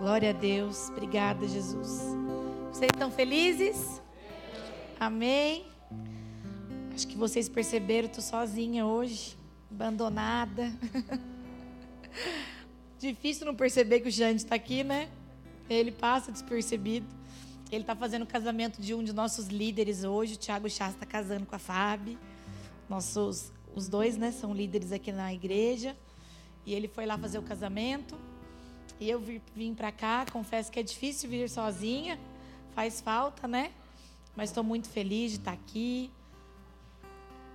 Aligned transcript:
Glória 0.00 0.30
a 0.30 0.32
Deus. 0.32 0.88
Obrigada, 0.88 1.46
Jesus. 1.46 2.00
Vocês 2.72 2.88
estão 2.90 3.10
felizes? 3.10 4.00
Amém. 4.98 5.66
Acho 6.94 7.06
que 7.06 7.18
vocês 7.18 7.50
perceberam, 7.50 8.08
estou 8.08 8.24
sozinha 8.24 8.86
hoje, 8.86 9.36
abandonada. 9.70 10.72
Difícil 12.98 13.44
não 13.44 13.54
perceber 13.54 14.00
que 14.00 14.08
o 14.08 14.10
Jande 14.10 14.36
está 14.36 14.54
aqui, 14.54 14.82
né? 14.82 15.10
Ele 15.68 15.92
passa 15.92 16.32
despercebido. 16.32 17.06
Ele 17.70 17.82
está 17.82 17.94
fazendo 17.94 18.22
o 18.22 18.26
casamento 18.26 18.80
de 18.80 18.94
um 18.94 19.04
de 19.04 19.12
nossos 19.12 19.48
líderes 19.48 20.02
hoje. 20.02 20.32
O 20.32 20.38
Thiago 20.38 20.70
Chá 20.70 20.88
está 20.88 21.04
casando 21.04 21.44
com 21.44 21.56
a 21.56 21.58
Fábio. 21.58 22.18
Nossos, 22.88 23.52
os 23.76 23.86
dois, 23.86 24.16
né, 24.16 24.32
são 24.32 24.54
líderes 24.54 24.92
aqui 24.92 25.12
na 25.12 25.30
igreja. 25.34 25.94
E 26.64 26.72
ele 26.72 26.88
foi 26.88 27.04
lá 27.04 27.18
fazer 27.18 27.38
o 27.38 27.42
casamento. 27.42 28.16
E 29.00 29.08
eu 29.08 29.18
vim 29.56 29.74
para 29.74 29.90
cá. 29.90 30.26
Confesso 30.30 30.70
que 30.70 30.78
é 30.78 30.82
difícil 30.82 31.30
vir 31.30 31.48
sozinha. 31.48 32.20
Faz 32.74 33.00
falta, 33.00 33.48
né? 33.48 33.72
Mas 34.36 34.50
estou 34.50 34.62
muito 34.62 34.90
feliz 34.90 35.32
de 35.32 35.38
estar 35.38 35.52
tá 35.52 35.56
aqui. 35.56 36.10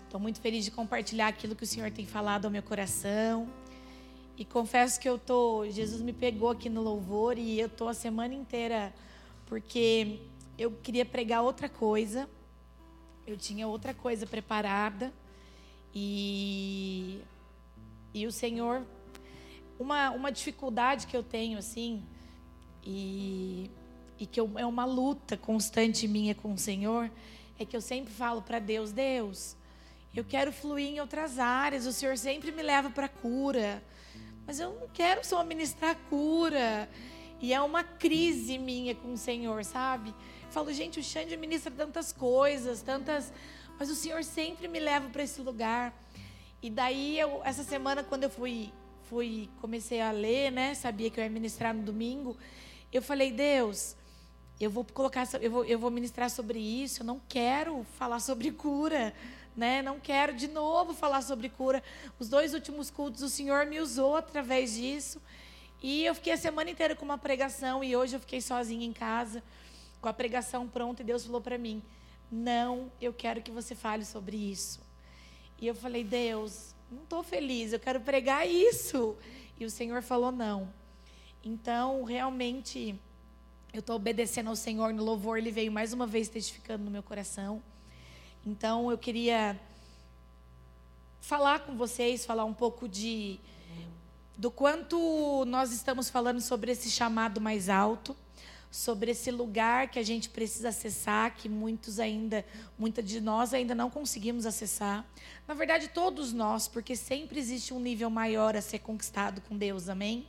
Estou 0.06 0.20
muito 0.20 0.42
feliz 0.42 0.66
de 0.66 0.72
compartilhar 0.72 1.28
aquilo 1.28 1.56
que 1.56 1.64
o 1.64 1.68
Senhor 1.68 1.92
tem 1.92 2.06
falado 2.06 2.46
ao 2.46 2.52
meu 2.52 2.64
coração. 2.64 3.48
E 4.36 4.44
confesso 4.44 5.00
que 5.00 5.08
eu 5.08 5.20
tô, 5.20 5.70
Jesus 5.70 6.02
me 6.02 6.12
pegou 6.12 6.50
aqui 6.50 6.68
no 6.68 6.82
louvor 6.82 7.38
e 7.38 7.60
eu 7.60 7.70
tô 7.70 7.88
a 7.88 7.94
semana 7.94 8.34
inteira 8.34 8.94
porque 9.46 10.20
eu 10.58 10.72
queria 10.72 11.06
pregar 11.06 11.44
outra 11.44 11.70
coisa. 11.70 12.28
Eu 13.28 13.38
tinha 13.38 13.68
outra 13.68 13.94
coisa 13.94 14.26
preparada 14.26 15.14
e 15.94 17.22
e 18.14 18.26
o 18.26 18.32
Senhor 18.32 18.86
uma 19.80 20.12
uma 20.12 20.32
dificuldade 20.32 21.08
que 21.08 21.16
eu 21.16 21.24
tenho 21.24 21.58
assim 21.58 22.04
e 22.84 23.70
e 24.18 24.26
que 24.26 24.40
eu, 24.40 24.50
é 24.56 24.66
uma 24.66 24.86
luta 24.86 25.36
constante 25.36 26.08
minha 26.08 26.34
com 26.34 26.54
o 26.54 26.58
Senhor 26.58 27.12
é 27.58 27.66
que 27.66 27.76
eu 27.76 27.82
sempre 27.82 28.14
falo 28.14 28.42
para 28.42 28.60
Deus, 28.60 28.92
Deus, 28.92 29.56
eu 30.14 30.24
quero 30.24 30.52
fluir 30.52 30.88
em 30.88 31.00
outras 31.00 31.40
áreas. 31.40 31.86
O 31.86 31.94
Senhor 31.94 32.18
sempre 32.18 32.52
me 32.52 32.62
leva 32.62 32.90
para 32.90 33.08
cura. 33.08 33.84
Mas 34.46 34.60
eu 34.60 34.74
não 34.74 34.88
quero 34.90 35.26
só 35.26 35.44
ministrar 35.44 35.96
cura. 36.10 36.90
E 37.42 37.54
é 37.54 37.62
uma 37.62 37.84
crise 37.84 38.58
minha 38.58 38.96
com 38.96 39.14
o 39.14 39.18
Senhor, 39.18 39.64
sabe? 39.64 40.10
Eu 40.10 40.52
falo, 40.52 40.72
gente, 40.72 41.00
o 41.00 41.04
Xande 41.04 41.36
ministra 41.36 41.72
tantas 41.72 42.12
coisas, 42.12 42.82
tantas. 42.82 43.32
Mas 43.78 43.90
o 43.90 43.96
Senhor 43.96 44.24
sempre 44.24 44.68
me 44.68 44.80
leva 44.80 45.10
para 45.10 45.24
esse 45.24 45.42
lugar. 45.42 45.94
E 46.62 46.70
daí, 46.70 47.20
eu, 47.20 47.42
essa 47.44 47.64
semana, 47.64 48.04
quando 48.04 48.24
eu 48.24 48.30
fui, 48.30 48.72
fui, 49.10 49.50
comecei 49.62 50.02
a 50.02 50.12
ler, 50.12 50.52
né? 50.52 50.74
Sabia 50.74 51.10
que 51.10 51.20
eu 51.20 51.24
ia 51.24 51.30
ministrar 51.30 51.74
no 51.74 51.84
domingo. 51.84 52.38
Eu 52.92 53.02
falei, 53.02 53.32
Deus, 53.32 53.96
eu 54.60 54.70
vou 54.70 54.86
colocar, 54.86 55.28
eu 55.42 55.52
vou, 55.52 55.66
eu 55.66 55.80
vou 55.80 55.92
ministrar 55.92 56.30
sobre 56.30 56.60
isso. 56.60 57.02
Eu 57.02 57.06
não 57.06 57.22
quero 57.28 57.86
falar 57.98 58.20
sobre 58.20 58.52
cura 58.52 59.14
né? 59.56 59.82
Não 59.82 60.00
quero 60.00 60.34
de 60.34 60.48
novo 60.48 60.94
falar 60.94 61.22
sobre 61.22 61.50
cura. 61.50 61.82
Os 62.20 62.28
dois 62.28 62.54
últimos 62.54 62.92
cultos 62.92 63.22
o 63.22 63.30
Senhor 63.30 63.66
me 63.66 63.80
usou 63.80 64.16
através 64.16 64.74
disso. 64.74 65.22
E 65.82 66.04
eu 66.06 66.16
fiquei 66.16 66.34
a 66.34 66.38
semana 66.38 66.70
inteira 66.70 66.96
com 66.96 67.06
uma 67.06 67.18
pregação 67.18 67.84
e 67.84 67.96
hoje 67.96 68.16
eu 68.16 68.20
fiquei 68.20 68.42
sozinha 68.42 68.86
em 68.86 68.94
casa 68.94 69.44
com 70.02 70.10
a 70.10 70.14
pregação 70.14 70.68
pronta 70.68 71.02
e 71.02 71.06
Deus 71.06 71.26
falou 71.26 71.42
para 71.42 71.58
mim: 71.58 71.82
"Não, 72.32 72.92
eu 73.00 73.14
quero 73.14 73.42
que 73.42 73.52
você 73.52 73.76
fale 73.76 74.04
sobre 74.04 74.36
isso". 74.36 74.82
E 75.60 75.68
eu 75.68 75.76
falei: 75.76 76.04
"Deus, 76.04 76.75
não 76.92 77.04
estou 77.04 77.24
feliz, 77.24 77.74
eu 77.74 77.80
quero 77.80 78.00
pregar 78.00 78.48
isso". 78.48 79.16
E 79.60 79.66
o 79.66 79.70
Senhor 79.70 80.02
falou: 80.02 80.32
"Não". 80.32 80.72
Então, 81.44 82.04
realmente 82.04 83.00
eu 83.74 83.82
estou 83.82 83.98
obedecendo 83.98 84.48
ao 84.50 84.56
Senhor 84.56 84.94
no 84.94 85.04
louvor, 85.04 85.38
ele 85.38 85.52
veio 85.52 85.72
mais 85.72 85.92
uma 85.92 86.08
vez 86.08 86.30
testificando 86.30 86.84
no 86.86 86.90
meu 86.90 87.04
coração. 87.04 87.62
Então 88.46 88.90
eu 88.90 88.98
queria 88.98 89.60
falar 91.20 91.60
com 91.60 91.76
vocês, 91.76 92.26
falar 92.26 92.46
um 92.46 92.54
pouco 92.54 92.88
de 92.88 93.40
do 94.38 94.52
quanto 94.52 95.44
nós 95.46 95.72
estamos 95.72 96.10
falando 96.10 96.40
sobre 96.40 96.72
esse 96.72 96.90
chamado 96.90 97.42
mais 97.42 97.68
alto, 97.68 98.16
sobre 98.76 99.12
esse 99.12 99.32
lugar 99.32 99.88
que 99.88 99.98
a 99.98 100.04
gente 100.04 100.30
precisa 100.30 100.68
acessar, 100.68 101.34
que 101.34 101.48
muitos 101.48 101.98
ainda, 101.98 102.46
muita 102.78 103.02
de 103.02 103.22
nós 103.22 103.54
ainda 103.54 103.74
não 103.74 103.90
conseguimos 103.90 104.46
acessar. 104.46 105.06
Na 105.48 105.54
verdade, 105.54 105.88
todos 105.88 106.34
nós, 106.34 106.68
porque 106.68 106.94
sempre 106.94 107.40
existe 107.40 107.74
um 107.74 107.80
nível 107.80 108.10
maior 108.10 108.54
a 108.54 108.62
ser 108.62 108.80
conquistado 108.80 109.40
com 109.48 109.58
Deus, 109.58 109.88
amém? 109.88 110.28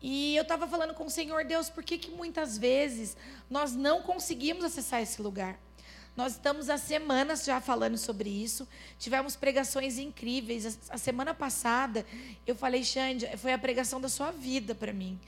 E 0.00 0.36
eu 0.36 0.42
estava 0.42 0.68
falando 0.68 0.94
com 0.94 1.06
o 1.06 1.10
Senhor, 1.10 1.44
Deus, 1.44 1.68
por 1.68 1.82
que, 1.82 1.98
que 1.98 2.12
muitas 2.12 2.56
vezes 2.56 3.16
nós 3.50 3.74
não 3.74 4.00
conseguimos 4.02 4.64
acessar 4.64 5.02
esse 5.02 5.20
lugar? 5.20 5.58
Nós 6.16 6.34
estamos 6.34 6.70
há 6.70 6.78
semanas 6.78 7.44
já 7.44 7.60
falando 7.60 7.98
sobre 7.98 8.30
isso. 8.30 8.68
Tivemos 8.96 9.34
pregações 9.34 9.98
incríveis. 9.98 10.78
A 10.88 10.98
semana 10.98 11.34
passada, 11.34 12.06
eu 12.46 12.54
falei, 12.54 12.84
Xande, 12.84 13.26
foi 13.38 13.52
a 13.52 13.58
pregação 13.58 14.00
da 14.00 14.08
sua 14.08 14.30
vida 14.30 14.72
para 14.72 14.92
mim. 14.92 15.18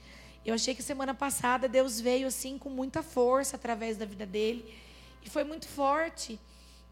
Eu 0.47 0.53
achei 0.53 0.73
que 0.73 0.81
semana 0.81 1.13
passada 1.13 1.67
Deus 1.67 1.99
veio 1.99 2.25
assim 2.25 2.57
com 2.57 2.69
muita 2.69 3.03
força 3.03 3.57
através 3.57 3.97
da 3.97 4.05
vida 4.05 4.25
dele. 4.25 4.73
E 5.21 5.29
foi 5.29 5.43
muito 5.43 5.67
forte. 5.67 6.39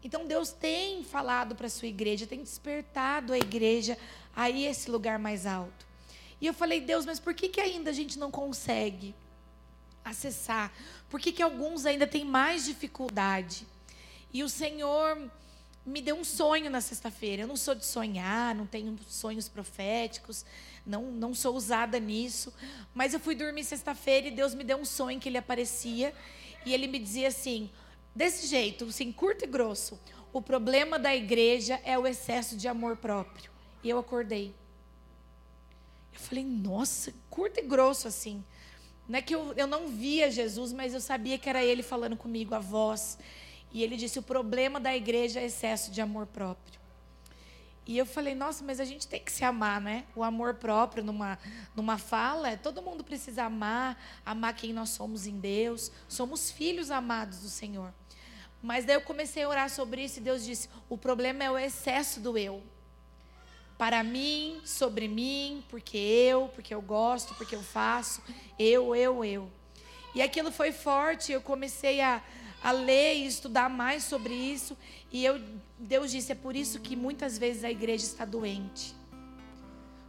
Então 0.04 0.26
Deus 0.26 0.52
tem 0.52 1.02
falado 1.02 1.56
para 1.56 1.66
a 1.66 1.70
sua 1.70 1.88
igreja, 1.88 2.26
tem 2.26 2.42
despertado 2.42 3.32
a 3.32 3.38
igreja 3.38 3.96
a 4.36 4.50
esse 4.50 4.90
lugar 4.90 5.18
mais 5.18 5.46
alto. 5.46 5.86
E 6.38 6.46
eu 6.46 6.52
falei, 6.52 6.82
Deus, 6.82 7.06
mas 7.06 7.18
por 7.18 7.32
que, 7.32 7.48
que 7.48 7.58
ainda 7.58 7.88
a 7.88 7.94
gente 7.94 8.18
não 8.18 8.30
consegue 8.30 9.14
acessar? 10.04 10.70
Por 11.08 11.18
que, 11.18 11.32
que 11.32 11.42
alguns 11.42 11.86
ainda 11.86 12.06
têm 12.06 12.26
mais 12.26 12.66
dificuldade? 12.66 13.66
E 14.34 14.42
o 14.44 14.50
Senhor 14.50 15.30
me 15.86 16.02
deu 16.02 16.16
um 16.16 16.24
sonho 16.24 16.68
na 16.68 16.82
sexta-feira. 16.82 17.44
Eu 17.44 17.48
não 17.48 17.56
sou 17.56 17.74
de 17.74 17.86
sonhar, 17.86 18.54
não 18.54 18.66
tenho 18.66 18.98
sonhos 19.08 19.48
proféticos, 19.48 20.44
não, 20.86 21.10
não 21.10 21.34
sou 21.34 21.54
usada 21.56 21.98
nisso. 21.98 22.52
Mas 22.94 23.12
eu 23.12 23.20
fui 23.20 23.34
dormir 23.34 23.64
sexta-feira 23.64 24.28
e 24.28 24.30
Deus 24.30 24.54
me 24.54 24.64
deu 24.64 24.78
um 24.78 24.84
sonho 24.84 25.18
que 25.18 25.28
ele 25.28 25.38
aparecia. 25.38 26.14
E 26.64 26.72
ele 26.72 26.86
me 26.86 26.98
dizia 26.98 27.28
assim, 27.28 27.70
desse 28.14 28.46
jeito, 28.46 28.86
assim, 28.86 29.12
curto 29.12 29.44
e 29.44 29.46
grosso: 29.46 30.00
o 30.32 30.40
problema 30.40 30.98
da 30.98 31.14
igreja 31.14 31.80
é 31.84 31.98
o 31.98 32.06
excesso 32.06 32.56
de 32.56 32.68
amor 32.68 32.96
próprio. 32.96 33.50
E 33.82 33.90
eu 33.90 33.98
acordei. 33.98 34.54
Eu 36.12 36.20
falei, 36.20 36.44
nossa, 36.44 37.12
curto 37.28 37.58
e 37.58 37.62
grosso 37.62 38.08
assim. 38.08 38.42
Não 39.08 39.18
é 39.18 39.22
que 39.22 39.34
eu, 39.34 39.52
eu 39.54 39.66
não 39.66 39.88
via 39.88 40.30
Jesus, 40.30 40.72
mas 40.72 40.92
eu 40.92 41.00
sabia 41.00 41.38
que 41.38 41.48
era 41.48 41.62
ele 41.62 41.82
falando 41.82 42.16
comigo, 42.16 42.54
a 42.54 42.58
voz. 42.58 43.18
E 43.72 43.82
ele 43.82 43.96
disse: 43.96 44.18
o 44.18 44.22
problema 44.22 44.80
da 44.80 44.96
igreja 44.96 45.40
é 45.40 45.44
excesso 45.44 45.90
de 45.90 46.00
amor 46.00 46.26
próprio. 46.26 46.80
E 47.86 47.96
eu 47.96 48.04
falei: 48.04 48.34
nossa, 48.34 48.64
mas 48.64 48.80
a 48.80 48.84
gente 48.84 49.06
tem 49.06 49.20
que 49.22 49.30
se 49.30 49.44
amar, 49.44 49.80
né? 49.80 50.04
O 50.14 50.24
amor 50.24 50.54
próprio 50.54 51.04
numa, 51.04 51.38
numa 51.74 51.96
fala, 51.96 52.56
todo 52.56 52.82
mundo 52.82 53.04
precisa 53.04 53.44
amar, 53.44 53.96
amar 54.24 54.54
quem 54.54 54.72
nós 54.72 54.90
somos 54.90 55.26
em 55.26 55.38
Deus. 55.38 55.92
Somos 56.08 56.50
filhos 56.50 56.90
amados 56.90 57.38
do 57.38 57.48
Senhor. 57.48 57.94
Mas 58.60 58.84
daí 58.84 58.96
eu 58.96 59.02
comecei 59.02 59.44
a 59.44 59.48
orar 59.48 59.70
sobre 59.70 60.02
isso 60.02 60.18
e 60.18 60.22
Deus 60.22 60.44
disse: 60.44 60.68
o 60.88 60.98
problema 60.98 61.44
é 61.44 61.50
o 61.50 61.56
excesso 61.56 62.18
do 62.18 62.36
eu. 62.36 62.62
Para 63.78 64.02
mim, 64.02 64.60
sobre 64.64 65.06
mim, 65.06 65.62
porque 65.68 65.98
eu, 65.98 66.48
porque 66.54 66.74
eu 66.74 66.80
gosto, 66.80 67.34
porque 67.34 67.54
eu 67.54 67.62
faço, 67.62 68.22
eu, 68.58 68.96
eu, 68.96 69.24
eu. 69.24 69.50
E 70.14 70.22
aquilo 70.22 70.50
foi 70.50 70.72
forte, 70.72 71.30
eu 71.30 71.42
comecei 71.42 72.00
a, 72.00 72.22
a 72.66 72.72
ler 72.72 73.14
e 73.14 73.26
estudar 73.26 73.70
mais 73.70 74.02
sobre 74.02 74.34
isso. 74.34 74.76
E 75.12 75.24
eu, 75.24 75.40
Deus 75.78 76.10
disse: 76.10 76.32
é 76.32 76.34
por 76.34 76.56
isso 76.56 76.80
que 76.80 76.96
muitas 76.96 77.38
vezes 77.38 77.62
a 77.62 77.70
igreja 77.70 78.04
está 78.04 78.24
doente. 78.24 78.92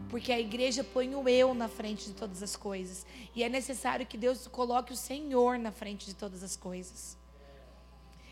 Porque 0.10 0.32
a 0.32 0.40
igreja 0.40 0.84
põe 0.84 1.14
o 1.14 1.30
eu 1.30 1.54
na 1.54 1.68
frente 1.68 2.06
de 2.06 2.14
todas 2.14 2.42
as 2.42 2.56
coisas. 2.56 3.06
E 3.36 3.44
é 3.44 3.50
necessário 3.50 4.08
que 4.08 4.18
Deus 4.18 4.48
coloque 4.48 4.92
o 4.92 4.96
Senhor 4.96 5.60
na 5.60 5.72
frente 5.72 6.08
de 6.08 6.16
todas 6.16 6.42
as 6.42 6.56
coisas. 6.56 7.16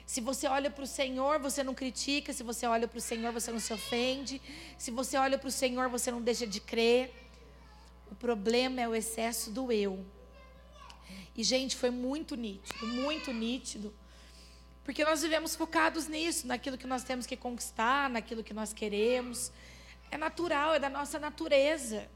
Se 0.08 0.22
você 0.22 0.48
olha 0.48 0.72
para 0.72 0.84
o 0.84 0.88
Senhor, 0.88 1.38
você 1.38 1.64
não 1.64 1.76
critica. 1.76 2.34
Se 2.34 2.42
você 2.42 2.66
olha 2.66 2.88
para 2.88 2.98
o 2.98 3.02
Senhor, 3.02 3.32
você 3.32 3.52
não 3.52 3.60
se 3.60 3.74
ofende. 3.74 4.42
Se 4.76 4.90
você 4.90 5.18
olha 5.18 5.38
para 5.38 5.50
o 5.50 5.52
Senhor, 5.52 5.88
você 5.88 6.10
não 6.10 6.22
deixa 6.22 6.48
de 6.48 6.60
crer. 6.60 7.14
O 8.10 8.16
problema 8.16 8.82
é 8.82 8.88
o 8.88 8.96
excesso 8.96 9.52
do 9.52 9.72
eu. 9.72 10.04
E, 11.38 11.44
gente, 11.44 11.76
foi 11.76 11.92
muito 11.92 12.36
nítido, 12.36 12.88
muito 12.88 13.32
nítido 13.32 13.94
porque 14.86 15.04
nós 15.04 15.24
vivemos 15.24 15.56
focados 15.56 16.08
nisso, 16.08 16.46
naquilo 16.46 16.78
que 16.78 16.86
nós 16.86 17.04
temos 17.04 17.26
que 17.26 17.36
conquistar, 17.36 18.08
naquilo 18.08 18.44
que 18.44 18.54
nós 18.54 18.72
queremos. 18.72 19.52
É 20.12 20.18
natural, 20.18 20.76
é 20.76 20.80
da 20.80 20.90
nossa 20.90 21.18
natureza. 21.18 22.08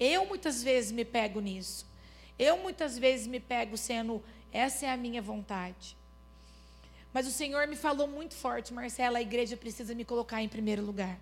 Eu 0.00 0.26
muitas 0.26 0.60
vezes 0.60 0.90
me 0.90 1.04
pego 1.04 1.38
nisso. 1.40 1.86
Eu 2.36 2.58
muitas 2.58 2.98
vezes 2.98 3.28
me 3.28 3.38
pego 3.38 3.76
sendo, 3.76 4.22
essa 4.52 4.86
é 4.86 4.90
a 4.90 4.96
minha 4.96 5.22
vontade. 5.22 5.96
Mas 7.12 7.26
o 7.28 7.30
Senhor 7.30 7.68
me 7.68 7.76
falou 7.76 8.08
muito 8.08 8.34
forte, 8.34 8.74
Marcela, 8.74 9.18
a 9.18 9.22
igreja 9.22 9.56
precisa 9.56 9.94
me 9.94 10.04
colocar 10.04 10.42
em 10.42 10.48
primeiro 10.48 10.82
lugar. 10.84 11.18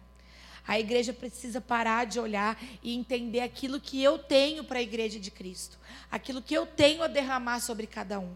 A 0.66 0.80
igreja 0.80 1.12
precisa 1.12 1.60
parar 1.60 2.06
de 2.06 2.18
olhar 2.18 2.58
e 2.82 2.94
entender 2.94 3.40
aquilo 3.40 3.78
que 3.78 4.02
eu 4.02 4.18
tenho 4.18 4.64
para 4.64 4.78
a 4.78 4.82
igreja 4.82 5.20
de 5.20 5.30
Cristo, 5.30 5.78
aquilo 6.10 6.42
que 6.42 6.54
eu 6.54 6.66
tenho 6.66 7.02
a 7.02 7.06
derramar 7.06 7.60
sobre 7.60 7.86
cada 7.86 8.18
um. 8.18 8.34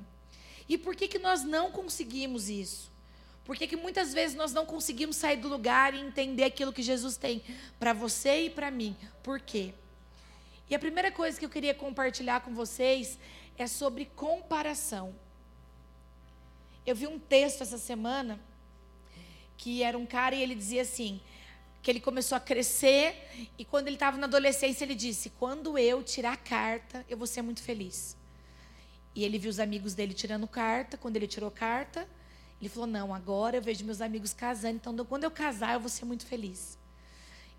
E 0.71 0.79
por 0.79 0.95
que, 0.95 1.09
que 1.09 1.19
nós 1.19 1.43
não 1.43 1.73
conseguimos 1.73 2.49
isso? 2.49 2.93
Por 3.45 3.57
que, 3.57 3.67
que 3.67 3.75
muitas 3.75 4.15
vezes 4.15 4.37
nós 4.37 4.53
não 4.53 4.65
conseguimos 4.65 5.17
sair 5.17 5.37
do 5.37 5.49
lugar 5.49 5.93
e 5.93 5.99
entender 5.99 6.45
aquilo 6.45 6.73
que 6.73 6.81
Jesus 6.81 7.17
tem 7.17 7.43
para 7.77 7.93
você 7.93 8.43
e 8.45 8.51
para 8.51 8.71
mim? 8.71 8.97
Por 9.21 9.41
quê? 9.41 9.75
E 10.71 10.75
a 10.77 10.79
primeira 10.79 11.11
coisa 11.11 11.37
que 11.37 11.45
eu 11.45 11.51
queria 11.51 11.75
compartilhar 11.75 12.43
com 12.43 12.55
vocês 12.55 13.19
é 13.59 13.67
sobre 13.67 14.05
comparação. 14.15 15.13
Eu 16.87 16.95
vi 16.95 17.09
um 17.09 17.19
texto 17.19 17.63
essa 17.63 17.77
semana 17.77 18.39
que 19.57 19.83
era 19.83 19.99
um 19.99 20.07
cara 20.07 20.37
e 20.37 20.43
ele 20.43 20.55
dizia 20.55 20.83
assim: 20.83 21.21
que 21.83 21.91
ele 21.91 21.99
começou 21.99 22.37
a 22.37 22.41
crescer 22.41 23.51
e 23.59 23.65
quando 23.65 23.89
ele 23.89 23.97
estava 23.97 24.17
na 24.17 24.29
adolescência 24.29 24.85
ele 24.85 24.95
disse: 24.95 25.31
quando 25.31 25.77
eu 25.77 26.01
tirar 26.01 26.37
carta, 26.37 27.05
eu 27.09 27.17
vou 27.17 27.27
ser 27.27 27.43
muito 27.43 27.61
feliz. 27.61 28.20
E 29.21 29.25
ele 29.25 29.39
viu 29.39 29.51
os 29.51 29.61
amigos 29.61 29.93
dele 29.93 30.15
tirando 30.15 30.49
carta. 30.49 30.97
Quando 30.97 31.17
ele 31.17 31.27
tirou 31.27 31.51
carta, 31.51 32.09
ele 32.59 32.71
falou: 32.71 32.87
não, 32.87 33.15
agora 33.15 33.59
eu 33.59 33.61
vejo 33.61 33.85
meus 33.85 34.01
amigos 34.01 34.33
casando, 34.33 34.77
então 34.77 35.05
quando 35.05 35.25
eu 35.25 35.31
casar 35.31 35.75
eu 35.75 35.81
vou 35.81 35.91
ser 35.91 36.07
muito 36.07 36.25
feliz. 36.25 36.79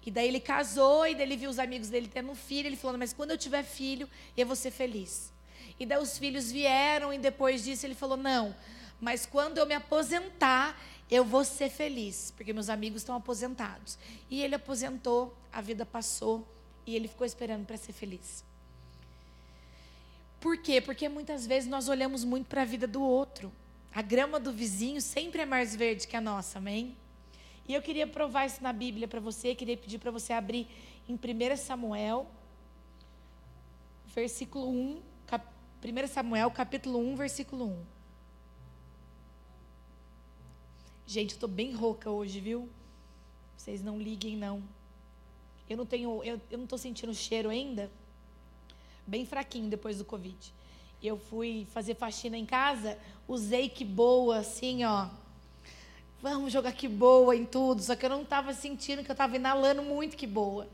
E 0.03 0.09
daí 0.09 0.27
ele 0.27 0.39
casou 0.39 1.05
e 1.05 1.13
daí 1.13 1.21
ele 1.21 1.37
viu 1.37 1.51
os 1.51 1.59
amigos 1.59 1.89
dele 1.89 2.09
tendo 2.11 2.31
um 2.31 2.35
filho. 2.35 2.65
Ele 2.65 2.75
falou: 2.75 2.97
mas 2.97 3.13
quando 3.13 3.29
eu 3.29 3.37
tiver 3.37 3.61
filho, 3.61 4.09
eu 4.35 4.47
vou 4.47 4.55
ser 4.55 4.71
feliz. 4.71 5.31
E 5.79 5.85
daí 5.85 6.01
os 6.01 6.17
filhos 6.17 6.51
vieram 6.51 7.13
e 7.13 7.19
depois 7.19 7.63
disso 7.63 7.85
ele 7.85 7.93
falou: 7.93 8.17
não, 8.17 8.55
mas 8.99 9.27
quando 9.27 9.59
eu 9.59 9.67
me 9.67 9.75
aposentar, 9.75 10.75
eu 11.11 11.23
vou 11.23 11.45
ser 11.45 11.69
feliz, 11.69 12.33
porque 12.35 12.53
meus 12.53 12.69
amigos 12.69 13.03
estão 13.03 13.15
aposentados. 13.15 13.99
E 14.31 14.41
ele 14.41 14.55
aposentou, 14.55 15.37
a 15.53 15.61
vida 15.61 15.85
passou 15.85 16.43
e 16.87 16.95
ele 16.95 17.07
ficou 17.07 17.27
esperando 17.27 17.67
para 17.67 17.77
ser 17.77 17.93
feliz. 17.93 18.43
Por 20.41 20.57
quê? 20.57 20.81
Porque 20.81 21.07
muitas 21.07 21.45
vezes 21.45 21.69
nós 21.69 21.87
olhamos 21.87 22.25
muito 22.25 22.47
para 22.47 22.63
a 22.63 22.65
vida 22.65 22.87
do 22.87 23.01
outro. 23.01 23.53
A 23.93 24.01
grama 24.01 24.39
do 24.39 24.51
vizinho 24.51 24.99
sempre 24.99 25.43
é 25.43 25.45
mais 25.45 25.75
verde 25.75 26.07
que 26.07 26.17
a 26.17 26.21
nossa, 26.21 26.57
amém? 26.57 26.97
E 27.67 27.75
eu 27.75 27.81
queria 27.81 28.07
provar 28.07 28.47
isso 28.47 28.61
na 28.63 28.73
Bíblia 28.73 29.07
para 29.07 29.19
você, 29.19 29.53
queria 29.53 29.77
pedir 29.77 29.99
para 29.99 30.09
você 30.09 30.33
abrir 30.33 30.67
em 31.07 31.13
1 31.13 31.57
Samuel, 31.57 32.25
versículo 34.15 34.67
1, 34.67 35.01
cap, 35.27 35.45
1 35.83 36.07
Samuel, 36.07 36.49
capítulo 36.49 36.97
1, 36.99 37.15
versículo 37.15 37.65
1. 37.67 37.85
Gente, 41.05 41.31
eu 41.31 41.35
estou 41.35 41.49
bem 41.49 41.71
rouca 41.73 42.09
hoje, 42.09 42.39
viu? 42.39 42.67
Vocês 43.55 43.83
não 43.83 43.99
liguem, 43.99 44.35
não. 44.35 44.63
Eu 45.69 45.77
não 45.77 45.85
tenho, 45.85 46.23
eu, 46.23 46.41
eu 46.49 46.57
não 46.57 46.63
estou 46.63 46.79
sentindo 46.79 47.13
cheiro 47.13 47.47
ainda. 47.47 47.91
Bem 49.11 49.25
fraquinho 49.25 49.69
depois 49.69 49.97
do 49.97 50.05
Covid. 50.05 50.37
Eu 51.03 51.17
fui 51.17 51.67
fazer 51.73 51.95
faxina 51.95 52.37
em 52.37 52.45
casa, 52.45 52.97
usei 53.27 53.67
que 53.67 53.83
boa, 53.83 54.37
assim, 54.37 54.85
ó. 54.85 55.07
Vamos 56.21 56.53
jogar 56.53 56.71
que 56.71 56.87
boa 56.87 57.35
em 57.35 57.43
tudo. 57.43 57.81
Só 57.81 57.93
que 57.93 58.05
eu 58.05 58.09
não 58.09 58.21
estava 58.21 58.53
sentindo 58.53 59.03
que 59.03 59.11
eu 59.11 59.13
estava 59.13 59.35
inalando 59.35 59.83
muito 59.83 60.15
que 60.15 60.25
boa. 60.25 60.65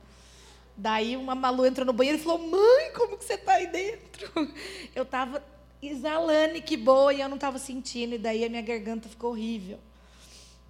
Daí 0.77 1.17
uma 1.17 1.33
Malu 1.33 1.65
entrou 1.65 1.83
no 1.83 1.91
banheiro 1.93 2.19
e 2.19 2.21
falou: 2.21 2.37
Mãe, 2.37 2.93
como 2.95 3.17
que 3.17 3.25
você 3.25 3.33
está 3.33 3.53
aí 3.53 3.65
dentro? 3.65 4.31
Eu 4.93 5.01
estava 5.01 5.43
exalando 5.81 6.61
que 6.61 6.77
boa 6.77 7.11
e 7.11 7.21
eu 7.21 7.29
não 7.29 7.37
estava 7.37 7.57
sentindo. 7.57 8.13
E 8.13 8.17
daí 8.19 8.45
a 8.45 8.49
minha 8.49 8.61
garganta 8.61 9.09
ficou 9.09 9.31
horrível. 9.31 9.79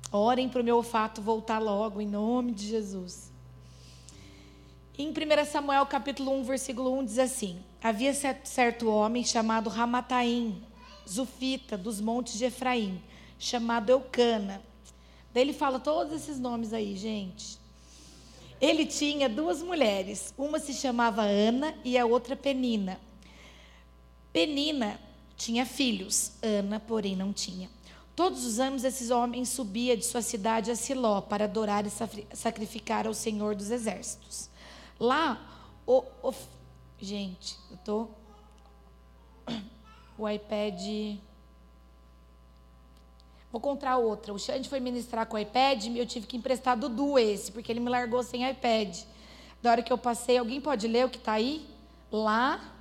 Orem 0.10 0.48
para 0.48 0.62
o 0.62 0.64
meu 0.64 0.78
olfato 0.78 1.22
voltar 1.22 1.60
logo, 1.60 2.00
em 2.00 2.08
nome 2.08 2.54
de 2.54 2.66
Jesus. 2.66 3.30
Em 4.99 5.09
1 5.09 5.45
Samuel 5.45 5.85
capítulo 5.85 6.31
1, 6.39 6.44
versículo 6.44 6.91
1 6.97 7.05
diz 7.05 7.19
assim: 7.19 7.59
Havia 7.83 8.11
certo 8.44 8.89
homem 8.89 9.23
chamado 9.23 9.69
Ramataim, 9.69 10.59
Zufita, 11.07 11.77
dos 11.77 12.01
montes 12.01 12.35
de 12.35 12.45
Efraim, 12.45 12.99
chamado 13.38 13.91
Eucana. 13.91 14.59
Daí 15.31 15.44
ele 15.44 15.53
fala 15.53 15.79
todos 15.79 16.11
esses 16.13 16.39
nomes 16.39 16.73
aí, 16.73 16.97
gente. 16.97 17.59
Ele 18.59 18.88
tinha 18.88 19.29
duas 19.29 19.61
mulheres, 19.61 20.33
uma 20.35 20.57
se 20.57 20.73
chamava 20.73 21.21
Ana 21.21 21.75
e 21.85 21.95
a 21.95 22.03
outra 22.07 22.35
Penina. 22.35 22.99
Penina 24.33 24.99
tinha 25.35 25.63
filhos, 25.63 26.31
Ana, 26.41 26.79
porém, 26.79 27.15
não 27.15 27.31
tinha. 27.31 27.69
Todos 28.15 28.44
os 28.44 28.59
anos 28.59 28.83
esses 28.83 29.11
homens 29.11 29.49
subiam 29.49 29.95
de 29.95 30.05
sua 30.05 30.23
cidade 30.23 30.71
a 30.71 30.75
Siló 30.75 31.21
para 31.21 31.44
adorar 31.45 31.85
e 31.85 31.91
sacrificar 32.33 33.05
ao 33.05 33.13
Senhor 33.13 33.53
dos 33.53 33.69
Exércitos. 33.69 34.46
Lá, 34.99 35.39
o, 35.85 36.03
o 36.23 36.33
gente, 36.99 37.57
eu 37.71 37.77
tô 37.77 38.07
o 40.17 40.27
iPad 40.27 41.19
Vou 43.49 43.61
contar 43.61 43.97
outra. 43.97 44.33
O 44.33 44.38
Xande 44.38 44.67
foi 44.67 44.79
ministrar 44.79 45.25
com 45.25 45.35
o 45.35 45.39
iPad 45.39 45.85
e 45.85 45.97
eu 45.97 46.05
tive 46.05 46.27
que 46.27 46.35
emprestar 46.35 46.77
do 46.77 46.89
Dudu 46.89 47.17
esse, 47.17 47.51
porque 47.51 47.71
ele 47.71 47.79
me 47.79 47.89
largou 47.89 48.21
sem 48.21 48.47
iPad. 48.47 49.03
Da 49.61 49.71
hora 49.71 49.81
que 49.81 49.91
eu 49.91 49.97
passei, 49.97 50.38
alguém 50.38 50.59
pode 50.59 50.88
ler 50.88 51.05
o 51.05 51.09
que 51.09 51.17
está 51.17 51.33
aí? 51.33 51.67
Lá 52.11 52.73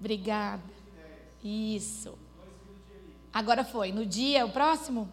Obrigada. 0.00 0.62
Isso. 1.44 2.18
Agora 3.30 3.62
foi. 3.64 3.92
No 3.92 4.06
dia, 4.06 4.46
o 4.46 4.50
próximo? 4.50 5.12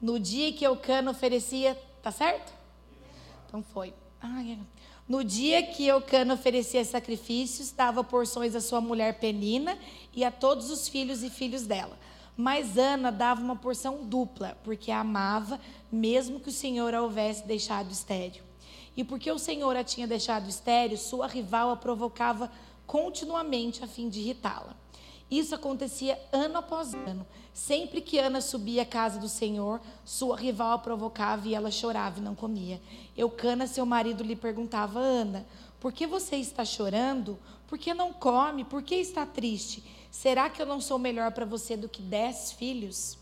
No 0.00 0.18
dia 0.18 0.52
que 0.52 0.64
Eucana 0.64 1.10
oferecia, 1.10 1.76
tá 2.02 2.12
certo? 2.12 2.52
Então 3.46 3.62
foi. 3.62 3.92
No 5.08 5.24
dia 5.24 5.62
que 5.62 5.86
Eucana 5.86 6.34
oferecia 6.34 6.84
sacrifícios, 6.84 7.72
dava 7.72 8.04
porções 8.04 8.54
à 8.54 8.60
sua 8.60 8.80
mulher 8.80 9.18
Penina 9.18 9.78
e 10.14 10.24
a 10.24 10.30
todos 10.30 10.70
os 10.70 10.88
filhos 10.88 11.22
e 11.22 11.30
filhos 11.30 11.66
dela. 11.66 11.98
Mas 12.36 12.78
Ana 12.78 13.10
dava 13.10 13.40
uma 13.40 13.56
porção 13.56 14.04
dupla, 14.04 14.56
porque 14.62 14.92
a 14.92 15.00
amava, 15.00 15.58
mesmo 15.90 16.38
que 16.38 16.50
o 16.50 16.52
Senhor 16.52 16.94
a 16.94 17.02
houvesse 17.02 17.44
deixado 17.46 17.90
estéreo. 17.90 18.44
E 18.96 19.02
porque 19.02 19.30
o 19.30 19.38
Senhor 19.38 19.74
a 19.76 19.82
tinha 19.82 20.06
deixado 20.06 20.48
estéreo, 20.48 20.96
sua 20.98 21.26
rival 21.26 21.70
a 21.70 21.76
provocava 21.76 22.50
continuamente 22.86 23.82
a 23.82 23.88
fim 23.88 24.08
de 24.08 24.20
irritá-la. 24.20 24.76
Isso 25.30 25.54
acontecia 25.54 26.18
ano 26.32 26.58
após 26.58 26.94
ano. 26.94 27.26
Sempre 27.52 28.00
que 28.00 28.18
Ana 28.18 28.40
subia 28.40 28.82
à 28.82 28.86
casa 28.86 29.18
do 29.18 29.28
Senhor, 29.28 29.80
sua 30.04 30.36
rival 30.36 30.72
a 30.72 30.78
provocava 30.78 31.46
e 31.46 31.54
ela 31.54 31.70
chorava 31.70 32.18
e 32.18 32.22
não 32.22 32.34
comia. 32.34 32.80
Eucana, 33.16 33.66
seu 33.66 33.84
marido, 33.84 34.22
lhe 34.22 34.36
perguntava: 34.36 34.98
Ana, 34.98 35.46
por 35.78 35.92
que 35.92 36.06
você 36.06 36.36
está 36.36 36.64
chorando? 36.64 37.38
Por 37.66 37.78
que 37.78 37.92
não 37.92 38.12
come? 38.12 38.64
Por 38.64 38.82
que 38.82 38.94
está 38.94 39.26
triste? 39.26 39.84
Será 40.10 40.48
que 40.48 40.62
eu 40.62 40.66
não 40.66 40.80
sou 40.80 40.98
melhor 40.98 41.32
para 41.32 41.44
você 41.44 41.76
do 41.76 41.88
que 41.88 42.00
dez 42.00 42.52
filhos? 42.52 43.18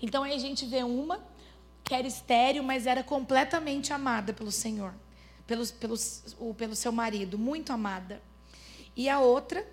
Então 0.00 0.24
aí 0.24 0.32
a 0.32 0.38
gente 0.38 0.66
vê 0.66 0.82
uma 0.82 1.20
que 1.84 1.94
era 1.94 2.06
estéreo, 2.06 2.64
mas 2.64 2.86
era 2.86 3.04
completamente 3.04 3.92
amada 3.92 4.32
pelo 4.32 4.50
Senhor, 4.50 4.92
pelo, 5.46 5.66
pelo, 5.68 5.96
pelo 6.54 6.74
seu 6.74 6.90
marido, 6.90 7.38
muito 7.38 7.72
amada. 7.72 8.20
E 8.96 9.08
a 9.08 9.20
outra 9.20 9.64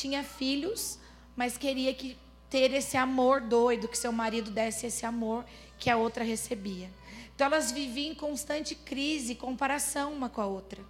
tinha 0.00 0.22
filhos, 0.22 0.98
mas 1.34 1.56
queria 1.56 1.92
que 1.94 2.16
ter 2.48 2.72
esse 2.72 2.96
amor 2.96 3.40
doido, 3.40 3.88
que 3.88 3.98
seu 3.98 4.12
marido 4.12 4.50
desse 4.50 4.86
esse 4.86 5.04
amor 5.04 5.44
que 5.78 5.90
a 5.90 5.96
outra 5.96 6.24
recebia. 6.24 6.90
Então 7.34 7.46
elas 7.46 7.70
viviam 7.70 8.12
em 8.12 8.14
constante 8.14 8.74
crise, 8.74 9.34
comparação 9.34 10.12
uma 10.12 10.28
com 10.28 10.40
a 10.40 10.46
outra. 10.46 10.82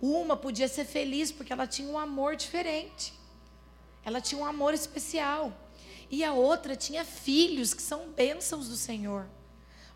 Uma 0.00 0.36
podia 0.36 0.68
ser 0.68 0.84
feliz 0.84 1.32
porque 1.32 1.52
ela 1.52 1.66
tinha 1.66 1.88
um 1.88 1.98
amor 1.98 2.36
diferente. 2.36 3.12
Ela 4.04 4.20
tinha 4.20 4.40
um 4.40 4.46
amor 4.46 4.72
especial. 4.72 5.52
E 6.10 6.22
a 6.22 6.32
outra 6.32 6.76
tinha 6.76 7.04
filhos 7.04 7.74
que 7.74 7.82
são 7.82 8.10
bênçãos 8.10 8.68
do 8.68 8.76
Senhor. 8.76 9.26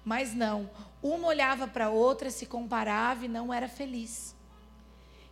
Mas 0.05 0.35
não, 0.35 0.69
uma 1.03 1.29
olhava 1.29 1.69
para 1.69 1.87
a 1.87 1.91
outra, 1.91 2.31
se 2.31 2.47
comparava 2.47 3.25
e 3.25 3.29
não 3.29 3.53
era 3.53 3.69
feliz. 3.69 4.35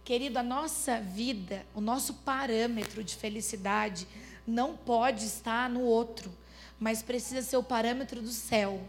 Querido, 0.08 0.38
a 0.38 0.42
nossa 0.42 1.02
vida, 1.02 1.66
o 1.74 1.82
nosso 1.82 2.14
parâmetro 2.14 3.04
de 3.04 3.14
felicidade 3.14 4.08
não 4.46 4.74
pode 4.74 5.26
estar 5.26 5.68
no 5.68 5.82
outro, 5.82 6.34
mas 6.80 7.02
precisa 7.02 7.42
ser 7.42 7.58
o 7.58 7.62
parâmetro 7.62 8.22
do 8.22 8.30
céu. 8.30 8.80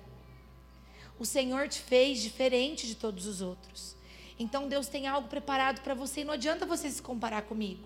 O 1.19 1.25
Senhor 1.25 1.67
te 1.67 1.81
fez 1.81 2.21
diferente 2.21 2.87
de 2.87 2.95
todos 2.95 3.25
os 3.25 3.41
outros. 3.41 3.97
Então 4.39 4.69
Deus 4.69 4.87
tem 4.87 5.07
algo 5.07 5.27
preparado 5.27 5.81
para 5.81 5.93
você 5.93 6.21
e 6.21 6.23
não 6.23 6.35
adianta 6.35 6.65
você 6.65 6.89
se 6.89 7.01
comparar 7.01 7.41
comigo. 7.41 7.85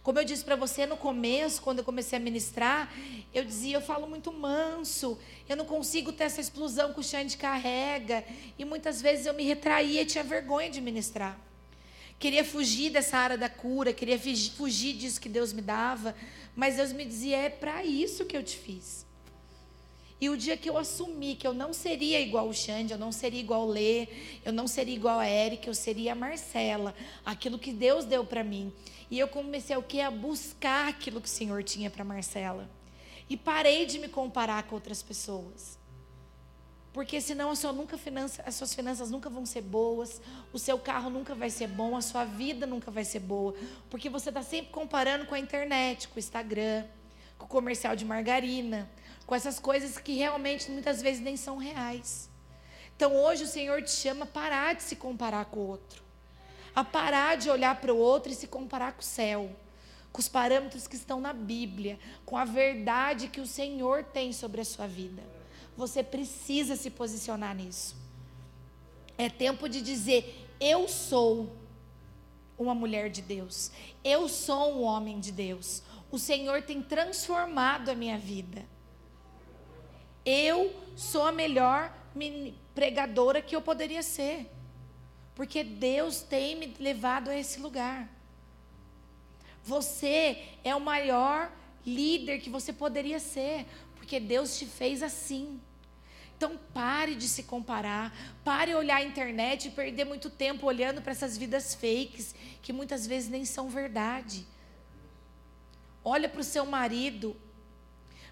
Como 0.00 0.16
eu 0.16 0.24
disse 0.24 0.44
para 0.44 0.54
você 0.54 0.86
no 0.86 0.96
começo, 0.96 1.62
quando 1.62 1.80
eu 1.80 1.84
comecei 1.84 2.16
a 2.16 2.22
ministrar, 2.22 2.94
eu 3.34 3.44
dizia, 3.44 3.76
eu 3.76 3.82
falo 3.82 4.06
muito 4.06 4.32
manso, 4.32 5.18
eu 5.48 5.56
não 5.56 5.64
consigo 5.64 6.12
ter 6.12 6.22
essa 6.22 6.40
explosão 6.40 6.94
que 6.94 7.00
o 7.00 7.02
Xande 7.02 7.36
carrega. 7.36 8.24
E 8.56 8.64
muitas 8.64 9.02
vezes 9.02 9.26
eu 9.26 9.34
me 9.34 9.42
retraía 9.42 10.02
e 10.02 10.06
tinha 10.06 10.22
vergonha 10.22 10.70
de 10.70 10.80
ministrar 10.80 11.36
queria 12.18 12.44
fugir 12.44 12.90
dessa 12.90 13.16
área 13.18 13.38
da 13.38 13.48
cura, 13.48 13.92
queria 13.92 14.18
fugir 14.18 14.94
disso 14.94 15.20
que 15.20 15.28
Deus 15.28 15.52
me 15.52 15.62
dava, 15.62 16.14
mas 16.54 16.76
Deus 16.76 16.92
me 16.92 17.04
dizia: 17.04 17.36
é 17.36 17.48
para 17.48 17.84
isso 17.84 18.24
que 18.24 18.36
eu 18.36 18.42
te 18.42 18.56
fiz. 18.56 19.04
E 20.20 20.30
o 20.30 20.36
dia 20.36 20.56
que 20.56 20.70
eu 20.70 20.78
assumi 20.78 21.34
que 21.34 21.46
eu 21.46 21.52
não 21.52 21.72
seria 21.72 22.20
igual 22.20 22.48
o 22.48 22.54
Xande, 22.54 22.92
eu 22.92 22.98
não 22.98 23.12
seria 23.12 23.40
igual 23.40 23.66
o 23.66 23.70
Lê, 23.70 24.08
eu 24.44 24.52
não 24.52 24.66
seria 24.66 24.94
igual 24.94 25.18
a 25.18 25.28
Eric, 25.28 25.66
eu 25.66 25.74
seria 25.74 26.12
a 26.12 26.14
Marcela, 26.14 26.94
aquilo 27.26 27.58
que 27.58 27.72
Deus 27.72 28.04
deu 28.04 28.24
para 28.24 28.42
mim. 28.42 28.72
E 29.10 29.18
eu 29.18 29.28
comecei 29.28 29.76
o 29.76 29.82
que 29.82 30.00
a 30.00 30.10
buscar 30.10 30.88
aquilo 30.88 31.20
que 31.20 31.28
o 31.28 31.30
Senhor 31.30 31.62
tinha 31.62 31.90
para 31.90 32.04
Marcela. 32.04 32.70
E 33.28 33.36
parei 33.36 33.84
de 33.86 33.98
me 33.98 34.08
comparar 34.08 34.62
com 34.62 34.74
outras 34.74 35.02
pessoas. 35.02 35.78
Porque 36.94 37.20
senão 37.20 37.50
a 37.50 37.56
sua 37.56 37.72
nunca 37.72 37.98
finança, 37.98 38.40
as 38.46 38.54
suas 38.54 38.72
finanças 38.72 39.10
nunca 39.10 39.28
vão 39.28 39.44
ser 39.44 39.62
boas, 39.62 40.22
o 40.52 40.60
seu 40.60 40.78
carro 40.78 41.10
nunca 41.10 41.34
vai 41.34 41.50
ser 41.50 41.66
bom, 41.66 41.96
a 41.96 42.00
sua 42.00 42.24
vida 42.24 42.68
nunca 42.68 42.88
vai 42.88 43.04
ser 43.04 43.18
boa. 43.18 43.52
Porque 43.90 44.08
você 44.08 44.28
está 44.28 44.44
sempre 44.44 44.70
comparando 44.70 45.26
com 45.26 45.34
a 45.34 45.38
internet, 45.40 46.06
com 46.06 46.14
o 46.14 46.18
Instagram, 46.20 46.84
com 47.36 47.46
o 47.46 47.48
comercial 47.48 47.96
de 47.96 48.04
margarina, 48.04 48.88
com 49.26 49.34
essas 49.34 49.58
coisas 49.58 49.98
que 49.98 50.14
realmente 50.14 50.70
muitas 50.70 51.02
vezes 51.02 51.20
nem 51.20 51.36
são 51.36 51.56
reais. 51.56 52.30
Então 52.94 53.16
hoje 53.16 53.42
o 53.42 53.48
Senhor 53.48 53.82
te 53.82 53.90
chama 53.90 54.22
a 54.22 54.28
parar 54.28 54.76
de 54.76 54.84
se 54.84 54.94
comparar 54.94 55.46
com 55.46 55.58
o 55.58 55.66
outro, 55.66 56.00
a 56.76 56.84
parar 56.84 57.36
de 57.36 57.50
olhar 57.50 57.74
para 57.80 57.92
o 57.92 57.98
outro 57.98 58.30
e 58.30 58.36
se 58.36 58.46
comparar 58.46 58.92
com 58.92 59.00
o 59.00 59.04
céu, 59.04 59.50
com 60.12 60.20
os 60.20 60.28
parâmetros 60.28 60.86
que 60.86 60.94
estão 60.94 61.20
na 61.20 61.32
Bíblia, 61.32 61.98
com 62.24 62.36
a 62.36 62.44
verdade 62.44 63.26
que 63.26 63.40
o 63.40 63.46
Senhor 63.48 64.04
tem 64.04 64.32
sobre 64.32 64.60
a 64.60 64.64
sua 64.64 64.86
vida. 64.86 65.33
Você 65.76 66.02
precisa 66.02 66.76
se 66.76 66.90
posicionar 66.90 67.54
nisso. 67.54 67.96
É 69.18 69.28
tempo 69.28 69.68
de 69.68 69.80
dizer: 69.80 70.48
eu 70.60 70.88
sou 70.88 71.56
uma 72.58 72.74
mulher 72.74 73.10
de 73.10 73.22
Deus. 73.22 73.70
Eu 74.02 74.28
sou 74.28 74.74
um 74.74 74.82
homem 74.82 75.20
de 75.20 75.32
Deus. 75.32 75.82
O 76.10 76.18
Senhor 76.18 76.62
tem 76.62 76.80
transformado 76.80 77.88
a 77.90 77.94
minha 77.94 78.18
vida. 78.18 78.64
Eu 80.24 80.74
sou 80.96 81.26
a 81.26 81.32
melhor 81.32 81.92
pregadora 82.74 83.42
que 83.42 83.54
eu 83.54 83.60
poderia 83.60 84.02
ser. 84.02 84.50
Porque 85.34 85.64
Deus 85.64 86.22
tem 86.22 86.54
me 86.54 86.74
levado 86.78 87.28
a 87.28 87.36
esse 87.36 87.58
lugar. 87.58 88.08
Você 89.64 90.42
é 90.62 90.74
o 90.74 90.80
maior 90.80 91.50
líder 91.84 92.38
que 92.38 92.48
você 92.48 92.72
poderia 92.72 93.18
ser, 93.18 93.66
porque 94.04 94.20
Deus 94.20 94.58
te 94.58 94.66
fez 94.66 95.02
assim. 95.02 95.58
Então 96.36 96.58
pare 96.74 97.14
de 97.14 97.26
se 97.26 97.44
comparar, 97.44 98.14
pare 98.44 98.72
de 98.72 98.76
olhar 98.76 98.96
a 98.96 99.02
internet 99.02 99.68
e 99.68 99.70
perder 99.70 100.04
muito 100.04 100.28
tempo 100.28 100.66
olhando 100.66 101.00
para 101.00 101.12
essas 101.12 101.38
vidas 101.38 101.74
fakes 101.74 102.34
que 102.60 102.70
muitas 102.70 103.06
vezes 103.06 103.30
nem 103.30 103.46
são 103.46 103.70
verdade. 103.70 104.46
Olha 106.04 106.28
para 106.28 106.42
o 106.42 106.44
seu 106.44 106.66
marido. 106.66 107.34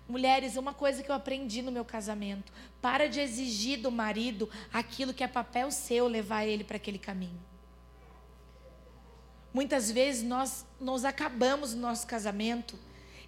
Mulheres, 0.07 0.57
uma 0.57 0.75
coisa 0.75 1.02
que 1.02 1.11
eu 1.11 1.14
aprendi 1.14 1.62
no 1.62 1.73
meu 1.73 1.87
casamento: 1.87 2.52
para 2.83 3.09
de 3.09 3.19
exigir 3.19 3.81
do 3.81 3.91
marido 3.91 4.50
aquilo 4.71 5.14
que 5.14 5.25
é 5.25 5.29
papel 5.29 5.71
seu 5.71 6.07
levar 6.07 6.45
ele 6.45 6.64
para 6.64 6.76
aquele 6.76 6.99
caminho. 6.99 7.41
Muitas 9.55 9.91
vezes 9.91 10.23
nós 10.23 10.67
nos 10.79 11.02
acabamos 11.07 11.73
no 11.73 11.81
nosso 11.81 12.07
casamento 12.07 12.79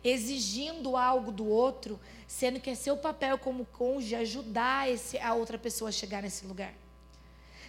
exigindo 0.04 0.96
algo 0.96 1.32
do 1.32 1.46
outro, 1.48 1.98
sendo 2.28 2.60
que 2.60 2.68
é 2.68 2.74
seu 2.74 2.96
papel 2.96 3.38
como 3.38 3.64
cônjuge 3.64 4.14
ajudar 4.14 4.90
esse, 4.90 5.18
a 5.18 5.32
outra 5.32 5.56
pessoa 5.56 5.88
a 5.88 5.92
chegar 5.92 6.22
nesse 6.22 6.46
lugar. 6.46 6.74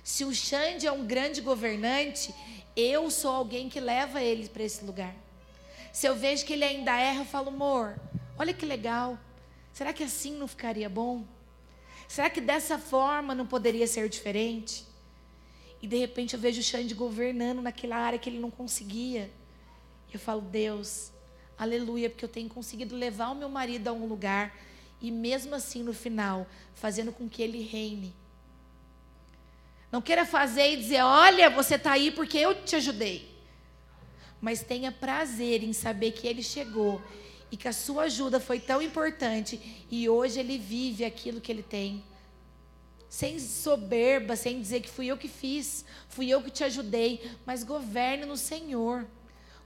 Se 0.03 0.25
o 0.25 0.35
Xande 0.35 0.85
é 0.85 0.91
um 0.91 1.05
grande 1.07 1.41
governante, 1.41 2.35
eu 2.75 3.09
sou 3.09 3.31
alguém 3.31 3.69
que 3.69 3.79
leva 3.79 4.21
ele 4.21 4.49
para 4.49 4.63
esse 4.63 4.83
lugar. 4.83 5.15
Se 5.93 6.05
eu 6.05 6.15
vejo 6.15 6.45
que 6.45 6.53
ele 6.53 6.65
ainda 6.65 6.95
erra, 6.95 7.21
eu 7.21 7.25
falo, 7.25 7.47
amor, 7.47 7.97
olha 8.37 8.53
que 8.53 8.65
legal. 8.65 9.17
Será 9.71 9.93
que 9.93 10.03
assim 10.03 10.37
não 10.37 10.47
ficaria 10.47 10.89
bom? 10.89 11.23
Será 12.07 12.29
que 12.29 12.41
dessa 12.41 12.77
forma 12.77 13.33
não 13.33 13.47
poderia 13.47 13.87
ser 13.87 14.09
diferente? 14.09 14.85
E 15.81 15.87
de 15.87 15.97
repente 15.97 16.33
eu 16.33 16.39
vejo 16.39 16.59
o 16.59 16.63
Xande 16.63 16.93
governando 16.93 17.61
naquela 17.61 17.95
área 17.95 18.19
que 18.19 18.29
ele 18.29 18.39
não 18.39 18.51
conseguia. 18.51 19.31
Eu 20.13 20.19
falo, 20.19 20.41
Deus, 20.41 21.11
Aleluia, 21.57 22.09
porque 22.09 22.25
eu 22.25 22.29
tenho 22.29 22.49
conseguido 22.49 22.95
levar 22.95 23.29
o 23.29 23.35
meu 23.35 23.47
marido 23.47 23.87
a 23.87 23.93
um 23.93 24.05
lugar 24.05 24.53
e 25.01 25.09
mesmo 25.09 25.55
assim 25.55 25.83
no 25.83 25.93
final, 25.93 26.45
fazendo 26.73 27.11
com 27.11 27.29
que 27.29 27.41
ele 27.41 27.61
reine. 27.63 28.13
Não 29.91 30.01
queira 30.01 30.25
fazer 30.25 30.73
e 30.73 30.77
dizer, 30.77 31.01
olha, 31.01 31.49
você 31.49 31.75
está 31.75 31.93
aí 31.93 32.11
porque 32.11 32.37
eu 32.37 32.53
te 32.63 32.75
ajudei. 32.75 33.33
Mas 34.41 34.61
tenha 34.61 34.91
prazer 34.91 35.63
em 35.63 35.71
saber 35.71 36.11
que 36.11 36.27
ele 36.27 36.43
chegou 36.43 37.01
e 37.49 37.55
que 37.55 37.67
a 37.67 37.73
sua 37.73 38.03
ajuda 38.03 38.39
foi 38.39 38.59
tão 38.59 38.81
importante 38.81 39.85
e 39.89 40.09
hoje 40.09 40.39
ele 40.39 40.57
vive 40.57 41.05
aquilo 41.05 41.39
que 41.39 41.51
ele 41.51 41.63
tem. 41.63 42.03
Sem 43.07 43.39
soberba, 43.39 44.35
sem 44.35 44.59
dizer 44.59 44.81
que 44.81 44.89
fui 44.89 45.07
eu 45.07 45.17
que 45.17 45.29
fiz, 45.29 45.85
fui 46.09 46.27
eu 46.27 46.41
que 46.41 46.49
te 46.49 46.65
ajudei, 46.65 47.31
mas 47.45 47.63
governe 47.63 48.25
no 48.25 48.35
Senhor 48.35 49.07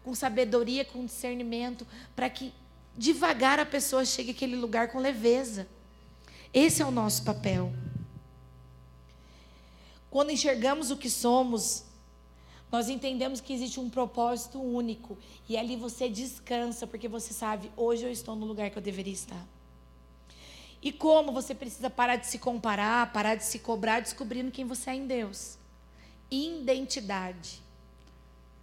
com 0.04 0.16
sabedoria, 0.16 0.86
com 0.86 1.06
discernimento, 1.06 1.86
para 2.16 2.30
que 2.30 2.54
devagar 2.98 3.60
a 3.60 3.66
pessoa 3.66 4.04
chegue 4.06 4.32
àquele 4.32 4.56
lugar 4.56 4.92
com 4.92 5.00
leveza. 5.00 5.68
Esse 6.54 6.82
é 6.82 6.86
o 6.86 6.92
nosso 6.92 7.24
papel. 7.24 7.72
Quando 10.10 10.32
enxergamos 10.32 10.90
o 10.90 10.98
que 10.98 11.10
somos, 11.10 11.86
nós 12.72 12.90
entendemos 12.90 13.40
que 13.40 13.54
existe 13.54 13.80
um 13.80 13.90
propósito 13.90 14.60
único. 14.60 15.18
E 15.48 15.58
ali 15.58 15.76
você 15.76 16.10
descansa, 16.10 16.86
porque 16.88 17.08
você 17.08 17.34
sabe, 17.34 17.72
hoje 17.78 18.04
eu 18.04 18.12
estou 18.12 18.36
no 18.36 18.46
lugar 18.46 18.70
que 18.70 18.78
eu 18.78 18.82
deveria 18.82 19.14
estar. 19.14 19.46
E 20.82 20.92
como 20.92 21.32
você 21.32 21.54
precisa 21.54 21.90
parar 21.90 22.16
de 22.16 22.28
se 22.28 22.40
comparar, 22.40 23.12
parar 23.12 23.36
de 23.36 23.44
se 23.44 23.60
cobrar, 23.60 24.00
descobrindo 24.00 24.52
quem 24.52 24.66
você 24.66 24.92
é 24.92 24.96
em 24.96 25.06
Deus. 25.06 25.58
Identidade. 26.32 27.62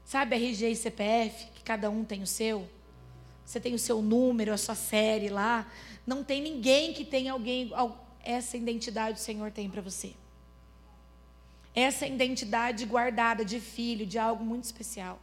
Sabe 0.07 0.37
RG 0.37 0.71
e 0.71 0.77
CPF, 0.77 1.47
que 1.53 1.65
cada 1.65 1.91
um 1.91 2.05
tem 2.05 2.23
o 2.23 2.29
seu? 2.29 2.69
Você 3.45 3.59
tem 3.59 3.75
o 3.75 3.79
seu 3.79 4.01
número, 4.01 4.53
a 4.53 4.57
sua 4.57 4.77
série 4.77 5.29
lá. 5.29 5.69
Não 6.07 6.23
tem 6.23 6.41
ninguém 6.41 6.93
que 6.93 7.05
tenha 7.05 7.33
alguém. 7.33 7.73
Essa 8.23 8.57
identidade 8.57 9.19
o 9.19 9.21
Senhor 9.21 9.51
tem 9.51 9.69
para 9.69 9.83
você. 9.83 10.15
Essa 11.75 12.07
identidade 12.07 12.85
guardada 12.85 13.45
de 13.45 13.59
filho, 13.59 14.07
de 14.07 14.17
algo 14.17 14.45
muito 14.45 14.63
especial. 14.63 15.19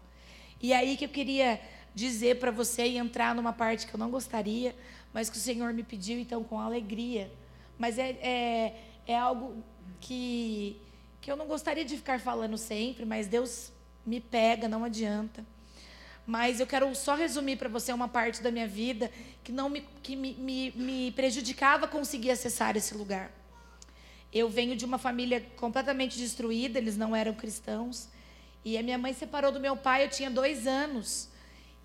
E 0.61 0.73
aí 0.73 0.97
que 0.97 1.05
eu 1.05 1.09
queria 1.09 1.61
dizer 1.95 2.39
para 2.39 2.51
você 2.51 2.85
e 2.85 2.97
entrar 2.97 3.33
numa 3.33 3.53
parte 3.53 3.87
que 3.87 3.93
eu 3.93 3.97
não 3.97 4.11
gostaria, 4.11 4.75
mas 5.13 5.29
que 5.29 5.37
o 5.37 5.39
Senhor 5.39 5.71
me 5.71 5.83
pediu, 5.83 6.19
então, 6.19 6.43
com 6.43 6.59
alegria. 6.59 7.31
Mas 7.77 7.97
é, 7.97 8.09
é, 8.21 8.75
é 9.07 9.17
algo 9.17 9.63
que, 10.01 10.75
que 11.21 11.31
eu 11.31 11.37
não 11.37 11.47
gostaria 11.47 11.85
de 11.85 11.95
ficar 11.95 12.19
falando 12.19 12.57
sempre, 12.57 13.05
mas 13.05 13.27
Deus 13.27 13.71
me 14.05 14.19
pega, 14.19 14.67
não 14.67 14.83
adianta. 14.83 15.45
Mas 16.25 16.59
eu 16.59 16.67
quero 16.67 16.93
só 16.95 17.15
resumir 17.15 17.57
para 17.57 17.67
você 17.67 17.91
uma 17.91 18.07
parte 18.07 18.41
da 18.41 18.49
minha 18.49 18.67
vida 18.67 19.11
que 19.43 19.51
não 19.51 19.69
me, 19.69 19.85
que 20.01 20.15
me, 20.15 20.33
me, 20.35 20.71
me 20.71 21.11
prejudicava 21.11 21.87
conseguir 21.87 22.31
acessar 22.31 22.77
esse 22.77 22.95
lugar. 22.95 23.31
Eu 24.31 24.49
venho 24.49 24.75
de 24.75 24.85
uma 24.85 24.97
família 24.97 25.45
completamente 25.57 26.17
destruída, 26.17 26.79
eles 26.79 26.97
não 26.97 27.15
eram 27.15 27.33
cristãos. 27.33 28.07
E 28.63 28.77
a 28.77 28.83
minha 28.83 28.97
mãe 28.97 29.13
separou 29.13 29.51
do 29.51 29.59
meu 29.59 29.75
pai, 29.75 30.05
eu 30.05 30.09
tinha 30.09 30.29
dois 30.29 30.65
anos. 30.65 31.29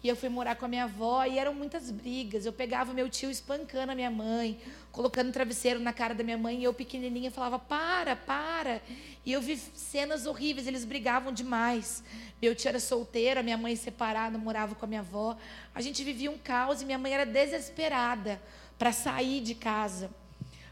E 0.03 0.09
eu 0.09 0.15
fui 0.15 0.29
morar 0.29 0.55
com 0.55 0.65
a 0.65 0.69
minha 0.69 0.85
avó 0.85 1.25
e 1.25 1.39
eram 1.39 1.53
muitas 1.53 1.91
brigas. 1.91 2.47
Eu 2.47 2.53
pegava 2.53 2.95
meu 2.95 3.09
tio 3.09 3.31
espancando 3.31 3.91
a 3.91 3.95
minha 3.97 4.11
mãe, 4.11 4.61
colocando 4.93 5.33
travesseiro 5.33 5.81
na 5.81 5.93
cara 5.93 6.15
da 6.15 6.23
minha 6.23 6.39
mãe, 6.39 6.61
e 6.61 6.65
eu 6.65 6.73
pequenininha 6.73 7.33
falava: 7.33 7.59
"Para, 7.59 8.15
para". 8.15 8.81
E 9.27 9.33
eu 9.33 9.41
vi 9.41 9.57
cenas 9.57 10.25
horríveis, 10.25 10.69
eles 10.69 10.85
brigavam 10.85 11.33
demais. 11.33 12.05
Meu 12.41 12.55
tio 12.55 12.69
era 12.69 12.79
solteiro, 12.79 13.41
a 13.41 13.43
minha 13.43 13.57
mãe 13.57 13.75
separada, 13.75 14.39
morava 14.39 14.77
com 14.77 14.85
a 14.85 14.89
minha 14.89 15.01
avó. 15.01 15.37
A 15.75 15.81
gente 15.81 16.05
vivia 16.05 16.31
um 16.31 16.39
caos 16.39 16.81
e 16.81 16.85
minha 16.85 16.99
mãe 16.99 17.13
era 17.13 17.27
desesperada 17.27 18.41
para 18.79 18.93
sair 18.93 19.41
de 19.41 19.57
casa, 19.57 20.11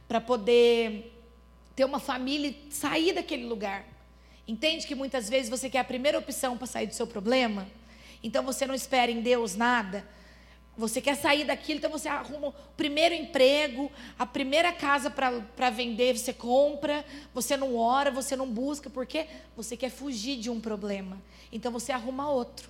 para 0.06 0.20
poder 0.20 1.12
ter 1.74 1.84
uma 1.84 1.98
família 1.98 2.48
e 2.48 2.72
sair 2.72 3.12
daquele 3.12 3.44
lugar. 3.44 3.84
Entende 4.46 4.86
que 4.86 4.94
muitas 4.94 5.28
vezes 5.28 5.50
você 5.50 5.68
quer 5.68 5.80
a 5.80 5.84
primeira 5.84 6.16
opção 6.16 6.56
para 6.56 6.68
sair 6.68 6.86
do 6.86 6.94
seu 6.94 7.08
problema? 7.08 7.66
Então 8.22 8.42
você 8.44 8.66
não 8.66 8.74
espera 8.74 9.10
em 9.10 9.20
Deus 9.20 9.54
nada. 9.54 10.06
Você 10.76 11.00
quer 11.00 11.16
sair 11.16 11.44
daquilo, 11.44 11.78
então 11.78 11.90
você 11.90 12.06
arruma 12.06 12.48
o 12.48 12.54
primeiro 12.76 13.14
emprego, 13.14 13.90
a 14.18 14.26
primeira 14.26 14.72
casa 14.72 15.10
para 15.10 15.70
vender, 15.70 16.18
você 16.18 16.34
compra, 16.34 17.02
você 17.32 17.56
não 17.56 17.76
ora, 17.76 18.10
você 18.10 18.36
não 18.36 18.46
busca, 18.46 18.90
porque 18.90 19.26
você 19.56 19.74
quer 19.74 19.88
fugir 19.88 20.36
de 20.36 20.50
um 20.50 20.60
problema. 20.60 21.16
Então 21.50 21.72
você 21.72 21.92
arruma 21.92 22.28
outro. 22.28 22.68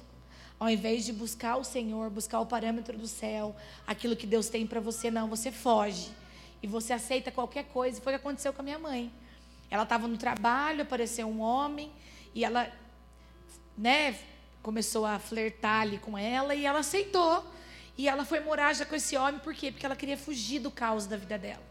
Ao 0.58 0.70
invés 0.70 1.04
de 1.04 1.12
buscar 1.12 1.56
o 1.56 1.64
Senhor, 1.64 2.08
buscar 2.08 2.40
o 2.40 2.46
parâmetro 2.46 2.96
do 2.96 3.08
céu, 3.08 3.54
aquilo 3.86 4.14
que 4.14 4.26
Deus 4.26 4.48
tem 4.48 4.66
para 4.66 4.80
você, 4.80 5.10
não, 5.10 5.28
você 5.28 5.50
foge. 5.50 6.10
E 6.62 6.66
você 6.66 6.92
aceita 6.92 7.32
qualquer 7.32 7.64
coisa. 7.64 8.00
Foi 8.00 8.14
o 8.14 8.16
que 8.16 8.22
aconteceu 8.22 8.52
com 8.52 8.62
a 8.62 8.64
minha 8.64 8.78
mãe. 8.78 9.12
Ela 9.68 9.82
estava 9.82 10.06
no 10.06 10.16
trabalho, 10.16 10.82
apareceu 10.82 11.26
um 11.26 11.40
homem, 11.40 11.90
e 12.34 12.44
ela, 12.44 12.72
né, 13.76 14.16
começou 14.66 15.06
a 15.06 15.16
flertar 15.20 15.82
ali 15.82 15.96
com 15.96 16.18
ela 16.18 16.52
e 16.52 16.66
ela 16.66 16.80
aceitou. 16.80 17.44
E 17.96 18.08
ela 18.08 18.24
foi 18.24 18.40
morar 18.40 18.74
já 18.74 18.84
com 18.84 18.96
esse 18.96 19.16
homem, 19.16 19.38
por 19.38 19.54
quê? 19.54 19.70
Porque 19.70 19.86
ela 19.86 19.94
queria 19.94 20.18
fugir 20.18 20.58
do 20.58 20.72
caos 20.72 21.06
da 21.06 21.16
vida 21.16 21.38
dela. 21.38 21.62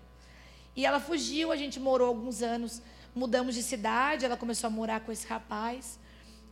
E 0.77 0.85
ela 0.85 0.97
fugiu, 0.97 1.51
a 1.51 1.57
gente 1.57 1.77
morou 1.77 2.07
alguns 2.07 2.41
anos, 2.41 2.81
mudamos 3.13 3.53
de 3.53 3.63
cidade, 3.63 4.23
ela 4.23 4.37
começou 4.37 4.69
a 4.69 4.69
morar 4.69 5.01
com 5.01 5.11
esse 5.11 5.27
rapaz. 5.27 5.99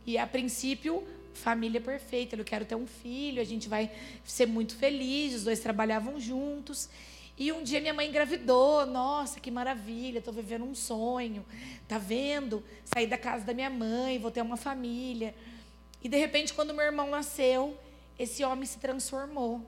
E 0.04 0.18
a 0.18 0.26
princípio, 0.26 1.02
família 1.32 1.80
perfeita, 1.80 2.36
eu 2.36 2.44
quero 2.44 2.66
ter 2.66 2.74
um 2.74 2.86
filho, 2.86 3.40
a 3.40 3.44
gente 3.44 3.66
vai 3.66 3.90
ser 4.22 4.44
muito 4.44 4.76
feliz, 4.76 5.34
os 5.34 5.44
dois 5.44 5.60
trabalhavam 5.60 6.20
juntos. 6.20 6.90
E 7.38 7.52
um 7.52 7.62
dia 7.62 7.80
minha 7.80 7.94
mãe 7.94 8.06
engravidou, 8.06 8.84
nossa, 8.84 9.40
que 9.40 9.50
maravilha, 9.50 10.18
estou 10.18 10.34
vivendo 10.34 10.66
um 10.66 10.74
sonho, 10.74 11.42
tá 11.88 11.96
vendo? 11.96 12.62
Saí 12.84 13.06
da 13.06 13.16
casa 13.16 13.46
da 13.46 13.54
minha 13.54 13.70
mãe, 13.70 14.18
vou 14.18 14.30
ter 14.30 14.42
uma 14.42 14.58
família. 14.58 15.34
E 16.04 16.08
de 16.08 16.18
repente, 16.18 16.52
quando 16.52 16.74
meu 16.74 16.84
irmão 16.84 17.08
nasceu, 17.08 17.80
esse 18.18 18.44
homem 18.44 18.66
se 18.66 18.78
transformou. 18.78 19.64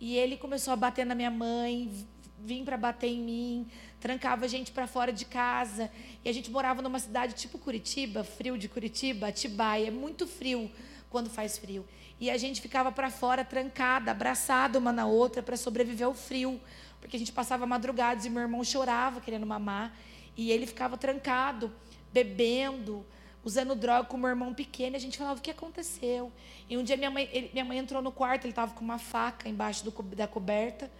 E 0.00 0.16
ele 0.16 0.36
começou 0.36 0.72
a 0.72 0.76
bater 0.76 1.04
na 1.04 1.12
minha 1.12 1.30
mãe, 1.30 2.06
vir 2.38 2.62
para 2.62 2.76
bater 2.76 3.08
em 3.08 3.18
mim, 3.18 3.66
trancava 3.98 4.44
a 4.44 4.48
gente 4.48 4.70
para 4.70 4.86
fora 4.86 5.12
de 5.12 5.24
casa. 5.24 5.90
E 6.24 6.28
a 6.28 6.32
gente 6.32 6.52
morava 6.52 6.80
numa 6.80 7.00
cidade 7.00 7.34
tipo 7.34 7.58
Curitiba, 7.58 8.22
frio 8.22 8.56
de 8.56 8.68
Curitiba, 8.68 9.26
Atibaia, 9.26 9.88
é 9.88 9.90
muito 9.90 10.24
frio 10.24 10.70
quando 11.10 11.28
faz 11.28 11.58
frio. 11.58 11.84
E 12.20 12.30
a 12.30 12.36
gente 12.38 12.60
ficava 12.60 12.92
para 12.92 13.10
fora 13.10 13.44
trancada, 13.44 14.12
abraçada 14.12 14.78
uma 14.78 14.92
na 14.92 15.06
outra 15.06 15.42
para 15.42 15.56
sobreviver 15.56 16.06
ao 16.06 16.14
frio, 16.14 16.60
porque 17.00 17.16
a 17.16 17.18
gente 17.18 17.32
passava 17.32 17.66
madrugadas 17.66 18.24
e 18.24 18.30
meu 18.30 18.42
irmão 18.42 18.62
chorava 18.62 19.20
querendo 19.20 19.44
mamar, 19.44 19.92
e 20.36 20.52
ele 20.52 20.64
ficava 20.64 20.96
trancado, 20.96 21.72
bebendo, 22.12 23.04
usando 23.46 23.76
droga 23.76 24.08
com 24.08 24.16
meu 24.16 24.28
irmão 24.28 24.52
pequeno, 24.52 24.96
a 24.96 24.98
gente 24.98 25.16
falava: 25.16 25.38
"O 25.38 25.42
que 25.42 25.52
aconteceu?" 25.52 26.32
E 26.68 26.76
um 26.76 26.82
dia 26.82 26.96
minha 26.96 27.12
mãe, 27.12 27.30
ele, 27.32 27.48
minha 27.52 27.64
mãe 27.64 27.78
entrou 27.78 28.02
no 28.02 28.10
quarto, 28.10 28.44
ele 28.44 28.50
estava 28.50 28.74
com 28.74 28.84
uma 28.84 28.98
faca 28.98 29.48
embaixo 29.48 29.84
do, 29.84 30.02
da 30.02 30.26
coberta. 30.26 30.90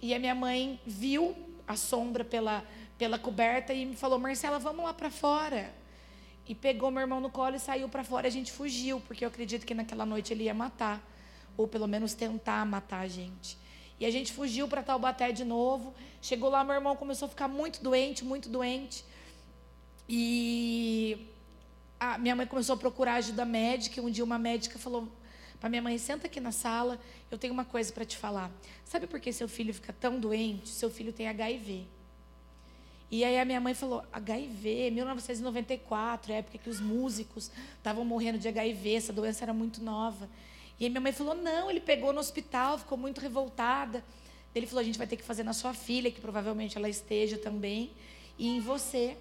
E 0.00 0.14
a 0.14 0.18
minha 0.18 0.34
mãe 0.34 0.80
viu 0.86 1.36
a 1.68 1.76
sombra 1.76 2.24
pela, 2.24 2.64
pela 2.96 3.18
coberta 3.18 3.74
e 3.74 3.84
me 3.84 3.94
falou: 3.94 4.18
Marcela, 4.18 4.58
vamos 4.58 4.82
lá 4.86 4.94
para 4.94 5.10
fora. 5.10 5.70
E 6.48 6.54
pegou 6.54 6.90
meu 6.90 7.02
irmão 7.02 7.20
no 7.20 7.30
colo 7.30 7.56
e 7.56 7.60
saiu 7.60 7.88
para 7.90 8.02
fora. 8.02 8.26
A 8.26 8.30
gente 8.30 8.50
fugiu, 8.50 8.98
porque 9.00 9.24
eu 9.24 9.28
acredito 9.28 9.66
que 9.66 9.74
naquela 9.74 10.06
noite 10.06 10.32
ele 10.32 10.44
ia 10.44 10.54
matar, 10.54 11.06
ou 11.58 11.68
pelo 11.68 11.86
menos 11.86 12.14
tentar 12.14 12.64
matar 12.64 13.00
a 13.00 13.06
gente. 13.06 13.58
E 14.00 14.06
a 14.06 14.10
gente 14.10 14.32
fugiu 14.32 14.66
para 14.66 14.82
Taubaté 14.82 15.30
de 15.30 15.44
novo. 15.44 15.94
Chegou 16.22 16.48
lá, 16.48 16.64
meu 16.64 16.74
irmão 16.74 16.96
começou 16.96 17.26
a 17.26 17.28
ficar 17.28 17.48
muito 17.48 17.82
doente, 17.82 18.24
muito 18.24 18.48
doente. 18.48 19.04
E 20.08 21.28
a 22.02 22.18
minha 22.18 22.34
mãe 22.34 22.46
começou 22.46 22.74
a 22.74 22.76
procurar 22.76 23.14
ajuda 23.14 23.44
médica. 23.44 24.02
Um 24.02 24.10
dia 24.10 24.24
uma 24.24 24.38
médica 24.38 24.76
falou: 24.76 25.08
para 25.60 25.70
minha 25.70 25.80
mãe, 25.80 25.96
senta 25.98 26.26
aqui 26.26 26.40
na 26.40 26.50
sala, 26.50 26.98
eu 27.30 27.38
tenho 27.38 27.54
uma 27.54 27.64
coisa 27.64 27.92
para 27.92 28.04
te 28.04 28.16
falar. 28.16 28.50
Sabe 28.84 29.06
por 29.06 29.20
que 29.20 29.32
seu 29.32 29.48
filho 29.48 29.72
fica 29.72 29.92
tão 29.92 30.18
doente? 30.18 30.68
Seu 30.68 30.90
filho 30.90 31.12
tem 31.12 31.28
HIV. 31.28 31.86
E 33.08 33.22
aí 33.24 33.38
a 33.38 33.44
minha 33.44 33.60
mãe 33.60 33.72
falou, 33.72 34.02
HIV, 34.12 34.90
1994, 34.90 36.32
época 36.32 36.58
que 36.58 36.68
os 36.68 36.80
músicos 36.80 37.52
estavam 37.76 38.04
morrendo 38.04 38.38
de 38.38 38.48
HIV, 38.48 38.94
essa 38.94 39.12
doença 39.12 39.44
era 39.44 39.52
muito 39.52 39.84
nova. 39.84 40.28
E 40.80 40.84
aí 40.84 40.90
minha 40.90 41.00
mãe 41.00 41.12
falou, 41.12 41.36
não, 41.36 41.70
ele 41.70 41.80
pegou 41.80 42.12
no 42.12 42.18
hospital, 42.18 42.78
ficou 42.78 42.98
muito 42.98 43.20
revoltada. 43.20 44.02
Ele 44.52 44.66
falou, 44.66 44.80
a 44.80 44.84
gente 44.84 44.98
vai 44.98 45.06
ter 45.06 45.16
que 45.16 45.22
fazer 45.22 45.44
na 45.44 45.52
sua 45.52 45.72
filha, 45.72 46.10
que 46.10 46.20
provavelmente 46.20 46.76
ela 46.76 46.88
esteja 46.88 47.38
também, 47.38 47.92
e 48.36 48.48
em 48.48 48.60
você. 48.60 49.16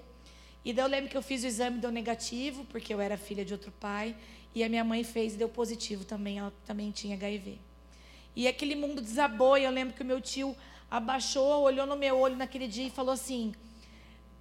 E 0.64 0.72
daí 0.74 0.86
eu 0.86 0.90
lembro 0.90 1.10
que 1.10 1.18
eu 1.18 1.22
fiz 1.22 1.44
o 1.44 1.48
exame, 1.48 1.80
deu 1.80 1.92
negativo, 1.92 2.66
porque 2.66 2.94
eu 2.94 3.02
era 3.02 3.18
filha 3.18 3.44
de 3.44 3.54
outro 3.54 3.72
pai. 3.80 4.16
E 4.54 4.64
a 4.64 4.70
minha 4.70 4.84
mãe 4.84 5.04
fez 5.04 5.34
e 5.34 5.38
deu 5.38 5.50
positivo 5.50 6.04
também, 6.06 6.40
ela 6.40 6.54
também 6.66 6.92
tinha 6.92 7.16
HIV. 7.16 7.58
E 8.36 8.48
aquele 8.48 8.76
mundo 8.76 9.02
desabou, 9.02 9.58
e 9.58 9.64
eu 9.64 9.72
lembro 9.72 9.94
que 9.94 10.02
o 10.02 10.06
meu 10.06 10.22
tio 10.22 10.56
abaixou, 10.90 11.64
olhou 11.64 11.86
no 11.86 11.96
meu 11.96 12.18
olho 12.18 12.36
naquele 12.36 12.68
dia 12.68 12.88
e 12.88 12.90
falou 12.90 13.14
assim: 13.14 13.54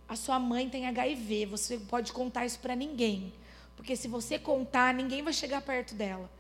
A 0.08 0.16
sua 0.16 0.38
mãe 0.38 0.68
tem 0.68 0.86
HIV, 0.86 1.46
você 1.46 1.78
pode 1.78 2.12
contar 2.12 2.44
isso 2.44 2.58
para 2.58 2.74
ninguém. 2.74 3.32
Porque 3.76 3.96
se 3.96 4.08
você 4.08 4.38
contar, 4.38 4.92
ninguém 4.92 5.22
vai 5.22 5.32
chegar 5.32 5.62
perto 5.62 5.94
dela. 5.94 6.30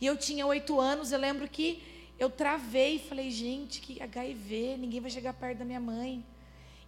E 0.00 0.06
eu 0.06 0.16
tinha 0.16 0.44
oito 0.46 0.80
anos, 0.80 1.12
eu 1.12 1.18
lembro 1.18 1.48
que 1.48 1.82
eu 2.18 2.28
travei 2.28 2.96
e 2.96 2.98
falei, 2.98 3.30
gente, 3.30 3.80
que 3.80 4.02
HIV, 4.02 4.76
ninguém 4.78 5.00
vai 5.00 5.10
chegar 5.10 5.32
perto 5.32 5.58
da 5.58 5.64
minha 5.64 5.80
mãe. 5.80 6.24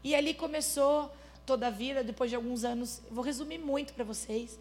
E 0.03 0.15
ali 0.15 0.35
começou 0.35 1.11
toda 1.47 1.67
a 1.67 1.71
vida, 1.71 2.03
depois 2.03 2.31
de 2.31 2.37
alguns 2.37 2.65
anos, 2.65 3.03
vou 3.11 3.25
resumir 3.25 3.59
muito 3.59 3.93
para 3.93 4.05
vocês. 4.05 4.59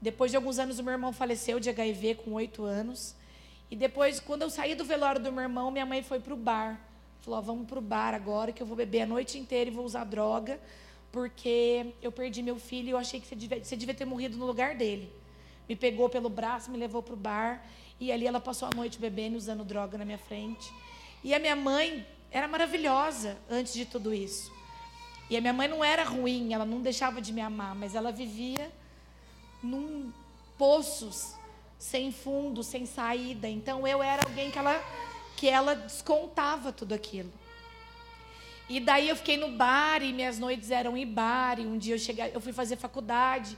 Depois 0.00 0.30
de 0.30 0.36
alguns 0.36 0.58
anos, 0.58 0.78
o 0.78 0.82
meu 0.82 0.92
irmão 0.92 1.12
faleceu 1.12 1.58
de 1.58 1.70
HIV 1.70 2.16
com 2.16 2.32
oito 2.32 2.64
anos. 2.64 3.14
E 3.70 3.76
depois, 3.76 4.20
quando 4.20 4.42
eu 4.42 4.50
saí 4.50 4.74
do 4.74 4.84
velório 4.84 5.20
do 5.20 5.32
meu 5.32 5.42
irmão, 5.42 5.70
minha 5.70 5.86
mãe 5.86 6.02
foi 6.02 6.20
para 6.20 6.34
o 6.34 6.36
bar. 6.36 6.80
Falou: 7.20 7.42
vamos 7.42 7.66
para 7.66 7.78
o 7.78 7.82
bar 7.82 8.14
agora, 8.14 8.52
que 8.52 8.62
eu 8.62 8.66
vou 8.66 8.76
beber 8.76 9.02
a 9.02 9.06
noite 9.06 9.38
inteira 9.38 9.70
e 9.70 9.72
vou 9.72 9.84
usar 9.84 10.04
droga, 10.04 10.60
porque 11.10 11.94
eu 12.02 12.12
perdi 12.12 12.42
meu 12.42 12.58
filho 12.58 12.88
e 12.88 12.90
eu 12.90 12.98
achei 12.98 13.20
que 13.20 13.26
você 13.26 13.34
devia, 13.34 13.64
você 13.64 13.76
devia 13.76 13.94
ter 13.94 14.04
morrido 14.04 14.36
no 14.36 14.46
lugar 14.46 14.76
dele. 14.76 15.12
Me 15.68 15.74
pegou 15.74 16.08
pelo 16.08 16.28
braço, 16.28 16.70
me 16.70 16.78
levou 16.78 17.02
para 17.02 17.14
o 17.14 17.16
bar. 17.16 17.66
E 17.98 18.12
ali 18.12 18.26
ela 18.26 18.38
passou 18.38 18.68
a 18.68 18.76
noite 18.76 18.98
bebendo 18.98 19.34
e 19.34 19.38
usando 19.38 19.64
droga 19.64 19.96
na 19.96 20.04
minha 20.04 20.18
frente. 20.18 20.70
E 21.24 21.34
a 21.34 21.38
minha 21.38 21.56
mãe 21.56 22.06
era 22.30 22.46
maravilhosa 22.46 23.38
antes 23.50 23.72
de 23.72 23.86
tudo 23.86 24.12
isso. 24.12 24.52
E 25.28 25.36
a 25.36 25.40
minha 25.40 25.52
mãe 25.52 25.66
não 25.66 25.84
era 25.84 26.04
ruim, 26.04 26.52
ela 26.52 26.64
não 26.64 26.80
deixava 26.80 27.20
de 27.20 27.32
me 27.32 27.40
amar, 27.40 27.74
mas 27.74 27.94
ela 27.94 28.12
vivia 28.12 28.70
num 29.62 30.12
poços 30.56 31.34
sem 31.78 32.12
fundo, 32.12 32.62
sem 32.62 32.86
saída. 32.86 33.48
Então 33.48 33.86
eu 33.86 34.02
era 34.02 34.22
alguém 34.26 34.50
que 34.50 34.58
ela 34.58 34.80
que 35.36 35.48
ela 35.48 35.74
descontava 35.74 36.72
tudo 36.72 36.94
aquilo. 36.94 37.30
E 38.68 38.80
daí 38.80 39.08
eu 39.08 39.16
fiquei 39.16 39.36
no 39.36 39.52
bar 39.52 40.02
e 40.02 40.12
minhas 40.12 40.38
noites 40.38 40.70
eram 40.70 40.96
em 40.96 41.06
bar. 41.06 41.60
E 41.60 41.66
um 41.66 41.76
dia 41.76 41.94
eu 41.94 41.98
cheguei, 41.98 42.30
eu 42.34 42.40
fui 42.40 42.52
fazer 42.52 42.76
faculdade, 42.76 43.56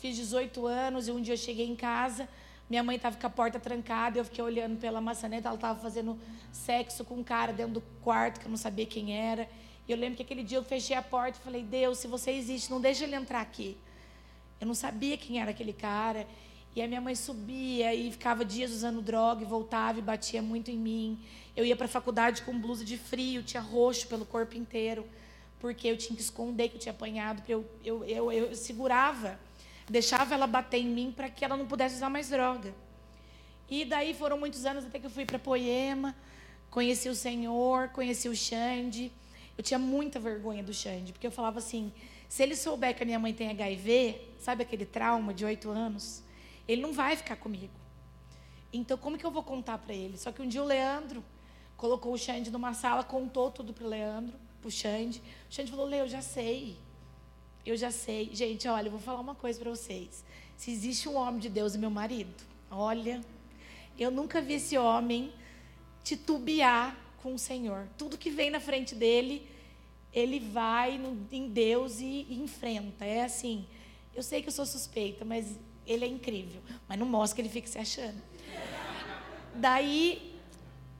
fiz 0.00 0.16
18 0.16 0.66
anos 0.66 1.08
e 1.08 1.12
um 1.12 1.20
dia 1.20 1.34
eu 1.34 1.38
cheguei 1.38 1.66
em 1.66 1.76
casa, 1.76 2.28
minha 2.68 2.82
mãe 2.82 2.96
estava 2.96 3.16
com 3.16 3.26
a 3.26 3.30
porta 3.30 3.60
trancada, 3.60 4.18
eu 4.18 4.24
fiquei 4.24 4.42
olhando 4.42 4.78
pela 4.78 5.00
maçaneta, 5.00 5.48
ela 5.48 5.54
estava 5.54 5.78
fazendo 5.78 6.18
sexo 6.50 7.04
com 7.04 7.14
um 7.14 7.22
cara 7.22 7.52
dentro 7.52 7.74
do 7.74 7.80
quarto 8.02 8.40
que 8.40 8.46
eu 8.46 8.50
não 8.50 8.56
sabia 8.56 8.84
quem 8.84 9.16
era. 9.16 9.48
E 9.86 9.92
eu 9.92 9.98
lembro 9.98 10.16
que 10.16 10.22
aquele 10.22 10.42
dia 10.42 10.58
eu 10.58 10.64
fechei 10.64 10.96
a 10.96 11.02
porta 11.02 11.38
e 11.38 11.42
falei: 11.42 11.62
"Deus, 11.62 11.98
se 11.98 12.06
você 12.06 12.30
existe, 12.32 12.70
não 12.70 12.80
deixa 12.80 13.04
ele 13.04 13.16
entrar 13.16 13.40
aqui". 13.40 13.76
Eu 14.60 14.66
não 14.66 14.74
sabia 14.74 15.16
quem 15.16 15.40
era 15.40 15.50
aquele 15.50 15.72
cara. 15.72 16.26
E 16.74 16.80
a 16.80 16.88
minha 16.88 17.00
mãe 17.00 17.14
subia 17.14 17.92
e 17.94 18.10
ficava 18.10 18.44
dias 18.44 18.70
usando 18.70 19.02
droga 19.02 19.42
e 19.42 19.44
voltava 19.44 19.98
e 19.98 20.02
batia 20.02 20.40
muito 20.40 20.70
em 20.70 20.78
mim. 20.78 21.18
Eu 21.54 21.66
ia 21.66 21.76
para 21.76 21.84
a 21.84 21.88
faculdade 21.88 22.42
com 22.42 22.58
blusa 22.58 22.82
de 22.84 22.96
frio, 22.96 23.42
tinha 23.42 23.60
roxo 23.60 24.06
pelo 24.06 24.24
corpo 24.24 24.56
inteiro, 24.56 25.04
porque 25.60 25.86
eu 25.86 25.98
tinha 25.98 26.16
que 26.16 26.22
esconder 26.22 26.70
que 26.70 26.76
eu 26.76 26.80
tinha 26.80 26.92
apanhado. 26.92 27.42
Eu, 27.46 27.68
eu, 27.84 28.04
eu, 28.04 28.32
eu 28.32 28.54
segurava, 28.54 29.38
deixava 29.88 30.34
ela 30.34 30.46
bater 30.46 30.78
em 30.78 30.86
mim 30.86 31.12
para 31.14 31.28
que 31.28 31.44
ela 31.44 31.56
não 31.58 31.66
pudesse 31.66 31.96
usar 31.96 32.08
mais 32.08 32.30
droga. 32.30 32.74
E 33.68 33.84
daí 33.84 34.14
foram 34.14 34.38
muitos 34.38 34.64
anos 34.64 34.84
até 34.86 34.98
que 34.98 35.06
eu 35.06 35.10
fui 35.10 35.26
para 35.26 35.38
Poema, 35.38 36.16
conheci 36.70 37.08
o 37.08 37.14
Senhor, 37.14 37.88
conheci 37.88 38.28
o 38.30 38.34
Xande. 38.34 39.12
Eu 39.56 39.62
tinha 39.62 39.78
muita 39.78 40.18
vergonha 40.18 40.62
do 40.62 40.72
Xande, 40.72 41.12
porque 41.12 41.26
eu 41.26 41.30
falava 41.30 41.58
assim: 41.58 41.92
se 42.28 42.42
ele 42.42 42.56
souber 42.56 42.96
que 42.96 43.02
a 43.02 43.06
minha 43.06 43.18
mãe 43.18 43.34
tem 43.34 43.50
HIV, 43.50 44.20
sabe 44.38 44.62
aquele 44.62 44.86
trauma 44.86 45.34
de 45.34 45.44
oito 45.44 45.70
anos? 45.70 46.22
Ele 46.66 46.80
não 46.80 46.92
vai 46.92 47.16
ficar 47.16 47.36
comigo. 47.36 47.72
Então, 48.72 48.96
como 48.96 49.18
que 49.18 49.26
eu 49.26 49.30
vou 49.30 49.42
contar 49.42 49.76
para 49.78 49.92
ele? 49.92 50.16
Só 50.16 50.32
que 50.32 50.40
um 50.40 50.48
dia 50.48 50.62
o 50.62 50.66
Leandro 50.66 51.22
colocou 51.76 52.12
o 52.12 52.18
Xande 52.18 52.50
numa 52.50 52.72
sala, 52.72 53.04
contou 53.04 53.50
tudo 53.50 53.74
para 53.74 53.84
o 53.84 53.88
Leandro, 53.88 54.34
para 54.60 54.68
o 54.68 54.70
Xande. 54.70 55.20
O 55.50 55.54
Xande 55.54 55.70
falou: 55.70 55.86
Lê, 55.86 56.00
eu 56.00 56.08
já 56.08 56.22
sei. 56.22 56.78
Eu 57.66 57.76
já 57.76 57.90
sei. 57.90 58.30
Gente, 58.32 58.66
olha, 58.66 58.86
eu 58.86 58.90
vou 58.90 59.00
falar 59.00 59.20
uma 59.20 59.34
coisa 59.34 59.58
para 59.58 59.70
vocês. 59.70 60.24
Se 60.56 60.70
existe 60.70 61.08
um 61.08 61.16
homem 61.16 61.38
de 61.38 61.48
Deus 61.48 61.76
meu 61.76 61.90
marido, 61.90 62.42
olha, 62.70 63.20
eu 63.98 64.10
nunca 64.10 64.40
vi 64.40 64.54
esse 64.54 64.78
homem 64.78 65.32
titubear 66.02 66.96
com 67.22 67.34
o 67.34 67.38
Senhor. 67.38 67.86
Tudo 67.96 68.18
que 68.18 68.30
vem 68.30 68.50
na 68.50 68.60
frente 68.60 68.94
dele, 68.94 69.48
ele 70.12 70.40
vai 70.40 70.98
no, 70.98 71.26
em 71.30 71.48
Deus 71.48 72.00
e, 72.00 72.26
e, 72.28 72.40
enfrenta. 72.42 73.04
É 73.04 73.24
assim, 73.24 73.64
eu 74.14 74.22
sei 74.22 74.42
que 74.42 74.48
eu 74.48 74.52
sou 74.52 74.66
suspeita, 74.66 75.24
mas 75.24 75.56
ele 75.86 76.04
é 76.04 76.08
incrível. 76.08 76.60
Mas 76.88 76.98
não 76.98 77.06
mostra 77.06 77.36
que 77.36 77.42
ele 77.42 77.48
fica 77.48 77.68
se 77.68 77.78
achando. 77.78 78.20
Daí, 79.54 80.34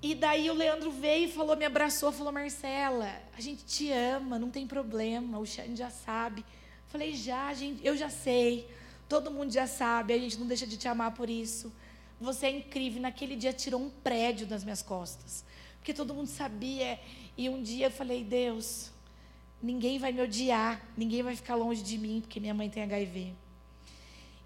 e 0.01 0.15
daí 0.15 0.49
o 0.51 0.55
Leandro 0.55 0.91
veio 0.91 1.29
e 1.29 1.33
falou, 1.33 1.57
me 1.57 1.65
abraçou, 1.65 2.13
falou, 2.13 2.33
Marcela, 2.33 3.11
a 3.37 3.41
gente 3.41 3.65
te 3.65 3.91
ama, 3.91 4.39
não 4.39 4.51
tem 4.51 4.67
problema, 4.67 5.39
o 5.39 5.47
Xande 5.47 5.77
já 5.77 5.91
sabe. 5.91 6.45
Falei, 6.89 7.15
já, 7.15 7.53
gente, 7.55 7.85
eu 7.85 7.97
já 7.97 8.11
sei, 8.11 8.69
todo 9.09 9.31
mundo 9.31 9.51
já 9.51 9.67
sabe, 9.67 10.13
a 10.13 10.19
gente 10.19 10.39
não 10.39 10.47
deixa 10.47 10.67
de 10.67 10.77
te 10.77 10.87
amar 10.87 11.15
por 11.15 11.29
isso. 11.29 11.73
Você 12.21 12.47
é 12.47 12.51
incrível. 12.51 13.03
Naquele 13.03 13.35
dia 13.35 13.53
tirou 13.53 13.81
um 13.81 13.91
prédio 13.91 14.47
das 14.47 14.63
minhas 14.63 14.81
costas. 14.81 15.45
Porque 15.83 15.93
todo 15.93 16.15
mundo 16.15 16.29
sabia. 16.29 16.97
E 17.37 17.49
um 17.49 17.61
dia 17.61 17.87
eu 17.87 17.91
falei, 17.91 18.23
Deus, 18.23 18.93
ninguém 19.61 19.99
vai 19.99 20.13
me 20.13 20.23
odiar, 20.23 20.81
ninguém 20.97 21.25
vai 21.25 21.35
ficar 21.35 21.57
longe 21.57 21.83
de 21.83 21.99
mim, 21.99 22.21
porque 22.21 22.39
minha 22.39 22.55
mãe 22.55 22.71
tem 22.71 22.85
HIV. 22.85 23.35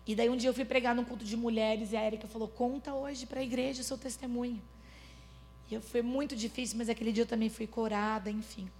E 0.06 0.14
daí 0.14 0.30
um 0.30 0.36
dia 0.36 0.48
eu 0.48 0.54
fui 0.54 0.64
pregar 0.64 0.94
num 0.94 1.04
culto 1.04 1.26
de 1.26 1.36
mulheres 1.36 1.92
e 1.92 1.96
a 1.96 2.06
Erika 2.06 2.26
falou: 2.26 2.48
Conta 2.48 2.94
hoje 2.94 3.26
para 3.26 3.40
a 3.40 3.42
igreja 3.42 3.82
o 3.82 3.84
seu 3.84 3.98
testemunho. 3.98 4.62
E 5.70 5.74
eu, 5.74 5.82
foi 5.82 6.00
muito 6.00 6.34
difícil, 6.34 6.78
mas 6.78 6.88
aquele 6.88 7.12
dia 7.12 7.24
eu 7.24 7.26
também 7.26 7.50
fui 7.50 7.66
corada, 7.66 8.30
enfim. 8.30 8.70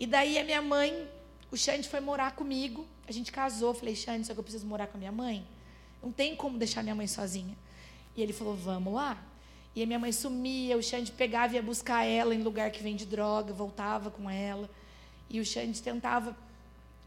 E 0.00 0.04
daí 0.04 0.38
a 0.38 0.44
minha 0.44 0.60
mãe, 0.60 1.08
o 1.52 1.56
Xande 1.56 1.88
foi 1.88 2.00
morar 2.00 2.34
comigo. 2.34 2.84
A 3.06 3.12
gente 3.12 3.30
casou. 3.30 3.72
Falei, 3.74 3.94
Xande, 3.94 4.26
só 4.26 4.34
que 4.34 4.40
eu 4.40 4.42
preciso 4.42 4.66
morar 4.66 4.88
com 4.88 4.96
a 4.96 4.98
minha 4.98 5.12
mãe. 5.12 5.46
Não 6.02 6.10
tem 6.10 6.34
como 6.34 6.58
deixar 6.58 6.82
minha 6.82 6.96
mãe 6.96 7.06
sozinha. 7.06 7.56
E 8.16 8.22
ele 8.22 8.32
falou, 8.32 8.56
vamos 8.56 8.92
lá. 8.92 9.22
E 9.74 9.82
a 9.82 9.86
minha 9.86 9.98
mãe 9.98 10.12
sumia, 10.12 10.76
o 10.76 10.82
Xande 10.82 11.10
pegava 11.10 11.54
e 11.54 11.56
ia 11.56 11.62
buscar 11.62 12.04
ela 12.04 12.34
em 12.34 12.42
lugar 12.42 12.70
que 12.70 12.82
vende 12.82 13.06
droga, 13.06 13.52
voltava 13.52 14.10
com 14.10 14.28
ela. 14.28 14.68
E 15.30 15.40
o 15.40 15.44
Xande 15.44 15.80
tentava 15.82 16.36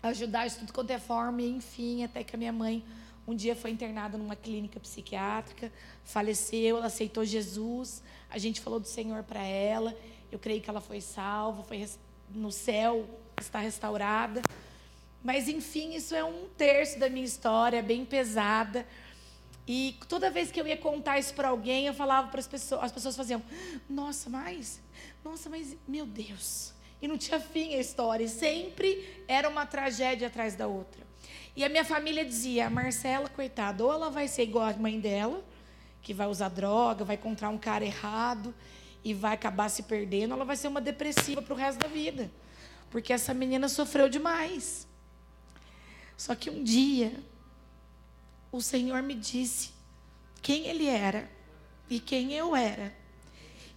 ajudar 0.02 0.48
de 0.48 0.56
tudo 0.56 0.74
quanto 0.74 0.92
é 0.92 1.00
forma, 1.00 1.42
e 1.42 1.50
enfim, 1.50 2.04
até 2.04 2.24
que 2.24 2.36
a 2.36 2.40
minha 2.40 2.54
mãe 2.54 2.84
um 3.28 3.36
dia 3.36 3.56
foi 3.56 3.72
internada 3.72 4.18
numa 4.18 4.36
clínica 4.36 4.80
psiquiátrica, 4.80 5.72
faleceu, 6.04 6.78
ela 6.78 6.86
aceitou 6.88 7.26
Jesus, 7.26 8.04
a 8.30 8.38
gente 8.38 8.62
falou 8.62 8.80
do 8.80 8.88
Senhor 8.88 9.24
para 9.24 9.44
ela, 9.44 9.96
eu 10.32 10.38
creio 10.38 10.62
que 10.62 10.70
ela 10.70 10.82
foi 10.82 11.02
salva, 11.02 11.64
foi 11.64 11.88
no 12.30 12.52
céu, 12.52 13.08
está 13.40 13.60
restaurada. 13.60 14.42
Mas 15.24 15.48
enfim, 15.48 15.96
isso 15.96 16.14
é 16.14 16.24
um 16.24 16.46
terço 16.56 17.00
da 17.00 17.10
minha 17.10 17.26
história, 17.26 17.82
bem 17.82 18.06
pesada. 18.06 18.86
E 19.68 19.98
toda 20.08 20.30
vez 20.30 20.52
que 20.52 20.62
eu 20.62 20.68
ia 20.68 20.78
contar 20.78 21.18
isso 21.18 21.34
para 21.34 21.50
alguém, 21.50 21.88
eu 21.88 21.94
falava 21.94 22.28
para 22.28 22.40
as 22.40 22.48
pessoas, 22.48 22.84
as 22.84 22.92
pessoas 22.92 23.16
faziam: 23.16 23.42
"Nossa, 23.90 24.30
mas, 24.30 24.82
nossa, 25.24 25.50
mas 25.50 25.76
meu 25.88 26.06
Deus". 26.06 26.74
E 27.02 27.08
não 27.08 27.18
tinha 27.18 27.40
fim 27.40 27.74
a 27.74 27.80
história, 27.80 28.24
e 28.24 28.30
sempre 28.30 29.24
era 29.28 29.50
uma 29.50 29.66
tragédia 29.66 30.28
atrás 30.28 30.56
da 30.56 30.68
outra. 30.68 31.06
E 31.56 31.64
a 31.64 31.70
minha 31.70 31.86
família 31.86 32.24
dizia: 32.24 32.68
a 32.68 32.70
Marcela, 32.70 33.28
coitada, 33.30 33.84
ou 33.84 33.92
ela 33.92 34.10
vai 34.10 34.28
ser 34.28 34.44
igual 34.44 34.66
a 34.66 34.74
mãe 34.74 35.00
dela, 35.00 35.44
que 36.02 36.14
vai 36.14 36.28
usar 36.28 36.50
droga, 36.50 37.04
vai 37.04 37.16
encontrar 37.16 37.50
um 37.50 37.58
cara 37.58 37.84
errado 37.84 38.54
e 39.04 39.14
vai 39.14 39.34
acabar 39.34 39.70
se 39.70 39.84
perdendo, 39.84 40.34
ela 40.34 40.46
vai 40.46 40.56
ser 40.56 40.68
uma 40.68 40.82
depressiva 40.82 41.42
para 41.42 41.54
o 41.54 41.58
resto 41.58 41.80
da 41.80 41.88
vida. 41.88 42.32
Porque 42.90 43.14
essa 43.14 43.34
menina 43.34 43.70
sofreu 43.70 44.10
demais. 44.10 44.88
Só 46.18 46.34
que 46.34 46.50
um 46.50 46.64
dia, 46.64 47.14
o 48.56 48.62
Senhor 48.62 49.04
me 49.04 49.14
disse 49.14 49.72
quem 50.42 50.68
ele 50.68 50.88
era 50.88 51.30
e 51.90 52.00
quem 52.00 52.34
eu 52.34 52.56
era. 52.56 52.94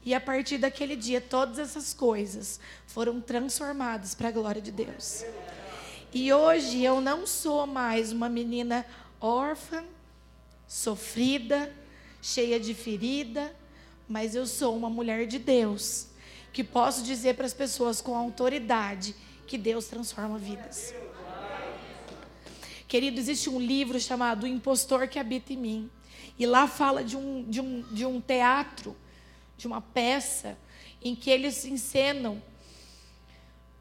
E 0.04 0.14
a 0.14 0.20
partir 0.20 0.56
daquele 0.56 0.94
dia, 0.94 1.20
todas 1.20 1.58
essas 1.58 1.92
coisas 1.92 2.60
foram 2.86 3.20
transformadas 3.20 4.14
para 4.14 4.28
a 4.28 4.30
glória 4.30 4.62
de 4.62 4.70
Deus. 4.70 5.24
E 6.14 6.32
hoje 6.32 6.82
eu 6.82 7.00
não 7.00 7.26
sou 7.26 7.66
mais 7.66 8.12
uma 8.12 8.28
menina 8.28 8.86
órfã, 9.20 9.84
sofrida, 10.66 11.74
cheia 12.22 12.60
de 12.60 12.72
ferida, 12.72 13.52
mas 14.08 14.36
eu 14.36 14.46
sou 14.46 14.76
uma 14.76 14.88
mulher 14.88 15.26
de 15.26 15.40
Deus, 15.40 16.06
que 16.52 16.62
posso 16.62 17.02
dizer 17.02 17.34
para 17.34 17.46
as 17.46 17.52
pessoas 17.52 18.00
com 18.00 18.16
autoridade 18.16 19.14
que 19.44 19.58
Deus 19.58 19.86
transforma 19.86 20.38
vidas. 20.38 20.94
Querido, 22.88 23.20
existe 23.20 23.50
um 23.50 23.60
livro 23.60 24.00
chamado 24.00 24.44
O 24.44 24.46
Impostor 24.46 25.06
que 25.08 25.18
Habita 25.18 25.52
em 25.52 25.58
Mim. 25.58 25.90
E 26.38 26.46
lá 26.46 26.66
fala 26.66 27.04
de 27.04 27.18
um, 27.18 27.44
de 27.44 27.60
um, 27.60 27.82
de 27.92 28.06
um 28.06 28.18
teatro, 28.18 28.96
de 29.58 29.66
uma 29.66 29.82
peça, 29.82 30.56
em 31.02 31.14
que 31.14 31.28
eles 31.28 31.66
encenam 31.66 32.42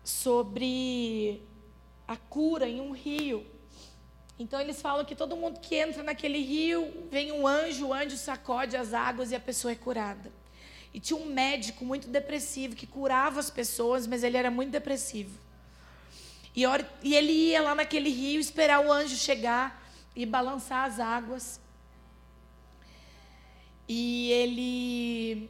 sobre 0.03 1.41
a 2.05 2.17
cura 2.17 2.67
em 2.67 2.81
um 2.81 2.91
rio. 2.91 3.45
Então 4.37 4.59
eles 4.59 4.81
falam 4.81 5.05
que 5.05 5.15
todo 5.15 5.37
mundo 5.37 5.61
que 5.61 5.75
entra 5.75 6.03
naquele 6.03 6.39
rio, 6.39 7.07
vem 7.09 7.31
um 7.31 7.47
anjo, 7.47 7.87
o 7.87 7.93
anjo 7.93 8.17
sacode 8.17 8.75
as 8.75 8.93
águas 8.93 9.31
e 9.31 9.35
a 9.35 9.39
pessoa 9.39 9.71
é 9.71 9.75
curada. 9.75 10.29
E 10.93 10.99
tinha 10.99 11.17
um 11.17 11.27
médico 11.27 11.85
muito 11.85 12.09
depressivo 12.09 12.75
que 12.75 12.85
curava 12.85 13.39
as 13.39 13.49
pessoas, 13.49 14.05
mas 14.05 14.21
ele 14.21 14.35
era 14.35 14.51
muito 14.51 14.71
depressivo. 14.71 15.46
E, 16.55 16.63
e 17.03 17.15
ele 17.15 17.31
ia 17.31 17.61
lá 17.61 17.75
naquele 17.75 18.09
rio 18.09 18.39
esperar 18.39 18.79
o 18.85 18.91
anjo 18.91 19.15
chegar 19.15 19.83
e 20.15 20.25
balançar 20.25 20.85
as 20.85 20.99
águas. 20.99 21.59
E 23.87 24.31
ele. 24.31 25.49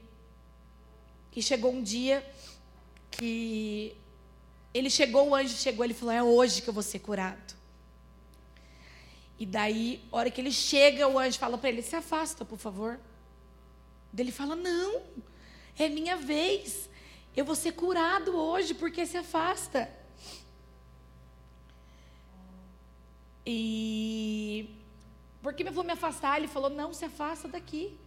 E 1.36 1.42
chegou 1.42 1.72
um 1.72 1.82
dia 1.82 2.26
que 3.12 3.96
ele 4.74 4.90
chegou, 4.90 5.30
o 5.30 5.36
anjo 5.36 5.56
chegou, 5.56 5.86
ele 5.86 5.94
falou: 5.94 6.14
É 6.14 6.22
hoje 6.22 6.62
que 6.62 6.68
eu 6.68 6.74
vou 6.74 6.84
ser 6.84 7.00
curado. 7.00 7.56
E 9.40 9.46
daí, 9.46 10.04
a 10.12 10.18
hora 10.18 10.32
que 10.32 10.42
ele 10.42 10.52
chega, 10.52 11.08
o 11.08 11.18
anjo 11.18 11.40
fala 11.40 11.58
para 11.58 11.70
ele: 11.70 11.82
Se 11.82 11.96
afasta, 11.96 12.44
por 12.44 12.58
favor. 12.58 13.00
Ele 14.18 14.32
fala: 14.32 14.56
Não, 14.56 15.02
é 15.78 15.90
minha 15.90 16.16
vez. 16.16 16.90
Eu 17.36 17.46
vou 17.46 17.56
ser 17.56 17.74
curado 17.74 18.36
hoje, 18.36 18.74
porque 18.74 19.06
se 19.06 19.18
afasta. 19.18 19.90
E 23.50 24.70
porque 25.42 25.64
eu 25.64 25.72
vou 25.72 25.86
me 25.86 25.94
afastar? 25.94 26.38
Ele 26.38 26.50
falou: 26.50 26.70
Não, 26.70 26.94
se 26.94 27.06
afasta 27.06 27.48
daqui. 27.48 27.98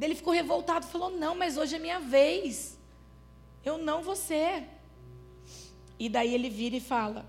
Ele 0.00 0.14
ficou 0.14 0.32
revoltado, 0.32 0.86
falou: 0.86 1.10
Não, 1.10 1.34
mas 1.34 1.58
hoje 1.58 1.76
é 1.76 1.78
minha 1.78 2.00
vez. 2.00 2.78
Eu 3.62 3.76
não 3.76 4.02
vou 4.02 4.16
ser. 4.16 4.66
E 5.98 6.08
daí 6.08 6.32
ele 6.32 6.48
vira 6.48 6.76
e 6.76 6.80
fala: 6.80 7.26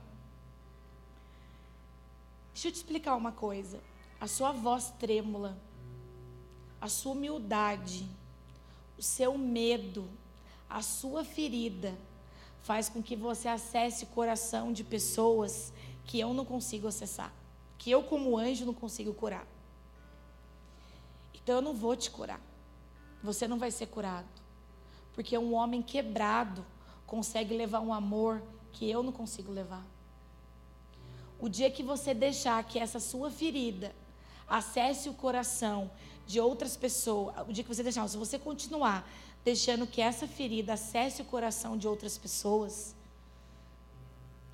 Deixa 2.53 2.69
eu 2.69 2.71
te 2.71 2.75
explicar 2.75 3.15
uma 3.15 3.33
coisa. 3.33 3.81
A 4.21 4.27
sua 4.27 4.53
voz 4.53 4.93
trêmula, 4.97 5.57
a 6.79 6.87
sua 6.87 7.11
humildade, 7.11 8.07
o 8.97 9.03
seu 9.03 9.37
medo, 9.37 10.09
a 10.69 10.81
sua 10.81 11.25
ferida 11.25 11.93
faz 12.63 12.87
com 12.87 13.03
que 13.03 13.15
você 13.15 13.49
acesse 13.49 14.05
o 14.05 14.07
coração 14.07 14.71
de 14.71 14.85
pessoas 14.85 15.73
que 16.05 16.19
eu 16.19 16.33
não 16.33 16.45
consigo 16.45 16.87
acessar, 16.87 17.33
que 17.77 17.89
eu 17.91 18.03
como 18.03 18.37
anjo 18.37 18.65
não 18.65 18.73
consigo 18.73 19.13
curar. 19.13 19.47
Então 21.33 21.55
eu 21.55 21.61
não 21.61 21.73
vou 21.73 21.95
te 21.95 22.09
curar. 22.09 22.41
Você 23.21 23.47
não 23.47 23.57
vai 23.57 23.71
ser 23.71 23.87
curado. 23.87 24.27
Porque 25.13 25.37
um 25.37 25.53
homem 25.53 25.81
quebrado 25.81 26.65
consegue 27.05 27.55
levar 27.55 27.79
um 27.79 27.93
amor 27.93 28.41
que 28.71 28.89
eu 28.89 29.01
não 29.01 29.11
consigo 29.11 29.51
levar. 29.51 29.85
O 31.39 31.47
dia 31.47 31.69
que 31.69 31.83
você 31.83 32.13
deixar 32.13 32.63
que 32.63 32.79
essa 32.79 32.99
sua 32.99 33.29
ferida 33.29 33.95
acesse 34.47 35.09
o 35.09 35.13
coração 35.13 35.91
de 36.25 36.39
outras 36.39 36.75
pessoas, 36.75 37.35
o 37.47 37.53
dia 37.53 37.63
que 37.63 37.73
você 37.73 37.83
deixar, 37.83 38.07
se 38.07 38.17
você 38.17 38.39
continuar 38.39 39.07
deixando 39.43 39.85
que 39.85 40.01
essa 40.01 40.27
ferida 40.27 40.73
acesse 40.73 41.21
o 41.21 41.25
coração 41.25 41.77
de 41.77 41.87
outras 41.87 42.17
pessoas, 42.17 42.94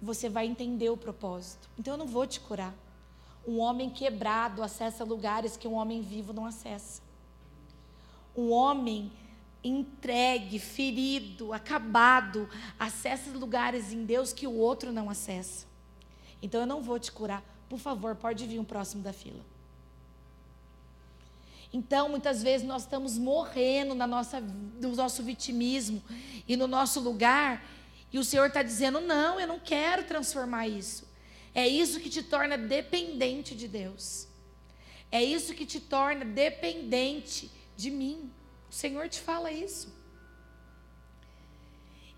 você 0.02 0.28
vai 0.28 0.48
entender 0.48 0.90
o 0.90 0.98
propósito. 0.98 1.70
Então 1.78 1.94
eu 1.94 1.98
não 1.98 2.08
vou 2.08 2.26
te 2.26 2.40
curar. 2.40 2.74
Um 3.48 3.60
homem 3.60 3.90
quebrado 3.90 4.64
acessa 4.64 5.04
lugares 5.04 5.56
que 5.58 5.68
um 5.68 5.74
homem 5.74 6.02
vivo 6.02 6.34
não 6.34 6.46
acessa. 6.46 7.02
Um 8.36 8.52
homem 8.52 9.12
entregue, 9.64 10.58
ferido, 10.58 11.54
acabado, 11.54 12.50
acessa 12.80 13.30
lugares 13.38 13.94
em 13.94 14.04
Deus 14.04 14.34
que 14.34 14.48
o 14.48 14.56
outro 14.56 14.92
não 14.92 15.10
acessa. 15.10 15.68
Então 16.42 16.62
eu 16.62 16.68
não 16.68 16.82
vou 16.82 16.98
te 16.98 17.12
curar. 17.12 17.44
Por 17.70 17.80
favor, 17.80 18.16
pode 18.16 18.46
vir 18.48 18.60
um 18.60 18.64
próximo 18.64 19.04
da 19.04 19.14
fila. 19.14 19.52
Então, 21.74 22.10
muitas 22.10 22.44
vezes 22.44 22.68
nós 22.68 22.82
estamos 22.82 23.18
morrendo 23.18 23.96
na 23.96 24.06
nossa, 24.06 24.42
no 24.42 24.94
nosso 24.94 25.24
vitimismo 25.24 26.04
e 26.46 26.58
no 26.58 26.68
nosso 26.68 27.00
lugar, 27.00 27.64
e 28.12 28.20
o 28.20 28.24
Senhor 28.24 28.48
está 28.48 28.62
dizendo: 28.62 29.00
não, 29.00 29.40
eu 29.40 29.48
não 29.48 29.60
quero 29.60 30.04
transformar 30.04 30.68
isso. 30.68 31.10
É 31.54 31.68
isso 31.68 32.00
que 32.00 32.10
te 32.10 32.24
torna 32.24 32.58
dependente 32.58 33.56
de 33.56 33.68
Deus. 33.68 34.28
É 35.12 35.22
isso 35.22 35.54
que 35.54 35.66
te 35.66 35.80
torna 35.80 36.24
dependente 36.24 37.52
de 37.76 37.92
mim. 37.92 38.32
O 38.70 38.74
Senhor 38.74 39.10
te 39.10 39.20
fala 39.20 39.52
isso. 39.52 40.02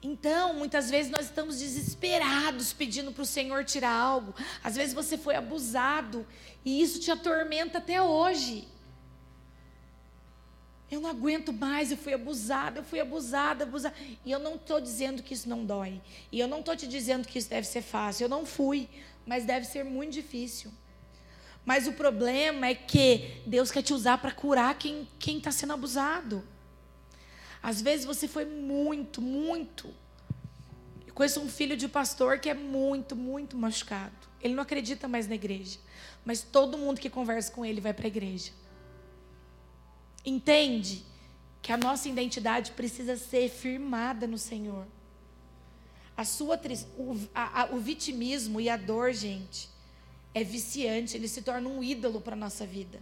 Então, 0.04 0.54
muitas 0.54 0.90
vezes 0.92 1.10
nós 1.10 1.26
estamos 1.28 1.60
desesperados 1.60 2.74
pedindo 2.74 3.12
para 3.14 3.24
o 3.24 3.26
Senhor 3.26 3.64
tirar 3.64 3.94
algo. 3.94 4.36
Às 4.62 4.76
vezes 4.76 4.94
você 4.94 5.18
foi 5.18 5.36
abusado 5.36 6.28
e 6.66 6.82
isso 6.82 7.00
te 7.00 7.10
atormenta 7.10 7.78
até 7.78 8.02
hoje. 8.02 8.68
Eu 10.94 11.02
não 11.02 11.10
aguento 11.10 11.52
mais, 11.52 11.90
eu 11.90 11.98
fui 11.98 12.14
abusada, 12.14 12.80
eu 12.80 12.84
fui 12.84 13.00
abusada, 13.00 13.64
abusada. 13.64 13.96
E 14.24 14.32
eu 14.32 14.38
não 14.38 14.56
estou 14.56 14.80
dizendo 14.80 15.24
que 15.24 15.34
isso 15.34 15.50
não 15.50 15.66
dói. 15.66 16.00
E 16.32 16.40
eu 16.40 16.48
não 16.48 16.60
estou 16.60 16.76
te 16.76 16.86
dizendo 16.86 17.28
que 17.28 17.40
isso 17.40 17.50
deve 17.50 17.66
ser 17.66 17.82
fácil. 17.82 18.26
Eu 18.26 18.30
não 18.30 18.46
fui, 18.46 18.88
mas 19.26 19.44
deve 19.44 19.66
ser 19.66 19.84
muito 19.84 20.14
difícil. 20.14 20.72
Mas 21.66 21.88
o 21.88 21.94
problema 21.94 22.68
é 22.68 22.76
que 22.76 23.42
Deus 23.44 23.72
quer 23.72 23.82
te 23.82 23.92
usar 23.92 24.20
para 24.20 24.32
curar 24.32 24.78
quem 24.78 25.08
está 25.20 25.52
sendo 25.52 25.74
abusado. 25.74 26.44
Às 27.62 27.82
vezes 27.82 28.06
você 28.06 28.28
foi 28.28 28.46
muito, 28.46 29.20
muito. 29.20 29.92
Eu 31.08 31.14
conheço 31.16 31.40
um 31.40 31.50
filho 31.50 31.76
de 31.76 31.88
pastor 31.88 32.38
que 32.38 32.50
é 32.50 32.54
muito, 32.54 33.16
muito 33.16 33.58
machucado. 33.58 34.14
Ele 34.40 34.54
não 34.54 34.62
acredita 34.62 35.08
mais 35.08 35.28
na 35.28 35.34
igreja. 35.34 35.80
Mas 36.24 36.44
todo 36.44 36.78
mundo 36.78 37.00
que 37.00 37.10
conversa 37.10 37.52
com 37.52 37.66
ele 37.66 37.82
vai 37.82 37.94
para 37.94 38.06
a 38.06 38.08
igreja. 38.08 38.52
Entende 40.26 41.04
que 41.62 41.72
a 41.72 41.78
nossa 41.78 42.10
identidade 42.10 42.72
precisa 42.72 43.16
ser 43.16 43.50
firmada 43.50 44.28
no 44.28 44.38
Senhor. 44.38 44.86
A 46.16 46.24
sua 46.24 46.60
o, 46.98 47.18
a, 47.34 47.62
a, 47.62 47.66
o 47.74 47.80
vitimismo 47.80 48.62
e 48.62 48.70
a 48.70 48.78
dor, 48.78 49.14
gente, 49.14 49.70
é 50.34 50.44
viciante, 50.44 51.16
ele 51.16 51.28
se 51.28 51.42
torna 51.42 51.68
um 51.68 51.84
ídolo 51.84 52.22
para 52.22 52.34
a 52.34 52.38
nossa 52.38 52.66
vida. 52.66 53.02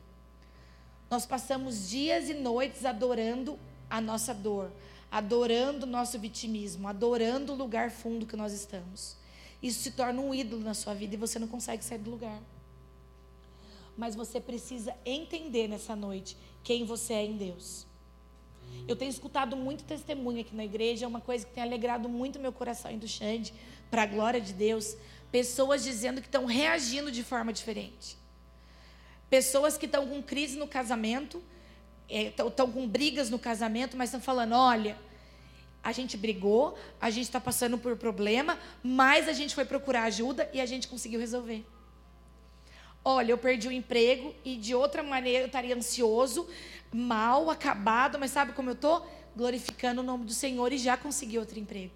Nós 1.10 1.26
passamos 1.26 1.90
dias 1.90 2.30
e 2.30 2.34
noites 2.34 2.86
adorando 2.86 3.60
a 3.90 4.00
nossa 4.00 4.34
dor, 4.34 4.72
adorando 5.12 5.86
o 5.86 5.90
nosso 5.90 6.18
vitimismo, 6.18 6.88
adorando 6.88 7.52
o 7.52 7.56
lugar 7.56 7.92
fundo 7.92 8.26
que 8.26 8.38
nós 8.38 8.54
estamos. 8.54 9.18
Isso 9.62 9.82
se 9.82 9.92
torna 9.92 10.22
um 10.22 10.34
ídolo 10.34 10.64
na 10.64 10.74
sua 10.74 10.94
vida 10.94 11.16
e 11.16 11.18
você 11.18 11.38
não 11.38 11.48
consegue 11.48 11.84
sair 11.84 11.98
do 11.98 12.10
lugar. 12.10 12.42
Mas 13.98 14.16
você 14.16 14.40
precisa 14.40 14.96
entender 15.06 15.68
nessa 15.68 15.96
noite 15.96 16.38
quem 16.64 16.86
você 16.86 17.14
é 17.14 17.26
em 17.26 17.38
Deus. 17.38 17.86
Eu 18.88 18.96
tenho 18.96 19.10
escutado 19.10 19.56
muito 19.56 19.84
testemunho 19.84 20.42
aqui 20.42 20.56
na 20.56 20.66
igreja, 20.66 21.06
é 21.06 21.08
uma 21.08 21.22
coisa 21.22 21.46
que 21.46 21.54
tem 21.54 21.64
alegrado 21.64 22.10
muito 22.10 22.40
meu 22.40 22.52
coração 22.52 22.92
e 22.92 22.98
do 22.98 23.08
Xande, 23.08 23.54
para 23.90 24.04
a 24.04 24.06
glória 24.06 24.42
de 24.42 24.54
Deus. 24.54 24.96
Pessoas 25.32 25.84
dizendo 25.84 26.22
que 26.22 26.28
estão 26.28 26.46
reagindo 26.46 27.12
de 27.12 27.24
forma 27.24 27.54
diferente. 27.54 28.18
Pessoas 29.30 29.78
que 29.78 29.86
estão 29.86 30.08
com 30.08 30.22
crise 30.22 30.58
no 30.58 30.68
casamento, 30.68 31.42
estão 32.10 32.68
é, 32.68 32.72
com 32.72 32.88
brigas 32.88 33.30
no 33.30 33.40
casamento, 33.40 33.96
mas 33.96 34.10
estão 34.10 34.20
falando: 34.20 34.54
olha, 34.54 34.98
a 35.84 35.92
gente 35.92 36.18
brigou, 36.18 36.78
a 37.00 37.10
gente 37.10 37.26
está 37.26 37.40
passando 37.40 37.78
por 37.78 37.96
problema, 37.96 38.60
mas 38.84 39.30
a 39.30 39.34
gente 39.34 39.56
foi 39.56 39.64
procurar 39.64 40.04
ajuda 40.04 40.50
e 40.54 40.60
a 40.60 40.66
gente 40.66 40.88
conseguiu 40.88 41.20
resolver. 41.20 41.66
Olha, 43.04 43.32
eu 43.32 43.38
perdi 43.38 43.68
o 43.68 43.72
emprego 43.72 44.34
e 44.46 44.56
de 44.56 44.76
outra 44.76 45.02
maneira 45.02 45.44
eu 45.44 45.48
estaria 45.48 45.76
ansioso, 45.76 46.48
mal, 46.94 47.50
acabado, 47.50 48.20
mas 48.20 48.32
sabe 48.32 48.54
como 48.54 48.70
eu 48.70 48.74
estou? 48.74 49.08
Glorificando 49.36 50.02
o 50.02 50.04
nome 50.04 50.26
do 50.26 50.34
Senhor 50.34 50.72
e 50.72 50.78
já 50.78 50.96
consegui 50.96 51.40
outro 51.40 51.58
emprego. 51.58 51.94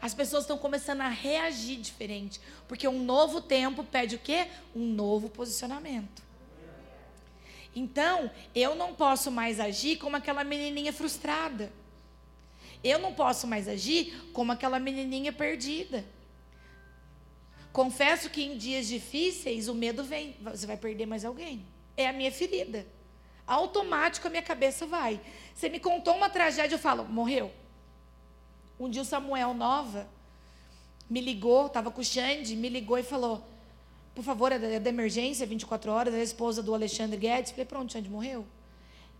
As 0.00 0.14
pessoas 0.14 0.44
estão 0.44 0.56
começando 0.56 1.00
a 1.00 1.08
reagir 1.08 1.80
diferente, 1.80 2.40
porque 2.68 2.86
um 2.86 3.02
novo 3.02 3.40
tempo 3.40 3.82
pede 3.82 4.14
o 4.14 4.18
quê? 4.18 4.46
Um 4.74 4.86
novo 4.86 5.28
posicionamento. 5.28 6.22
Então, 7.74 8.30
eu 8.54 8.76
não 8.76 8.94
posso 8.94 9.30
mais 9.30 9.58
agir 9.58 9.96
como 9.96 10.16
aquela 10.16 10.44
menininha 10.44 10.92
frustrada. 10.92 11.72
Eu 12.82 13.00
não 13.00 13.12
posso 13.12 13.46
mais 13.46 13.66
agir 13.66 14.30
como 14.32 14.52
aquela 14.52 14.78
menininha 14.78 15.32
perdida. 15.32 16.04
Confesso 17.72 18.30
que 18.30 18.42
em 18.42 18.56
dias 18.56 18.86
difíceis 18.86 19.68
o 19.68 19.74
medo 19.74 20.02
vem. 20.02 20.36
Você 20.40 20.66
vai 20.66 20.76
perder 20.76 21.06
mais 21.06 21.24
alguém. 21.24 21.64
É 21.96 22.08
a 22.08 22.12
minha 22.12 22.32
ferida. 22.32 22.86
Automático 23.46 24.26
a 24.26 24.30
minha 24.30 24.42
cabeça 24.42 24.86
vai. 24.86 25.20
Você 25.54 25.68
me 25.68 25.80
contou 25.80 26.14
uma 26.14 26.28
tragédia, 26.28 26.74
eu 26.74 26.78
falo, 26.78 27.04
morreu. 27.04 27.50
Um 28.78 28.88
dia 28.88 29.02
o 29.02 29.04
Samuel 29.04 29.54
Nova 29.54 30.08
me 31.08 31.20
ligou, 31.20 31.66
estava 31.66 31.90
com 31.90 32.00
o 32.00 32.04
Xande, 32.04 32.54
me 32.54 32.68
ligou 32.68 32.98
e 32.98 33.02
falou: 33.02 33.42
por 34.14 34.24
favor, 34.24 34.50
é 34.50 34.58
da, 34.58 34.66
é 34.66 34.88
emergência, 34.88 35.46
24 35.46 35.92
horas, 35.92 36.12
é 36.12 36.18
a 36.18 36.22
esposa 36.24 36.60
do 36.60 36.74
Alexandre 36.74 37.16
Guedes. 37.16 37.52
Falei, 37.52 37.64
pronto, 37.64 37.92
Xande 37.92 38.10
morreu. 38.10 38.44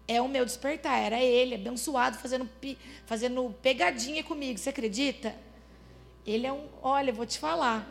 É 0.08 0.20
o 0.20 0.26
meu 0.26 0.44
despertar, 0.44 0.98
era 0.98 1.20
ele, 1.20 1.54
abençoado, 1.54 2.18
fazendo, 2.18 2.50
fazendo 3.06 3.54
pegadinha 3.62 4.24
comigo. 4.24 4.58
Você 4.58 4.70
acredita? 4.70 5.36
Ele 6.26 6.46
é 6.46 6.52
um. 6.52 6.66
Olha, 6.82 7.12
vou 7.12 7.24
te 7.24 7.38
falar. 7.38 7.88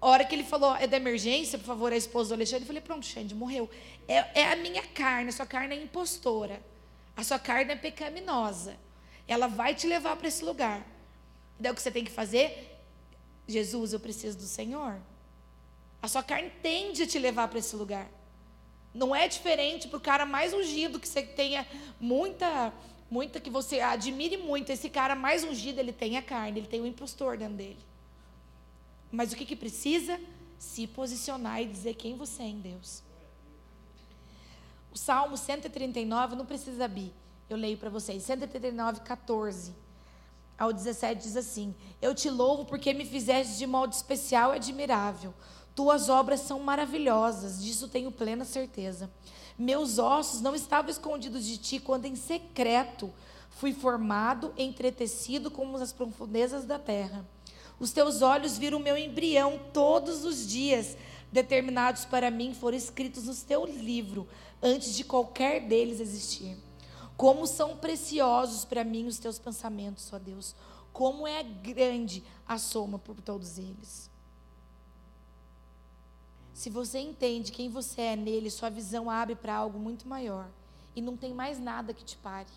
A 0.00 0.06
hora 0.06 0.24
que 0.24 0.34
ele 0.34 0.44
falou, 0.44 0.76
é 0.76 0.86
da 0.86 0.96
emergência, 0.96 1.58
por 1.58 1.64
favor, 1.64 1.92
a 1.92 1.96
esposa 1.96 2.28
do 2.28 2.34
Alexandre, 2.34 2.62
eu 2.62 2.66
falei, 2.66 2.82
pronto, 2.82 3.04
Xande, 3.04 3.34
morreu. 3.34 3.68
É, 4.06 4.42
é 4.42 4.52
a 4.52 4.56
minha 4.56 4.82
carne, 4.82 5.30
a 5.30 5.32
sua 5.32 5.46
carne 5.46 5.74
é 5.74 5.82
impostora. 5.82 6.60
A 7.16 7.24
sua 7.24 7.38
carne 7.38 7.72
é 7.72 7.76
pecaminosa. 7.76 8.76
Ela 9.26 9.48
vai 9.48 9.74
te 9.74 9.86
levar 9.86 10.16
para 10.16 10.28
esse 10.28 10.44
lugar. 10.44 10.86
Daí 11.58 11.72
o 11.72 11.74
que 11.74 11.82
você 11.82 11.90
tem 11.90 12.04
que 12.04 12.12
fazer? 12.12 12.78
Jesus, 13.48 13.92
eu 13.92 13.98
preciso 13.98 14.38
do 14.38 14.44
Senhor. 14.44 15.00
A 16.00 16.06
sua 16.06 16.22
carne 16.22 16.52
tende 16.62 17.02
a 17.02 17.06
te 17.06 17.18
levar 17.18 17.48
para 17.48 17.58
esse 17.58 17.74
lugar. 17.74 18.08
Não 18.94 19.14
é 19.14 19.26
diferente 19.26 19.88
para 19.88 19.96
o 19.96 20.00
cara 20.00 20.24
mais 20.24 20.54
ungido, 20.54 21.00
que 21.00 21.08
você 21.08 21.22
tenha 21.22 21.66
muita, 22.00 22.72
muita, 23.10 23.40
que 23.40 23.50
você 23.50 23.80
admire 23.80 24.36
muito. 24.36 24.70
Esse 24.70 24.88
cara 24.88 25.16
mais 25.16 25.42
ungido, 25.42 25.80
ele 25.80 25.92
tem 25.92 26.16
a 26.16 26.22
carne, 26.22 26.60
ele 26.60 26.68
tem 26.68 26.80
o 26.80 26.86
impostor 26.86 27.36
dentro 27.36 27.56
dele. 27.56 27.78
Mas 29.10 29.32
o 29.32 29.36
que, 29.36 29.44
que 29.44 29.56
precisa? 29.56 30.20
Se 30.58 30.86
posicionar 30.86 31.62
e 31.62 31.66
dizer 31.66 31.94
quem 31.94 32.16
você 32.16 32.42
é 32.42 32.46
em 32.46 32.60
Deus. 32.60 33.02
O 34.92 34.98
Salmo 34.98 35.36
139, 35.36 36.34
não 36.36 36.46
precisa 36.46 36.84
abrir, 36.84 37.12
eu 37.48 37.56
leio 37.56 37.78
para 37.78 37.90
vocês. 37.90 38.22
139, 38.22 39.00
14 39.00 39.74
ao 40.58 40.72
17 40.72 41.22
diz 41.22 41.36
assim: 41.36 41.74
Eu 42.02 42.14
te 42.14 42.28
louvo 42.28 42.64
porque 42.64 42.92
me 42.92 43.04
fizeste 43.04 43.56
de 43.56 43.66
modo 43.66 43.92
especial 43.92 44.52
e 44.52 44.56
admirável. 44.56 45.32
Tuas 45.74 46.08
obras 46.08 46.40
são 46.40 46.58
maravilhosas, 46.58 47.62
disso 47.62 47.86
tenho 47.86 48.10
plena 48.10 48.44
certeza. 48.44 49.08
Meus 49.56 49.98
ossos 49.98 50.40
não 50.40 50.54
estavam 50.54 50.90
escondidos 50.90 51.44
de 51.44 51.56
ti 51.56 51.78
quando 51.78 52.04
em 52.06 52.16
secreto 52.16 53.12
fui 53.50 53.72
formado, 53.72 54.52
entretecido 54.56 55.50
como 55.50 55.76
as 55.76 55.92
profundezas 55.92 56.64
da 56.64 56.78
terra. 56.78 57.24
Os 57.78 57.92
teus 57.92 58.22
olhos 58.22 58.58
viram 58.58 58.78
o 58.78 58.82
meu 58.82 58.96
embrião 58.96 59.60
todos 59.72 60.24
os 60.24 60.46
dias, 60.46 60.96
determinados 61.30 62.04
para 62.04 62.30
mim, 62.30 62.54
foram 62.54 62.76
escritos 62.76 63.24
no 63.24 63.34
teu 63.34 63.64
livro, 63.66 64.26
antes 64.62 64.94
de 64.94 65.04
qualquer 65.04 65.66
deles 65.66 66.00
existir. 66.00 66.56
Como 67.16 67.46
são 67.46 67.76
preciosos 67.76 68.64
para 68.64 68.84
mim 68.84 69.06
os 69.06 69.18
teus 69.18 69.38
pensamentos, 69.38 70.12
ó 70.12 70.18
Deus. 70.18 70.54
Como 70.92 71.26
é 71.26 71.42
grande 71.42 72.24
a 72.46 72.58
soma 72.58 72.98
por 72.98 73.20
todos 73.20 73.58
eles. 73.58 74.08
Se 76.54 76.70
você 76.70 76.98
entende 76.98 77.52
quem 77.52 77.68
você 77.68 78.00
é 78.00 78.16
nele, 78.16 78.50
sua 78.50 78.68
visão 78.68 79.08
abre 79.08 79.36
para 79.36 79.54
algo 79.54 79.78
muito 79.78 80.08
maior. 80.08 80.48
E 80.96 81.00
não 81.00 81.16
tem 81.16 81.32
mais 81.32 81.60
nada 81.60 81.94
que 81.94 82.04
te 82.04 82.16
pare. 82.16 82.50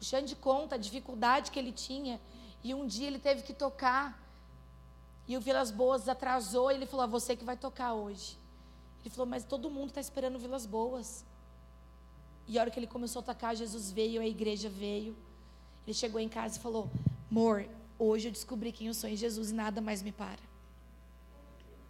O 0.00 0.04
Xande 0.04 0.36
conta 0.36 0.76
a 0.76 0.78
dificuldade 0.78 1.50
que 1.50 1.58
ele 1.58 1.72
tinha. 1.72 2.20
E 2.62 2.74
um 2.74 2.86
dia 2.86 3.06
ele 3.06 3.18
teve 3.18 3.42
que 3.42 3.54
tocar. 3.54 4.20
E 5.28 5.36
o 5.36 5.40
Vilas 5.40 5.70
Boas 5.70 6.08
atrasou. 6.08 6.70
E 6.70 6.74
ele 6.74 6.86
falou: 6.86 7.04
ah, 7.04 7.06
Você 7.06 7.36
que 7.36 7.44
vai 7.44 7.56
tocar 7.56 7.94
hoje. 7.94 8.38
Ele 9.00 9.10
falou: 9.10 9.26
Mas 9.26 9.44
todo 9.44 9.70
mundo 9.70 9.88
está 9.88 10.00
esperando 10.00 10.38
Vilas 10.38 10.66
Boas. 10.66 11.24
E 12.48 12.58
a 12.58 12.62
hora 12.62 12.70
que 12.70 12.78
ele 12.78 12.86
começou 12.86 13.20
a 13.20 13.22
tocar, 13.24 13.54
Jesus 13.54 13.90
veio, 13.90 14.20
a 14.20 14.26
igreja 14.26 14.68
veio. 14.68 15.16
Ele 15.86 15.94
chegou 15.94 16.20
em 16.20 16.28
casa 16.28 16.58
e 16.58 16.60
falou: 16.60 16.90
Amor, 17.30 17.68
hoje 17.98 18.28
eu 18.28 18.32
descobri 18.32 18.72
quem 18.72 18.86
eu 18.88 18.94
sou 18.94 19.08
em 19.08 19.16
Jesus 19.16 19.50
e 19.50 19.54
nada 19.54 19.80
mais 19.80 20.02
me 20.02 20.12
para 20.12 20.46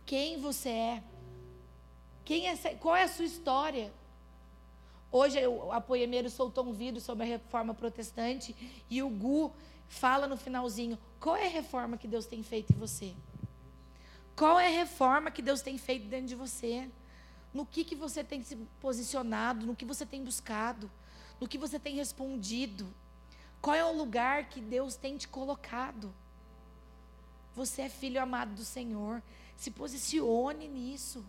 quem 0.07 0.39
você 0.39 0.69
é. 0.69 1.03
Quem 2.25 2.49
é, 2.49 2.57
qual 2.77 2.97
é 2.97 3.03
a 3.03 3.09
sua 3.09 3.25
história? 3.25 3.93
Hoje 5.11 5.39
a 5.73 5.81
Poemeiro 5.81 6.31
soltou 6.31 6.65
um 6.65 6.73
vídeo 6.73 7.01
sobre 7.01 7.25
a 7.25 7.27
reforma 7.27 7.75
protestante 7.75 8.55
e 8.89 9.03
o 9.03 9.11
Gu 9.11 9.53
fala 9.89 10.27
no 10.27 10.37
finalzinho: 10.37 10.99
qual 11.21 11.37
é 11.37 11.47
a 11.47 11.51
reforma 11.51 11.97
que 11.97 12.09
Deus 12.09 12.27
tem 12.27 12.43
feito 12.43 12.73
em 12.73 12.77
você? 12.77 13.15
Qual 14.35 14.61
é 14.61 14.67
a 14.67 14.79
reforma 14.79 15.31
que 15.31 15.41
Deus 15.41 15.63
tem 15.63 15.79
feito 15.79 16.09
dentro 16.09 16.27
de 16.27 16.35
você? 16.35 16.91
No 17.55 17.65
que, 17.65 17.85
que 17.85 17.95
você 17.95 18.23
tem 18.23 18.43
se 18.43 18.57
posicionado, 18.81 19.65
no 19.65 19.75
que 19.75 19.85
você 19.85 20.05
tem 20.05 20.23
buscado, 20.23 20.91
no 21.41 21.49
que 21.49 21.57
você 21.57 21.79
tem 21.79 21.97
respondido? 21.97 22.87
Qual 23.63 23.75
é 23.75 23.85
o 23.85 23.97
lugar 23.97 24.49
que 24.51 24.61
Deus 24.61 24.95
tem 24.95 25.17
te 25.17 25.27
colocado? 25.27 26.13
Você 27.55 27.83
é 27.83 27.89
filho 27.89 28.23
amado 28.23 28.55
do 28.55 28.65
Senhor. 28.65 29.23
Se 29.57 29.71
posicione 29.71 30.69
nisso. 30.69 31.25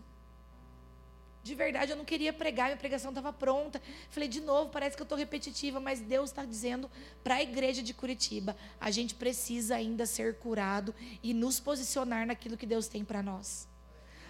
De 1.47 1.55
verdade, 1.55 1.93
eu 1.93 1.95
não 1.95 2.03
queria 2.03 2.33
pregar, 2.33 2.65
minha 2.65 2.75
pregação 2.75 3.09
estava 3.09 3.31
pronta. 3.31 3.81
Falei, 4.09 4.27
de 4.27 4.41
novo, 4.41 4.69
parece 4.69 4.97
que 4.97 5.01
eu 5.01 5.05
estou 5.05 5.17
repetitiva, 5.17 5.79
mas 5.79 6.01
Deus 6.01 6.29
está 6.29 6.43
dizendo 6.43 6.91
para 7.23 7.35
a 7.35 7.41
igreja 7.41 7.81
de 7.81 7.93
Curitiba: 7.93 8.53
a 8.77 8.91
gente 8.91 9.15
precisa 9.15 9.77
ainda 9.77 10.05
ser 10.05 10.39
curado 10.39 10.93
e 11.23 11.33
nos 11.33 11.57
posicionar 11.57 12.27
naquilo 12.27 12.57
que 12.57 12.65
Deus 12.65 12.89
tem 12.89 13.05
para 13.05 13.23
nós. 13.23 13.65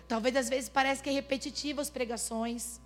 Talvez 0.07 0.35
às 0.35 0.47
vezes 0.47 0.69
parece 0.69 1.01
que 1.01 1.09
é 1.09 1.11
repetitiva 1.11 1.81
as 1.81 1.89
pregações, 1.89 2.79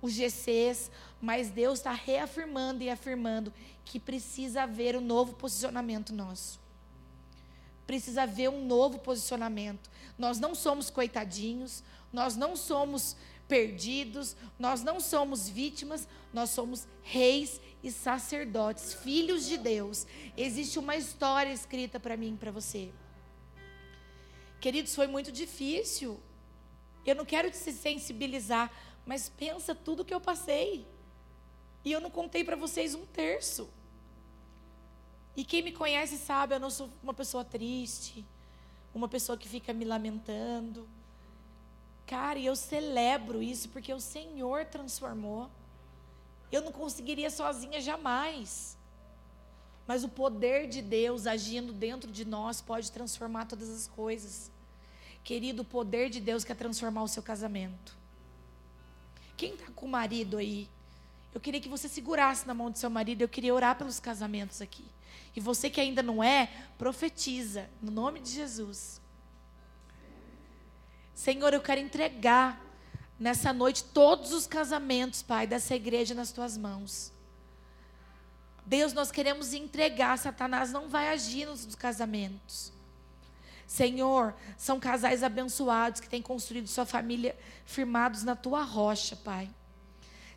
os 0.00 0.12
GCs, 0.12 0.90
mas 1.20 1.48
Deus 1.48 1.78
está 1.78 1.92
reafirmando 1.92 2.82
e 2.82 2.90
afirmando 2.90 3.52
que 3.84 4.00
precisa 4.00 4.64
haver 4.64 4.96
um 4.96 5.00
novo 5.00 5.34
posicionamento 5.34 6.12
nosso 6.12 6.60
precisa 7.86 8.22
haver 8.22 8.48
um 8.48 8.64
novo 8.64 8.98
posicionamento. 8.98 9.90
Nós 10.16 10.38
não 10.38 10.54
somos 10.54 10.88
coitadinhos, 10.88 11.82
nós 12.12 12.36
não 12.36 12.56
somos 12.56 13.16
perdidos, 13.52 14.34
nós 14.58 14.82
não 14.82 14.98
somos 14.98 15.46
vítimas, 15.46 16.08
nós 16.32 16.48
somos 16.48 16.88
reis 17.02 17.60
e 17.82 17.92
sacerdotes, 17.92 18.94
filhos 18.94 19.44
de 19.44 19.58
Deus. 19.58 20.06
Existe 20.34 20.78
uma 20.78 20.96
história 20.96 21.52
escrita 21.52 22.00
para 22.00 22.16
mim 22.16 22.32
e 22.32 22.36
para 22.38 22.50
você. 22.50 22.90
Queridos, 24.58 24.94
foi 24.94 25.06
muito 25.06 25.30
difícil. 25.30 26.18
Eu 27.04 27.14
não 27.14 27.26
quero 27.26 27.50
te 27.50 27.58
sensibilizar, 27.58 28.72
mas 29.04 29.28
pensa 29.28 29.74
tudo 29.74 30.02
que 30.02 30.14
eu 30.14 30.20
passei. 30.20 30.86
E 31.84 31.92
eu 31.92 32.00
não 32.00 32.10
contei 32.10 32.42
para 32.42 32.56
vocês 32.56 32.94
um 32.94 33.04
terço. 33.04 33.68
E 35.36 35.44
quem 35.44 35.60
me 35.60 35.72
conhece 35.72 36.16
sabe, 36.16 36.54
eu 36.54 36.60
não 36.60 36.70
sou 36.70 36.88
uma 37.02 37.12
pessoa 37.12 37.44
triste, 37.44 38.24
uma 38.94 39.08
pessoa 39.08 39.36
que 39.36 39.46
fica 39.46 39.74
me 39.74 39.84
lamentando. 39.84 40.88
Cara, 42.06 42.38
e 42.38 42.46
eu 42.46 42.56
celebro 42.56 43.42
isso 43.42 43.68
porque 43.68 43.92
o 43.92 44.00
Senhor 44.00 44.64
transformou. 44.66 45.50
Eu 46.50 46.62
não 46.62 46.72
conseguiria 46.72 47.30
sozinha 47.30 47.80
jamais. 47.80 48.76
Mas 49.86 50.04
o 50.04 50.08
poder 50.08 50.68
de 50.68 50.80
Deus 50.80 51.26
agindo 51.26 51.72
dentro 51.72 52.10
de 52.10 52.24
nós 52.24 52.60
pode 52.60 52.92
transformar 52.92 53.46
todas 53.46 53.68
as 53.68 53.88
coisas. 53.88 54.50
Querido, 55.24 55.62
o 55.62 55.64
poder 55.64 56.08
de 56.08 56.20
Deus 56.20 56.44
quer 56.44 56.56
transformar 56.56 57.02
o 57.02 57.08
seu 57.08 57.22
casamento. 57.22 57.96
Quem 59.36 59.54
está 59.54 59.66
com 59.74 59.86
o 59.86 59.88
marido 59.88 60.36
aí? 60.36 60.68
Eu 61.34 61.40
queria 61.40 61.60
que 61.60 61.68
você 61.68 61.88
segurasse 61.88 62.46
na 62.46 62.54
mão 62.54 62.70
do 62.70 62.78
seu 62.78 62.88
marido. 62.88 63.22
Eu 63.22 63.28
queria 63.28 63.54
orar 63.54 63.76
pelos 63.76 63.98
casamentos 63.98 64.60
aqui. 64.60 64.84
E 65.34 65.40
você 65.40 65.68
que 65.68 65.80
ainda 65.80 66.02
não 66.02 66.22
é, 66.22 66.48
profetiza, 66.78 67.68
no 67.80 67.90
nome 67.90 68.20
de 68.20 68.30
Jesus. 68.30 69.01
Senhor, 71.14 71.52
eu 71.52 71.60
quero 71.60 71.80
entregar 71.80 72.60
nessa 73.18 73.52
noite 73.52 73.84
todos 73.84 74.32
os 74.32 74.46
casamentos, 74.46 75.22
Pai, 75.22 75.46
dessa 75.46 75.74
igreja 75.74 76.14
nas 76.14 76.32
tuas 76.32 76.56
mãos. 76.56 77.12
Deus, 78.64 78.92
nós 78.92 79.10
queremos 79.10 79.52
entregar, 79.52 80.18
Satanás 80.18 80.72
não 80.72 80.88
vai 80.88 81.08
agir 81.08 81.46
nos 81.46 81.74
casamentos. 81.74 82.72
Senhor, 83.66 84.34
são 84.56 84.78
casais 84.78 85.22
abençoados 85.22 86.00
que 86.00 86.08
têm 86.08 86.20
construído 86.20 86.66
sua 86.66 86.84
família 86.84 87.36
firmados 87.64 88.22
na 88.22 88.36
tua 88.36 88.62
rocha, 88.62 89.16
Pai. 89.16 89.48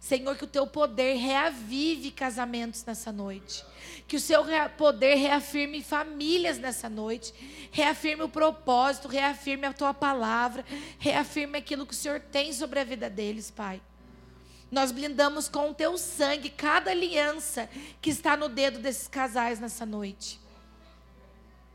Senhor, 0.05 0.37
que 0.37 0.43
o 0.43 0.47
teu 0.47 0.67
poder 0.67 1.15
reavive 1.15 2.11
casamentos 2.11 2.85
nessa 2.85 3.11
noite. 3.11 3.65
Que 4.07 4.17
o 4.17 4.19
seu 4.19 4.43
poder 4.77 5.15
reafirme 5.15 5.81
famílias 5.81 6.59
nessa 6.59 6.87
noite. 6.87 7.33
Reafirme 7.71 8.21
o 8.21 8.29
propósito, 8.29 9.07
reafirme 9.07 9.65
a 9.65 9.73
tua 9.73 9.95
palavra, 9.95 10.63
reafirme 10.99 11.57
aquilo 11.57 11.87
que 11.87 11.93
o 11.93 11.97
Senhor 11.97 12.19
tem 12.19 12.53
sobre 12.53 12.79
a 12.79 12.83
vida 12.83 13.09
deles, 13.09 13.49
Pai. 13.49 13.81
Nós 14.69 14.91
blindamos 14.91 15.49
com 15.49 15.71
o 15.71 15.73
teu 15.73 15.97
sangue 15.97 16.51
cada 16.51 16.91
aliança 16.91 17.67
que 17.99 18.11
está 18.11 18.37
no 18.37 18.47
dedo 18.47 18.77
desses 18.77 19.07
casais 19.07 19.59
nessa 19.59 19.87
noite. 19.87 20.39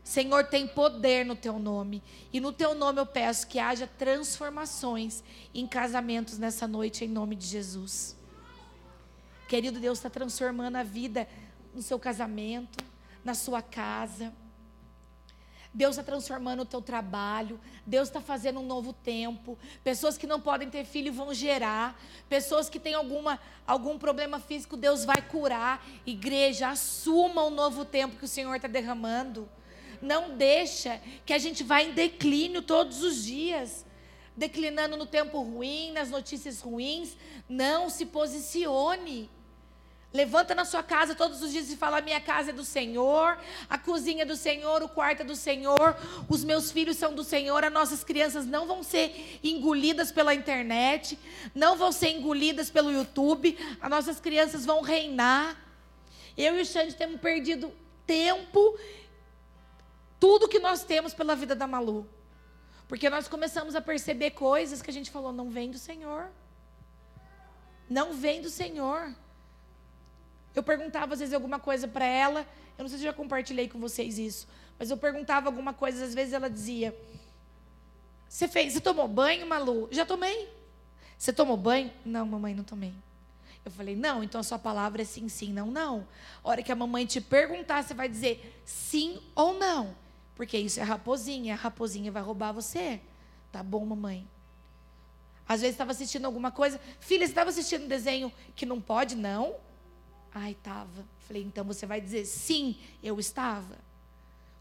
Senhor, 0.05 0.45
tem 0.45 0.65
poder 0.69 1.25
no 1.25 1.35
teu 1.35 1.59
nome. 1.59 2.01
E 2.31 2.39
no 2.39 2.53
teu 2.53 2.73
nome 2.75 3.01
eu 3.01 3.05
peço 3.05 3.45
que 3.45 3.59
haja 3.59 3.87
transformações 3.87 5.21
em 5.53 5.67
casamentos 5.67 6.37
nessa 6.37 6.65
noite, 6.65 7.03
em 7.03 7.09
nome 7.09 7.35
de 7.35 7.45
Jesus. 7.45 8.20
Querido 9.51 9.81
Deus 9.81 9.97
está 9.97 10.09
transformando 10.09 10.77
a 10.77 10.83
vida 10.83 11.27
no 11.75 11.81
seu 11.81 11.99
casamento, 11.99 12.81
na 13.21 13.33
sua 13.33 13.61
casa. 13.61 14.31
Deus 15.73 15.97
está 15.97 16.01
transformando 16.01 16.61
o 16.61 16.65
teu 16.65 16.81
trabalho. 16.81 17.59
Deus 17.85 18.07
está 18.07 18.21
fazendo 18.21 18.61
um 18.61 18.65
novo 18.65 18.93
tempo. 18.93 19.59
Pessoas 19.83 20.17
que 20.17 20.25
não 20.25 20.39
podem 20.39 20.69
ter 20.69 20.85
filho 20.85 21.11
vão 21.11 21.33
gerar. 21.33 22.01
Pessoas 22.29 22.69
que 22.69 22.79
têm 22.79 22.93
alguma, 22.93 23.37
algum 23.67 23.99
problema 23.99 24.39
físico, 24.39 24.77
Deus 24.77 25.03
vai 25.03 25.21
curar. 25.21 25.85
Igreja, 26.05 26.69
assuma 26.69 27.43
o 27.43 27.49
novo 27.49 27.83
tempo 27.83 28.15
que 28.15 28.23
o 28.23 28.29
Senhor 28.29 28.55
está 28.55 28.69
derramando. 28.69 29.49
Não 30.01 30.37
deixa 30.37 31.01
que 31.25 31.33
a 31.33 31.37
gente 31.37 31.61
vá 31.61 31.81
em 31.81 31.91
declínio 31.91 32.61
todos 32.61 33.03
os 33.03 33.25
dias. 33.25 33.85
Declinando 34.33 34.95
no 34.95 35.05
tempo 35.05 35.41
ruim, 35.41 35.91
nas 35.91 36.09
notícias 36.09 36.61
ruins. 36.61 37.17
Não 37.49 37.89
se 37.89 38.05
posicione. 38.05 39.29
Levanta 40.13 40.53
na 40.53 40.65
sua 40.65 40.83
casa 40.83 41.15
todos 41.15 41.41
os 41.41 41.51
dias 41.51 41.71
e 41.71 41.77
fala: 41.77 42.01
minha 42.01 42.19
casa 42.19 42.49
é 42.49 42.53
do 42.53 42.65
Senhor, 42.65 43.37
a 43.69 43.77
cozinha 43.77 44.23
é 44.23 44.25
do 44.25 44.35
Senhor, 44.35 44.83
o 44.83 44.89
quarto 44.89 45.21
é 45.21 45.23
do 45.23 45.37
Senhor, 45.37 45.95
os 46.27 46.43
meus 46.43 46.69
filhos 46.69 46.97
são 46.97 47.13
do 47.13 47.23
Senhor, 47.23 47.63
as 47.63 47.71
nossas 47.71 48.03
crianças 48.03 48.45
não 48.45 48.67
vão 48.67 48.83
ser 48.83 49.39
engolidas 49.41 50.11
pela 50.11 50.35
internet, 50.35 51.17
não 51.55 51.77
vão 51.77 51.93
ser 51.93 52.09
engolidas 52.09 52.69
pelo 52.69 52.91
YouTube, 52.91 53.57
as 53.79 53.89
nossas 53.89 54.19
crianças 54.19 54.65
vão 54.65 54.81
reinar. 54.81 55.55
Eu 56.37 56.57
e 56.57 56.61
o 56.61 56.65
Xande 56.65 56.93
temos 56.95 57.21
perdido 57.21 57.71
tempo, 58.05 58.77
tudo 60.19 60.49
que 60.49 60.59
nós 60.59 60.83
temos 60.83 61.13
pela 61.13 61.37
vida 61.37 61.55
da 61.55 61.67
Malu. 61.67 62.05
Porque 62.85 63.09
nós 63.09 63.29
começamos 63.29 63.75
a 63.75 63.79
perceber 63.79 64.31
coisas 64.31 64.81
que 64.81 64.89
a 64.89 64.93
gente 64.93 65.09
falou: 65.09 65.31
não 65.31 65.49
vem 65.49 65.71
do 65.71 65.77
Senhor. 65.77 66.29
Não 67.89 68.11
vem 68.11 68.41
do 68.41 68.49
Senhor. 68.49 69.15
Eu 70.55 70.63
perguntava 70.63 71.13
às 71.13 71.19
vezes 71.19 71.33
alguma 71.33 71.59
coisa 71.59 71.87
para 71.87 72.05
ela, 72.05 72.45
eu 72.77 72.83
não 72.83 72.89
sei 72.89 72.97
se 72.97 73.03
já 73.03 73.13
compartilhei 73.13 73.69
com 73.69 73.79
vocês 73.79 74.17
isso, 74.17 74.47
mas 74.77 74.89
eu 74.89 74.97
perguntava 74.97 75.47
alguma 75.47 75.73
coisa, 75.73 76.03
às 76.03 76.13
vezes 76.13 76.33
ela 76.33 76.49
dizia: 76.49 76.95
Você 78.27 78.47
fez, 78.47 78.73
você 78.73 78.81
tomou 78.81 79.07
banho, 79.07 79.47
Malu? 79.47 79.87
Já 79.91 80.05
tomei. 80.05 80.49
Você 81.17 81.31
tomou 81.31 81.55
banho? 81.55 81.91
Não, 82.03 82.25
mamãe, 82.25 82.55
não 82.55 82.63
tomei. 82.63 82.93
Eu 83.63 83.71
falei: 83.71 83.95
Não, 83.95 84.23
então 84.23 84.41
a 84.41 84.43
sua 84.43 84.59
palavra 84.59 85.03
é 85.03 85.05
sim, 85.05 85.29
sim, 85.29 85.53
não, 85.53 85.67
não. 85.67 86.07
A 86.43 86.49
hora 86.49 86.63
que 86.63 86.71
a 86.71 86.75
mamãe 86.75 87.05
te 87.05 87.21
perguntar, 87.21 87.83
você 87.83 87.93
vai 87.93 88.09
dizer 88.09 88.59
sim 88.65 89.21
ou 89.35 89.53
não, 89.53 89.95
porque 90.35 90.57
isso 90.57 90.79
é 90.79 90.83
raposinha, 90.83 91.53
a 91.53 91.57
raposinha 91.57 92.11
vai 92.11 92.23
roubar 92.23 92.51
você. 92.51 92.99
Tá 93.51 93.61
bom, 93.61 93.85
mamãe? 93.85 94.27
Às 95.47 95.61
vezes 95.61 95.73
estava 95.73 95.91
assistindo 95.91 96.25
alguma 96.25 96.49
coisa, 96.49 96.79
filha, 96.99 97.25
você 97.25 97.31
estava 97.31 97.49
assistindo 97.49 97.83
um 97.83 97.87
desenho 97.87 98.31
que 98.55 98.65
não 98.65 98.79
pode? 98.79 99.15
Não. 99.15 99.55
Ai, 100.33 100.51
estava. 100.51 101.05
Falei, 101.27 101.43
então 101.43 101.63
você 101.65 101.85
vai 101.85 101.99
dizer, 101.99 102.25
sim, 102.25 102.77
eu 103.03 103.19
estava. 103.19 103.77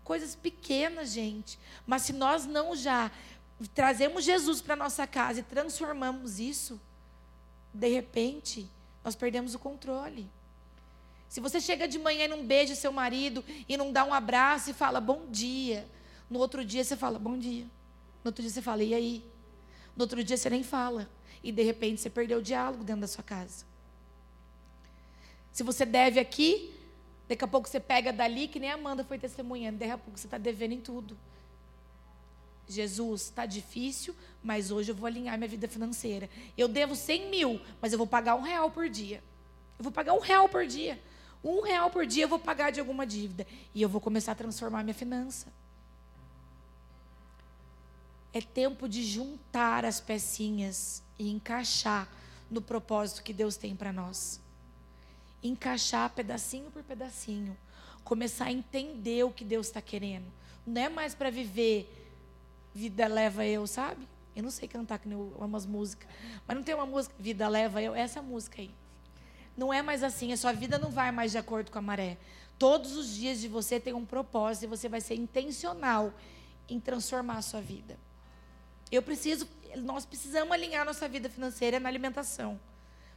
Coisas 0.05 0.35
pequenas, 0.35 1.13
gente. 1.13 1.59
Mas 1.87 2.03
se 2.03 2.13
nós 2.13 2.47
não 2.47 2.75
já 2.75 3.11
trazemos 3.75 4.25
Jesus 4.25 4.61
para 4.61 4.75
nossa 4.75 5.07
casa 5.07 5.41
e 5.41 5.43
transformamos 5.43 6.41
isso, 6.41 6.81
de 7.73 7.89
repente, 7.89 8.69
nós 9.05 9.15
perdemos 9.15 9.55
o 9.55 9.59
controle. 9.59 10.29
Se 11.29 11.41
você 11.41 11.61
chega 11.61 11.87
de 11.87 11.99
manhã 11.99 12.25
e 12.25 12.29
não 12.29 12.45
beija 12.45 12.75
seu 12.75 12.91
marido 12.91 13.45
e 13.69 13.77
não 13.77 13.93
dá 13.93 14.05
um 14.05 14.13
abraço 14.13 14.71
e 14.71 14.73
fala 14.73 15.01
bom 15.01 15.27
dia, 15.31 15.87
no 16.29 16.41
outro 16.41 16.65
dia 16.65 16.83
você 16.83 16.97
fala 16.97 17.19
bom 17.19 17.39
dia. 17.39 17.65
No 18.25 18.29
outro 18.29 18.43
dia 18.43 18.51
você 18.51 18.61
fala 18.61 18.83
e 18.83 18.93
aí? 18.93 19.25
No 19.97 20.03
outro 20.03 20.23
dia 20.25 20.37
você 20.37 20.51
nem 20.51 20.65
fala. 20.65 21.09
E 21.43 21.53
de 21.53 21.63
repente 21.63 22.01
você 22.01 22.11
perdeu 22.11 22.39
o 22.39 22.43
diálogo 22.43 22.83
dentro 22.83 23.03
da 23.03 23.07
sua 23.07 23.23
casa. 23.23 23.65
Se 25.53 25.63
você 25.63 25.85
deve 25.85 26.21
aqui, 26.21 26.73
daqui 27.29 27.45
a 27.45 27.49
pouco 27.49 27.69
você 27.69 27.81
pega 27.81 28.13
dali, 28.13 28.49
que 28.49 28.61
nem 28.61 28.71
a 28.71 28.75
Amanda 28.75 29.05
foi 29.05 29.19
testemunhando, 29.19 29.79
daqui 29.79 29.93
a 29.93 29.99
pouco 29.99 30.19
você 30.19 30.27
está 30.27 30.39
devendo 30.39 30.73
em 30.73 30.81
tudo. 30.81 31.17
Jesus, 32.69 33.23
está 33.23 33.47
difícil, 33.47 34.15
mas 34.43 34.71
hoje 34.71 34.93
eu 34.93 34.95
vou 34.95 35.07
alinhar 35.07 35.37
minha 35.37 35.49
vida 35.49 35.67
financeira. 35.67 36.31
Eu 36.57 36.69
devo 36.69 36.95
100 36.95 37.29
mil, 37.29 37.61
mas 37.81 37.93
eu 37.93 37.99
vou 37.99 38.07
pagar 38.07 38.37
um 38.37 38.43
real 38.43 38.71
por 38.71 38.89
dia. 38.89 39.23
Eu 39.77 39.83
vou 39.83 39.93
pagar 39.93 40.13
um 40.13 40.21
real 40.21 40.49
por 40.49 40.67
dia. 40.67 41.01
Um 41.43 41.63
real 41.63 41.91
por 41.91 42.07
dia 42.07 42.25
eu 42.25 42.29
vou 42.29 42.39
pagar 42.39 42.71
de 42.71 42.79
alguma 42.79 43.05
dívida. 43.05 43.45
E 43.75 43.83
eu 43.83 43.89
vou 43.89 44.01
começar 44.01 44.33
a 44.33 44.37
transformar 44.37 44.85
minha 44.85 44.95
finança. 44.95 45.53
É 48.33 48.41
tempo 48.41 48.89
de 48.89 49.03
juntar 49.03 49.85
as 49.85 50.01
pecinhas 50.01 51.03
e 51.19 51.29
encaixar 51.29 52.09
no 52.49 52.63
propósito 52.63 53.25
que 53.25 53.33
Deus 53.33 53.57
tem 53.57 53.75
para 53.75 53.93
nós 53.93 54.41
encaixar 55.43 56.11
pedacinho 56.11 56.71
por 56.71 56.83
pedacinho, 56.83 57.57
começar 58.05 58.47
a 58.47 58.53
entender 58.53 59.25
o 59.25 59.31
que 59.31 59.45
Deus 59.45 59.67
está 59.67 59.81
querendo. 59.81 60.27
Não 60.67 60.81
é 60.83 60.89
mais 60.89 61.15
para 61.15 61.31
viver 61.31 61.89
vida 62.75 63.07
leva 63.07 63.45
eu, 63.45 63.67
sabe? 63.67 64.07
Eu 64.35 64.43
não 64.43 64.51
sei 64.51 64.69
cantar 64.69 64.99
que 64.99 65.11
eu 65.11 65.37
amo 65.41 65.57
as 65.57 65.67
músicas, 65.67 66.09
mas 66.47 66.57
não 66.57 66.63
tem 66.63 66.75
uma 66.75 66.87
música 66.87 67.15
vida 67.19 67.49
leva 67.49 67.83
eu, 67.83 67.95
essa 67.95 68.23
música 68.23 68.61
aí. 68.61 68.71
Não 69.57 69.73
é 69.73 69.83
mais 69.83 70.03
assim, 70.03 70.33
a 70.33 70.37
sua 70.37 70.53
vida 70.53 70.79
não 70.79 70.91
vai 70.91 71.11
mais 71.11 71.33
de 71.33 71.39
acordo 71.39 71.71
com 71.71 71.79
a 71.79 71.83
maré. 71.83 72.17
Todos 72.59 72.97
os 72.97 73.15
dias 73.15 73.41
de 73.41 73.49
você 73.49 73.81
tem 73.81 73.93
um 73.93 74.05
propósito 74.05 74.65
e 74.65 74.67
você 74.67 74.89
vai 74.89 75.01
ser 75.01 75.15
intencional 75.15 76.13
em 76.69 76.79
transformar 76.79 77.39
a 77.39 77.43
sua 77.43 77.61
vida. 77.61 77.99
Eu 78.91 79.03
preciso, 79.03 79.49
nós 79.77 80.05
precisamos 80.05 80.53
alinhar 80.53 80.85
nossa 80.85 81.09
vida 81.09 81.29
financeira 81.29 81.81
na 81.81 81.89
alimentação. 81.89 82.59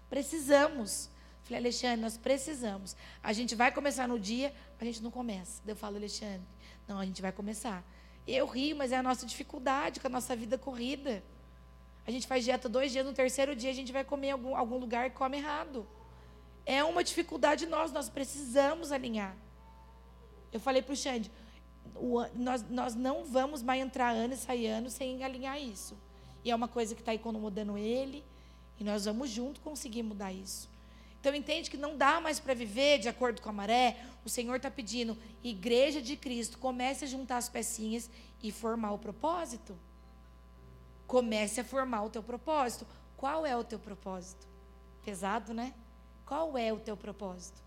Precisamos. 0.10 1.10
Falei, 1.44 1.60
Alexandre, 1.60 2.02
nós 2.02 2.18
precisamos. 2.18 2.96
A 3.22 3.34
gente 3.34 3.54
vai 3.54 3.72
começar 3.72 4.08
no 4.08 4.18
dia, 4.20 4.54
a 4.80 4.86
gente 4.86 5.04
não 5.04 5.12
começa. 5.12 5.62
Eu 5.68 5.76
falo, 5.76 5.98
Alexandre, 5.98 6.48
não, 6.88 7.00
a 7.00 7.06
gente 7.06 7.22
vai 7.22 7.32
começar. 7.32 7.84
Eu 8.26 8.46
rio, 8.46 8.76
mas 8.78 8.92
é 8.92 8.98
a 8.98 9.04
nossa 9.04 9.26
dificuldade 9.26 10.00
com 10.00 10.08
a 10.08 10.10
nossa 10.10 10.36
vida 10.36 10.58
corrida. 10.58 11.22
A 12.08 12.12
gente 12.12 12.28
faz 12.28 12.44
dieta 12.44 12.70
dois 12.70 12.92
dias, 12.92 13.06
no 13.06 13.14
terceiro 13.14 13.56
dia 13.56 13.70
a 13.70 13.74
gente 13.74 13.92
vai 13.92 14.04
comer 14.04 14.28
em 14.28 14.32
algum, 14.32 14.56
algum 14.56 14.78
lugar 14.78 15.08
e 15.08 15.10
come 15.10 15.38
errado. 15.38 15.88
É 16.66 16.84
uma 16.84 17.04
dificuldade 17.04 17.66
nossa, 17.66 17.94
nós 17.94 18.10
precisamos 18.10 18.92
alinhar. 18.92 19.36
Eu 20.52 20.60
falei 20.60 20.82
para 20.82 20.94
o 20.94 20.96
Xande, 20.96 21.32
nós, 22.36 22.64
nós 22.70 22.96
não 22.96 23.26
vamos 23.26 23.62
mais 23.62 23.82
entrar 23.82 24.12
ano 24.12 24.34
e 24.34 24.38
sair 24.38 24.68
ano 24.68 24.90
sem 24.90 25.24
alinhar 25.24 25.60
isso. 25.60 25.98
E 26.44 26.52
é 26.52 26.56
uma 26.56 26.68
coisa 26.68 26.96
que 26.96 27.02
está 27.02 27.14
incomodando 27.14 27.78
ele, 27.78 28.24
e 28.80 28.84
nós 28.84 29.06
vamos 29.06 29.30
junto 29.30 29.62
conseguir 29.62 30.04
mudar 30.04 30.32
isso. 30.32 30.70
Então 31.24 31.34
entende 31.34 31.72
que 31.72 31.78
não 31.78 31.96
dá 31.96 32.20
mais 32.20 32.38
para 32.38 32.54
viver 32.54 33.00
de 33.00 33.08
acordo 33.08 33.42
com 33.42 33.48
a 33.48 33.54
maré. 33.54 33.98
O 34.26 34.30
Senhor 34.30 34.58
está 34.58 34.70
pedindo, 34.70 35.18
igreja 35.42 36.02
de 36.02 36.18
Cristo, 36.18 36.58
comece 36.58 37.06
a 37.06 37.08
juntar 37.08 37.38
as 37.38 37.48
pecinhas 37.48 38.10
e 38.42 38.52
formar 38.52 38.92
o 38.92 39.00
propósito. 39.00 39.80
Comece 41.08 41.62
a 41.62 41.64
formar 41.64 42.04
o 42.04 42.10
teu 42.10 42.22
propósito. 42.22 42.86
Qual 43.16 43.46
é 43.46 43.56
o 43.56 43.64
teu 43.64 43.80
propósito? 43.80 44.46
Pesado, 45.06 45.54
né? 45.54 45.74
Qual 46.26 46.58
é 46.58 46.74
o 46.74 46.80
teu 46.82 46.98
propósito? 46.98 47.64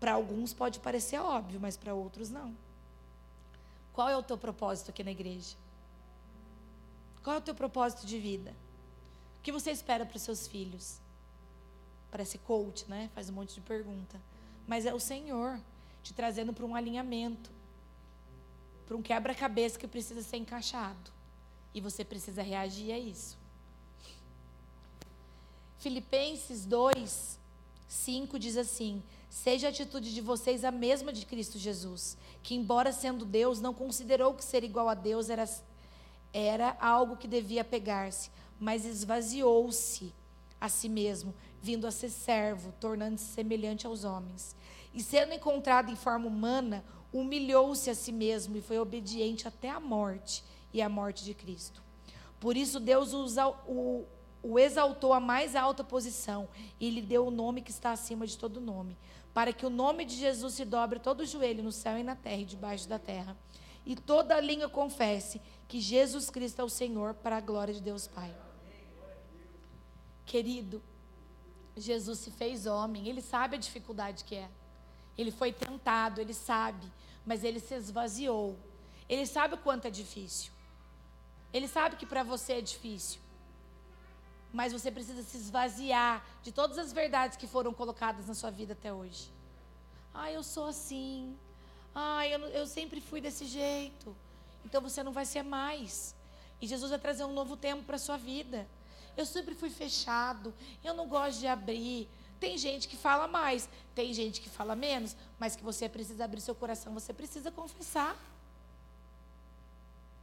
Para 0.00 0.14
alguns 0.14 0.52
pode 0.52 0.80
parecer 0.80 1.20
óbvio, 1.20 1.60
mas 1.60 1.76
para 1.76 1.94
outros 1.94 2.30
não. 2.30 2.52
Qual 3.92 4.08
é 4.08 4.16
o 4.16 4.24
teu 4.24 4.36
propósito 4.36 4.90
aqui 4.90 5.04
na 5.04 5.12
igreja? 5.12 5.54
Qual 7.22 7.36
é 7.36 7.38
o 7.38 7.42
teu 7.42 7.54
propósito 7.54 8.04
de 8.04 8.18
vida? 8.18 8.52
O 9.38 9.42
que 9.44 9.52
você 9.52 9.70
espera 9.70 10.04
para 10.04 10.16
os 10.16 10.22
seus 10.22 10.48
filhos? 10.48 11.00
Parece 12.12 12.36
coach, 12.36 12.84
né? 12.88 13.10
Faz 13.14 13.30
um 13.30 13.32
monte 13.32 13.54
de 13.54 13.62
pergunta. 13.62 14.20
Mas 14.66 14.84
é 14.84 14.92
o 14.92 15.00
Senhor 15.00 15.58
te 16.02 16.12
trazendo 16.12 16.52
para 16.52 16.66
um 16.66 16.74
alinhamento, 16.74 17.50
para 18.86 18.94
um 18.94 19.00
quebra-cabeça 19.00 19.78
que 19.78 19.88
precisa 19.88 20.22
ser 20.22 20.36
encaixado. 20.36 21.10
E 21.74 21.80
você 21.80 22.04
precisa 22.04 22.42
reagir 22.42 22.92
a 22.92 22.98
isso. 22.98 23.38
Filipenses 25.78 26.66
2, 26.66 27.38
5 27.88 28.38
diz 28.38 28.58
assim: 28.58 29.02
Seja 29.30 29.68
a 29.68 29.70
atitude 29.70 30.12
de 30.12 30.20
vocês 30.20 30.64
a 30.64 30.70
mesma 30.70 31.14
de 31.14 31.24
Cristo 31.24 31.58
Jesus, 31.58 32.18
que, 32.42 32.54
embora 32.54 32.92
sendo 32.92 33.24
Deus, 33.24 33.58
não 33.58 33.72
considerou 33.72 34.34
que 34.34 34.44
ser 34.44 34.64
igual 34.64 34.90
a 34.90 34.94
Deus 34.94 35.30
era, 35.30 35.48
era 36.30 36.76
algo 36.78 37.16
que 37.16 37.26
devia 37.26 37.64
pegar-se, 37.64 38.30
mas 38.60 38.84
esvaziou-se 38.84 40.12
a 40.62 40.68
si 40.68 40.88
mesmo, 40.88 41.34
vindo 41.60 41.88
a 41.88 41.90
ser 41.90 42.08
servo, 42.08 42.72
tornando-se 42.78 43.24
semelhante 43.24 43.84
aos 43.84 44.04
homens. 44.04 44.54
E 44.94 45.02
sendo 45.02 45.34
encontrado 45.34 45.90
em 45.90 45.96
forma 45.96 46.28
humana, 46.28 46.84
humilhou-se 47.12 47.90
a 47.90 47.94
si 47.96 48.12
mesmo 48.12 48.56
e 48.56 48.62
foi 48.62 48.78
obediente 48.78 49.48
até 49.48 49.68
a 49.68 49.80
morte 49.80 50.44
e 50.72 50.80
a 50.80 50.88
morte 50.88 51.24
de 51.24 51.34
Cristo. 51.34 51.82
Por 52.38 52.56
isso, 52.56 52.78
Deus 52.78 53.12
o, 53.12 54.04
o 54.40 54.56
exaltou 54.56 55.12
à 55.12 55.18
mais 55.18 55.56
alta 55.56 55.82
posição 55.82 56.48
e 56.78 56.88
lhe 56.90 57.02
deu 57.02 57.26
o 57.26 57.30
nome 57.32 57.60
que 57.60 57.72
está 57.72 57.90
acima 57.90 58.24
de 58.24 58.38
todo 58.38 58.60
nome, 58.60 58.96
para 59.34 59.52
que 59.52 59.66
o 59.66 59.70
nome 59.70 60.04
de 60.04 60.14
Jesus 60.14 60.54
se 60.54 60.64
dobre 60.64 61.00
todo 61.00 61.22
o 61.22 61.26
joelho 61.26 61.64
no 61.64 61.72
céu 61.72 61.98
e 61.98 62.04
na 62.04 62.14
terra 62.14 62.42
e 62.42 62.44
debaixo 62.44 62.88
da 62.88 63.00
terra, 63.00 63.36
e 63.84 63.96
toda 63.96 64.36
a 64.36 64.40
língua 64.40 64.68
confesse 64.68 65.42
que 65.66 65.80
Jesus 65.80 66.30
Cristo 66.30 66.60
é 66.60 66.64
o 66.64 66.68
Senhor, 66.68 67.14
para 67.14 67.38
a 67.38 67.40
glória 67.40 67.74
de 67.74 67.82
Deus 67.82 68.06
Pai. 68.06 68.32
Querido, 70.32 70.82
Jesus 71.76 72.20
se 72.20 72.30
fez 72.30 72.64
homem, 72.64 73.06
ele 73.06 73.20
sabe 73.20 73.56
a 73.56 73.58
dificuldade 73.58 74.24
que 74.24 74.34
é. 74.34 74.48
Ele 75.18 75.30
foi 75.30 75.52
tentado, 75.52 76.22
ele 76.22 76.32
sabe, 76.32 76.90
mas 77.26 77.44
ele 77.44 77.60
se 77.60 77.74
esvaziou. 77.74 78.58
Ele 79.10 79.26
sabe 79.26 79.56
o 79.56 79.58
quanto 79.58 79.88
é 79.88 79.90
difícil. 79.90 80.50
Ele 81.52 81.68
sabe 81.68 81.96
que 81.96 82.06
para 82.06 82.22
você 82.22 82.54
é 82.54 82.60
difícil. 82.62 83.20
Mas 84.50 84.72
você 84.72 84.90
precisa 84.90 85.22
se 85.22 85.36
esvaziar 85.36 86.24
de 86.42 86.50
todas 86.50 86.78
as 86.78 86.94
verdades 86.94 87.36
que 87.36 87.46
foram 87.46 87.74
colocadas 87.74 88.26
na 88.26 88.34
sua 88.34 88.50
vida 88.50 88.72
até 88.72 88.90
hoje. 88.90 89.30
Ah, 90.14 90.32
eu 90.32 90.42
sou 90.42 90.64
assim. 90.64 91.36
Ah, 91.94 92.26
eu, 92.26 92.40
eu 92.60 92.66
sempre 92.66 93.02
fui 93.02 93.20
desse 93.20 93.44
jeito. 93.44 94.16
Então 94.64 94.80
você 94.80 95.02
não 95.02 95.12
vai 95.12 95.26
ser 95.26 95.42
mais. 95.42 96.16
E 96.58 96.66
Jesus 96.66 96.88
vai 96.88 96.98
trazer 96.98 97.24
um 97.24 97.34
novo 97.34 97.54
tempo 97.54 97.82
para 97.82 97.96
a 97.96 97.98
sua 97.98 98.16
vida. 98.16 98.66
Eu 99.16 99.26
sempre 99.26 99.54
fui 99.54 99.70
fechado. 99.70 100.54
Eu 100.82 100.94
não 100.94 101.06
gosto 101.06 101.40
de 101.40 101.46
abrir. 101.46 102.08
Tem 102.40 102.58
gente 102.58 102.88
que 102.88 102.96
fala 102.96 103.28
mais, 103.28 103.68
tem 103.94 104.12
gente 104.12 104.40
que 104.40 104.50
fala 104.50 104.74
menos, 104.74 105.16
mas 105.38 105.54
que 105.54 105.62
você 105.62 105.88
precisa 105.88 106.24
abrir 106.24 106.40
seu 106.40 106.56
coração, 106.56 106.92
você 106.92 107.12
precisa 107.12 107.52
confessar. 107.52 108.16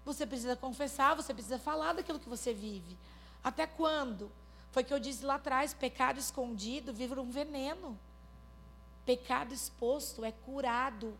Você 0.04 0.26
precisa 0.26 0.56
confessar, 0.56 1.16
você 1.16 1.34
precisa 1.34 1.58
falar 1.58 1.94
daquilo 1.94 2.20
que 2.20 2.28
você 2.28 2.54
vive. 2.54 2.98
Até 3.44 3.66
quando? 3.66 4.30
Foi 4.72 4.84
que 4.84 4.94
eu 4.94 5.00
disse 5.00 5.26
lá 5.26 5.36
atrás: 5.36 5.74
pecado 5.74 6.20
escondido 6.20 6.94
vive 6.94 7.20
um 7.20 7.30
veneno. 7.30 7.98
Pecado 9.06 9.54
exposto 9.54 10.26
é 10.26 10.32
curado. 10.32 11.18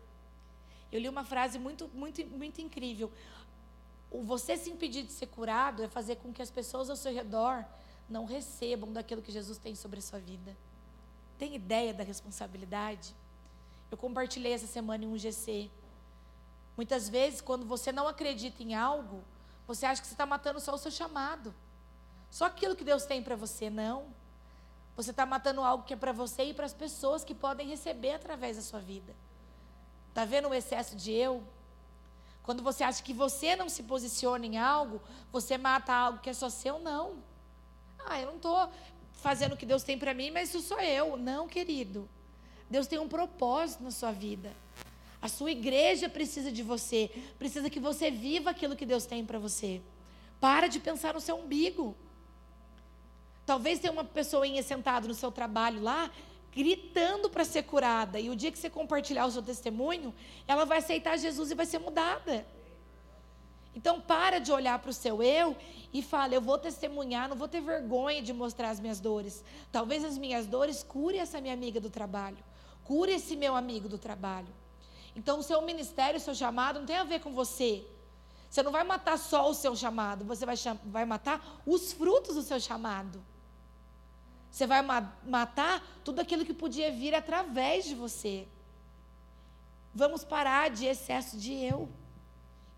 Eu 0.92 1.00
li 1.00 1.08
uma 1.08 1.24
frase 1.24 1.58
muito, 1.58 1.88
muito, 1.94 2.24
muito 2.26 2.60
incrível. 2.60 3.10
O 4.10 4.22
você 4.22 4.56
se 4.56 4.70
impedir 4.70 5.04
de 5.04 5.12
ser 5.12 5.26
curado 5.26 5.82
é 5.82 5.88
fazer 5.88 6.16
com 6.16 6.32
que 6.32 6.42
as 6.42 6.50
pessoas 6.50 6.90
ao 6.90 6.96
seu 6.96 7.12
redor 7.12 7.64
não 8.08 8.24
recebam 8.24 8.92
daquilo 8.92 9.22
que 9.22 9.30
Jesus 9.30 9.56
tem 9.56 9.74
sobre 9.74 10.00
a 10.00 10.02
sua 10.02 10.18
vida. 10.18 10.56
Tem 11.38 11.54
ideia 11.54 11.94
da 11.94 12.02
responsabilidade? 12.02 13.14
Eu 13.90 13.96
compartilhei 13.96 14.52
essa 14.52 14.66
semana 14.66 15.04
em 15.04 15.08
um 15.08 15.16
GC. 15.16 15.70
Muitas 16.76 17.08
vezes, 17.08 17.40
quando 17.40 17.64
você 17.64 17.92
não 17.92 18.08
acredita 18.08 18.62
em 18.62 18.74
algo, 18.74 19.22
você 19.66 19.86
acha 19.86 20.00
que 20.00 20.08
você 20.08 20.14
está 20.14 20.26
matando 20.26 20.60
só 20.60 20.74
o 20.74 20.78
seu 20.78 20.90
chamado. 20.90 21.54
Só 22.30 22.46
aquilo 22.46 22.76
que 22.76 22.84
Deus 22.84 23.04
tem 23.04 23.22
para 23.22 23.36
você, 23.36 23.70
não. 23.70 24.06
Você 24.96 25.10
está 25.10 25.24
matando 25.24 25.62
algo 25.62 25.84
que 25.84 25.94
é 25.94 25.96
para 25.96 26.12
você 26.12 26.44
e 26.44 26.54
para 26.54 26.66
as 26.66 26.74
pessoas 26.74 27.24
que 27.24 27.34
podem 27.34 27.68
receber 27.68 28.12
através 28.12 28.56
da 28.56 28.62
sua 28.62 28.80
vida. 28.80 29.14
Está 30.08 30.24
vendo 30.24 30.48
o 30.48 30.54
excesso 30.54 30.96
de 30.96 31.12
eu? 31.12 31.42
Quando 32.42 32.62
você 32.62 32.82
acha 32.82 33.02
que 33.02 33.12
você 33.12 33.54
não 33.54 33.68
se 33.68 33.82
posiciona 33.82 34.44
em 34.46 34.58
algo, 34.58 35.00
você 35.30 35.58
mata 35.58 35.92
algo 35.92 36.20
que 36.20 36.30
é 36.30 36.32
só 36.32 36.48
seu, 36.48 36.78
não. 36.78 37.16
Ah, 37.98 38.20
eu 38.20 38.26
não 38.26 38.36
estou 38.36 38.70
fazendo 39.12 39.52
o 39.52 39.56
que 39.56 39.66
Deus 39.66 39.82
tem 39.82 39.98
para 39.98 40.14
mim, 40.14 40.30
mas 40.30 40.48
isso 40.48 40.60
sou 40.60 40.80
eu. 40.80 41.16
Não, 41.16 41.46
querido. 41.46 42.08
Deus 42.68 42.86
tem 42.86 42.98
um 42.98 43.08
propósito 43.08 43.82
na 43.82 43.90
sua 43.90 44.12
vida. 44.12 44.52
A 45.20 45.28
sua 45.28 45.50
igreja 45.50 46.08
precisa 46.08 46.50
de 46.50 46.62
você, 46.62 47.10
precisa 47.38 47.68
que 47.68 47.78
você 47.78 48.10
viva 48.10 48.50
aquilo 48.50 48.74
que 48.74 48.86
Deus 48.86 49.04
tem 49.04 49.24
para 49.24 49.38
você. 49.38 49.82
Para 50.40 50.66
de 50.66 50.80
pensar 50.80 51.12
no 51.12 51.20
seu 51.20 51.36
umbigo. 51.36 51.94
Talvez 53.44 53.78
tenha 53.80 53.92
uma 53.92 54.04
pessoinha 54.04 54.62
sentada 54.62 55.06
no 55.06 55.14
seu 55.14 55.30
trabalho 55.30 55.82
lá, 55.82 56.10
gritando 56.54 57.30
para 57.30 57.44
ser 57.44 57.62
curada. 57.62 58.18
E 58.18 58.30
o 58.30 58.36
dia 58.36 58.50
que 58.50 58.58
você 58.58 58.70
compartilhar 58.70 59.26
o 59.26 59.30
seu 59.30 59.42
testemunho, 59.42 60.14
ela 60.46 60.64
vai 60.64 60.78
aceitar 60.78 61.16
Jesus 61.16 61.50
e 61.50 61.54
vai 61.54 61.66
ser 61.66 61.78
mudada. 61.78 62.46
Então 63.74 64.00
para 64.00 64.38
de 64.38 64.50
olhar 64.50 64.78
para 64.78 64.90
o 64.90 64.94
seu 64.94 65.22
eu 65.22 65.56
e 65.92 66.02
fala, 66.02 66.34
eu 66.34 66.40
vou 66.40 66.58
testemunhar, 66.58 67.28
não 67.28 67.36
vou 67.36 67.48
ter 67.48 67.60
vergonha 67.60 68.20
de 68.20 68.32
mostrar 68.32 68.70
as 68.70 68.80
minhas 68.80 69.00
dores. 69.00 69.44
Talvez 69.70 70.04
as 70.04 70.18
minhas 70.18 70.46
dores 70.46 70.82
cure 70.82 71.18
essa 71.18 71.40
minha 71.40 71.54
amiga 71.54 71.80
do 71.80 71.88
trabalho, 71.88 72.38
cure 72.84 73.12
esse 73.12 73.36
meu 73.36 73.54
amigo 73.54 73.88
do 73.88 73.98
trabalho. 73.98 74.52
Então 75.14 75.38
o 75.38 75.42
seu 75.42 75.60
ministério, 75.62 76.18
o 76.18 76.22
seu 76.22 76.34
chamado 76.34 76.80
não 76.80 76.86
tem 76.86 76.96
a 76.96 77.04
ver 77.04 77.20
com 77.20 77.32
você. 77.32 77.84
Você 78.48 78.64
não 78.64 78.72
vai 78.72 78.82
matar 78.82 79.16
só 79.16 79.48
o 79.48 79.54
seu 79.54 79.76
chamado, 79.76 80.24
você 80.24 80.44
vai, 80.44 80.56
vai 80.86 81.04
matar 81.04 81.62
os 81.64 81.92
frutos 81.92 82.34
do 82.34 82.42
seu 82.42 82.58
chamado. 82.58 83.24
Você 84.50 84.66
vai 84.66 84.82
ma 84.82 85.12
matar 85.24 85.82
tudo 86.04 86.20
aquilo 86.20 86.44
que 86.44 86.52
podia 86.52 86.90
vir 86.90 87.14
através 87.14 87.84
de 87.84 87.94
você. 87.94 88.48
Vamos 89.94 90.24
parar 90.24 90.70
de 90.70 90.86
excesso 90.86 91.38
de 91.38 91.52
eu. 91.52 91.88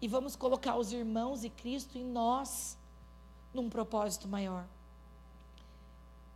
E 0.00 0.08
vamos 0.08 0.34
colocar 0.34 0.76
os 0.76 0.92
irmãos 0.92 1.44
e 1.44 1.50
Cristo 1.50 1.96
em 1.96 2.04
nós, 2.04 2.76
num 3.54 3.70
propósito 3.70 4.26
maior. 4.26 4.66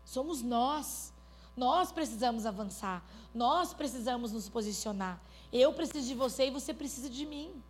Somos 0.04 0.40
nós. 0.40 1.12
Nós 1.56 1.90
precisamos 1.90 2.46
avançar. 2.46 3.04
Nós 3.34 3.74
precisamos 3.74 4.30
nos 4.30 4.48
posicionar. 4.48 5.20
Eu 5.52 5.72
preciso 5.72 6.06
de 6.06 6.14
você 6.14 6.46
e 6.46 6.50
você 6.50 6.72
precisa 6.72 7.10
de 7.10 7.26
mim. 7.26 7.62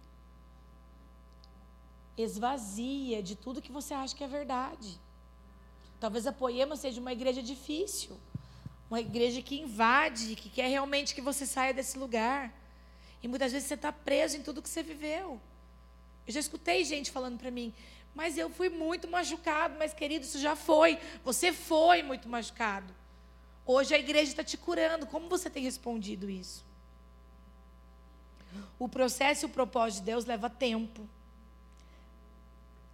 Esvazia 2.16 3.22
de 3.22 3.36
tudo 3.36 3.62
que 3.62 3.72
você 3.72 3.94
acha 3.94 4.14
que 4.14 4.24
é 4.24 4.28
verdade. 4.28 5.00
Talvez 6.06 6.24
a 6.24 6.32
Poema 6.32 6.76
seja 6.76 7.00
uma 7.00 7.12
igreja 7.12 7.42
difícil, 7.42 8.16
uma 8.88 9.00
igreja 9.00 9.42
que 9.42 9.58
invade, 9.58 10.36
que 10.36 10.48
quer 10.48 10.68
realmente 10.68 11.12
que 11.12 11.20
você 11.20 11.44
saia 11.44 11.74
desse 11.74 11.98
lugar. 11.98 12.54
E 13.20 13.26
muitas 13.26 13.50
vezes 13.50 13.66
você 13.66 13.74
está 13.74 13.90
preso 13.90 14.36
em 14.36 14.40
tudo 14.40 14.62
que 14.62 14.68
você 14.68 14.84
viveu. 14.84 15.40
Eu 16.24 16.32
já 16.32 16.38
escutei 16.38 16.84
gente 16.84 17.10
falando 17.10 17.36
para 17.36 17.50
mim, 17.50 17.74
mas 18.14 18.38
eu 18.38 18.48
fui 18.48 18.68
muito 18.68 19.08
machucado, 19.08 19.74
mas 19.80 19.92
querido, 19.92 20.24
isso 20.24 20.38
já 20.38 20.54
foi. 20.54 20.96
Você 21.24 21.52
foi 21.52 22.04
muito 22.04 22.28
machucado. 22.28 22.94
Hoje 23.66 23.92
a 23.92 23.98
igreja 23.98 24.30
está 24.30 24.44
te 24.44 24.56
curando. 24.56 25.08
Como 25.08 25.28
você 25.28 25.50
tem 25.50 25.64
respondido 25.64 26.30
isso? 26.30 26.64
O 28.78 28.88
processo 28.88 29.44
e 29.44 29.46
o 29.46 29.48
propósito 29.48 30.02
de 30.02 30.06
Deus 30.06 30.24
leva 30.24 30.48
tempo, 30.48 31.04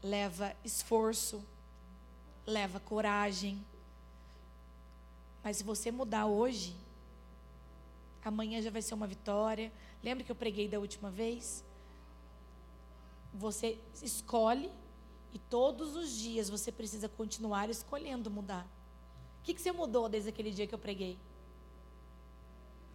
leva 0.03 0.57
esforço, 0.65 1.45
leva 2.47 2.81
coragem. 2.81 3.65
Mas 5.43 5.59
se 5.59 5.65
você 5.65 5.91
mudar 5.91 6.27
hoje, 6.27 6.77
amanhã 8.25 8.61
já 8.61 8.71
vai 8.71 8.83
ser 8.83 8.95
uma 8.95 9.07
vitória. 9.07 9.73
Lembra 10.03 10.25
que 10.25 10.31
eu 10.31 10.37
preguei 10.37 10.69
da 10.69 10.79
última 10.79 11.11
vez? 11.11 11.65
Você 13.35 13.79
escolhe 14.03 14.71
e 15.33 15.39
todos 15.39 15.97
os 15.97 16.11
dias 16.11 16.51
você 16.51 16.71
precisa 16.71 17.09
continuar 17.09 17.71
escolhendo 17.71 18.31
mudar. 18.31 18.67
O 19.41 19.45
que, 19.45 19.55
que 19.55 19.61
você 19.61 19.73
mudou 19.73 20.09
desde 20.09 20.29
aquele 20.29 20.51
dia 20.51 20.67
que 20.67 20.75
eu 20.75 20.79
preguei? 20.79 21.19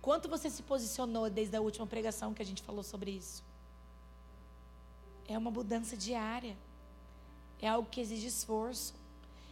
quanto 0.08 0.30
você 0.30 0.50
se 0.50 0.64
posicionou 0.64 1.30
desde 1.30 1.58
a 1.58 1.60
última 1.60 1.86
pregação 1.86 2.34
que 2.34 2.41
a 2.41 2.45
gente 2.45 2.64
falou 2.64 2.82
sobre 2.82 3.12
isso? 3.12 3.43
É 5.28 5.38
uma 5.38 5.52
mudança 5.52 5.98
diária. 5.98 6.56
É 7.62 7.68
algo 7.68 7.89
que 7.89 8.00
exige 8.00 8.28
esforço. 8.28 8.93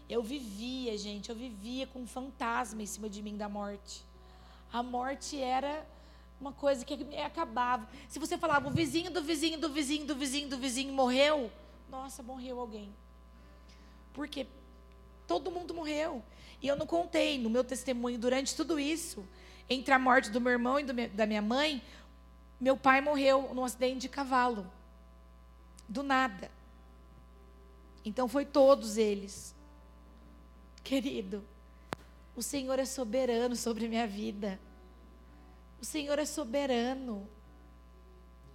Eu 0.10 0.22
vivia, 0.22 0.98
gente, 0.98 1.30
eu 1.30 1.36
vivia 1.36 1.88
com 1.88 2.02
um 2.02 2.08
fantasma 2.08 2.82
em 2.82 2.86
cima 2.86 3.10
de 3.10 3.22
mim 3.22 3.36
da 3.36 3.50
morte. 3.50 4.04
A 4.72 4.84
morte 4.84 5.42
era 5.42 5.86
uma 6.40 6.52
coisa 6.52 6.86
que 6.86 6.96
me 7.04 7.18
acabava. 7.18 7.88
Se 8.08 8.20
você 8.20 8.38
falava, 8.38 8.68
o 8.68 8.72
vizinho 8.72 9.10
do 9.10 9.24
vizinho, 9.24 9.58
do 9.60 9.70
vizinho, 9.70 10.06
do 10.06 10.16
vizinho, 10.16 10.50
do 10.50 10.58
vizinho 10.58 10.94
morreu, 10.94 11.52
nossa, 11.90 12.22
morreu 12.22 12.60
alguém. 12.60 12.94
Porque 14.14 14.46
todo 15.26 15.50
mundo 15.50 15.74
morreu. 15.74 16.24
E 16.62 16.68
eu 16.68 16.76
não 16.76 16.86
contei 16.86 17.40
no 17.40 17.50
meu 17.50 17.64
testemunho 17.64 18.20
durante 18.20 18.56
tudo 18.56 18.80
isso, 18.80 19.26
entre 19.70 19.94
a 19.94 20.00
morte 20.00 20.30
do 20.30 20.40
meu 20.40 20.52
irmão 20.52 20.80
e 20.80 20.84
da 20.84 21.26
minha 21.26 21.42
mãe, 21.42 21.82
meu 22.60 22.78
pai 22.78 23.02
morreu 23.02 23.52
num 23.54 23.64
acidente 23.64 24.02
de 24.02 24.10
cavalo. 24.10 24.72
Do 25.88 26.04
nada. 26.04 26.52
Então 28.04 28.28
foi 28.28 28.46
todos 28.46 28.98
eles. 28.98 29.55
Querido, 30.86 31.44
o 32.36 32.44
Senhor 32.44 32.78
é 32.78 32.86
soberano 32.86 33.56
sobre 33.56 33.88
minha 33.88 34.06
vida. 34.06 34.60
O 35.82 35.84
Senhor 35.84 36.20
é 36.20 36.26
soberano. 36.26 37.28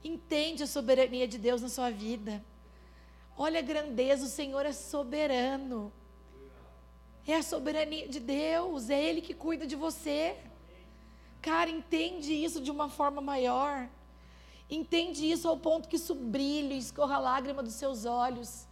Entende 0.05 0.63
a 0.63 0.67
soberania 0.69 1.27
de 1.27 1.37
Deus 1.37 1.61
na 1.61 1.69
sua 1.69 1.91
vida. 1.91 2.41
Olha 3.37 3.59
a 3.59 3.63
grandeza, 3.63 4.27
o 4.27 4.29
Senhor 4.29 4.65
é 4.65 4.73
soberano. 4.73 5.93
É 7.27 7.35
a 7.35 7.43
soberania 7.43 8.07
de 8.07 8.21
Deus, 8.21 8.91
é 8.91 9.03
Ele 9.03 9.21
que 9.21 9.35
cuida 9.35 9.67
de 9.67 9.75
você. 9.75 10.37
Cara, 11.43 11.69
entende 11.69 12.33
isso 12.33 12.61
de 12.61 12.71
uma 12.71 12.89
forma 12.89 13.21
maior. 13.21 13.89
Entende 14.71 15.29
isso 15.29 15.49
ao 15.49 15.57
ponto 15.57 15.89
que 15.89 15.97
isso 15.97 16.15
brilhe, 16.15 16.79
escorra 16.79 17.17
a 17.17 17.19
lágrima 17.19 17.61
dos 17.61 17.75
seus 17.75 18.05
olhos 18.05 18.70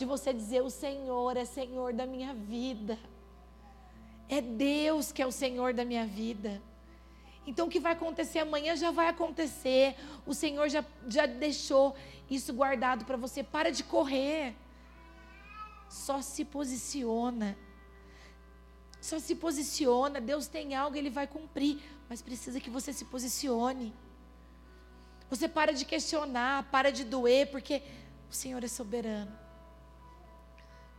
de 0.00 0.06
você 0.06 0.32
dizer: 0.32 0.62
O 0.62 0.70
Senhor 0.70 1.36
é 1.36 1.44
Senhor 1.44 1.92
da 1.92 2.06
minha 2.06 2.32
vida. 2.34 2.98
É 4.28 4.40
Deus 4.40 5.12
que 5.12 5.22
é 5.22 5.26
o 5.26 5.32
Senhor 5.42 5.74
da 5.74 5.84
minha 5.84 6.06
vida. 6.06 6.62
Então, 7.46 7.66
o 7.66 7.70
que 7.70 7.80
vai 7.80 7.92
acontecer 7.92 8.38
amanhã 8.38 8.74
já 8.76 8.90
vai 8.90 9.08
acontecer. 9.08 9.96
O 10.26 10.32
Senhor 10.32 10.68
já, 10.68 10.84
já 11.06 11.26
deixou 11.26 11.94
isso 12.30 12.52
guardado 12.54 13.04
para 13.04 13.16
você. 13.16 13.42
Para 13.42 13.70
de 13.70 13.82
correr. 13.84 14.54
Só 15.88 16.22
se 16.22 16.44
posiciona. 16.44 17.58
Só 19.00 19.18
se 19.18 19.34
posiciona. 19.34 20.20
Deus 20.20 20.46
tem 20.46 20.74
algo, 20.74 20.96
Ele 20.96 21.10
vai 21.10 21.26
cumprir. 21.26 21.78
Mas 22.08 22.22
precisa 22.22 22.60
que 22.60 22.70
você 22.70 22.92
se 22.92 23.04
posicione. 23.04 23.92
Você 25.28 25.46
para 25.48 25.72
de 25.72 25.84
questionar, 25.84 26.70
para 26.70 26.90
de 26.90 27.04
doer, 27.04 27.50
porque 27.50 27.82
o 28.30 28.34
Senhor 28.34 28.62
é 28.62 28.68
soberano. 28.68 29.49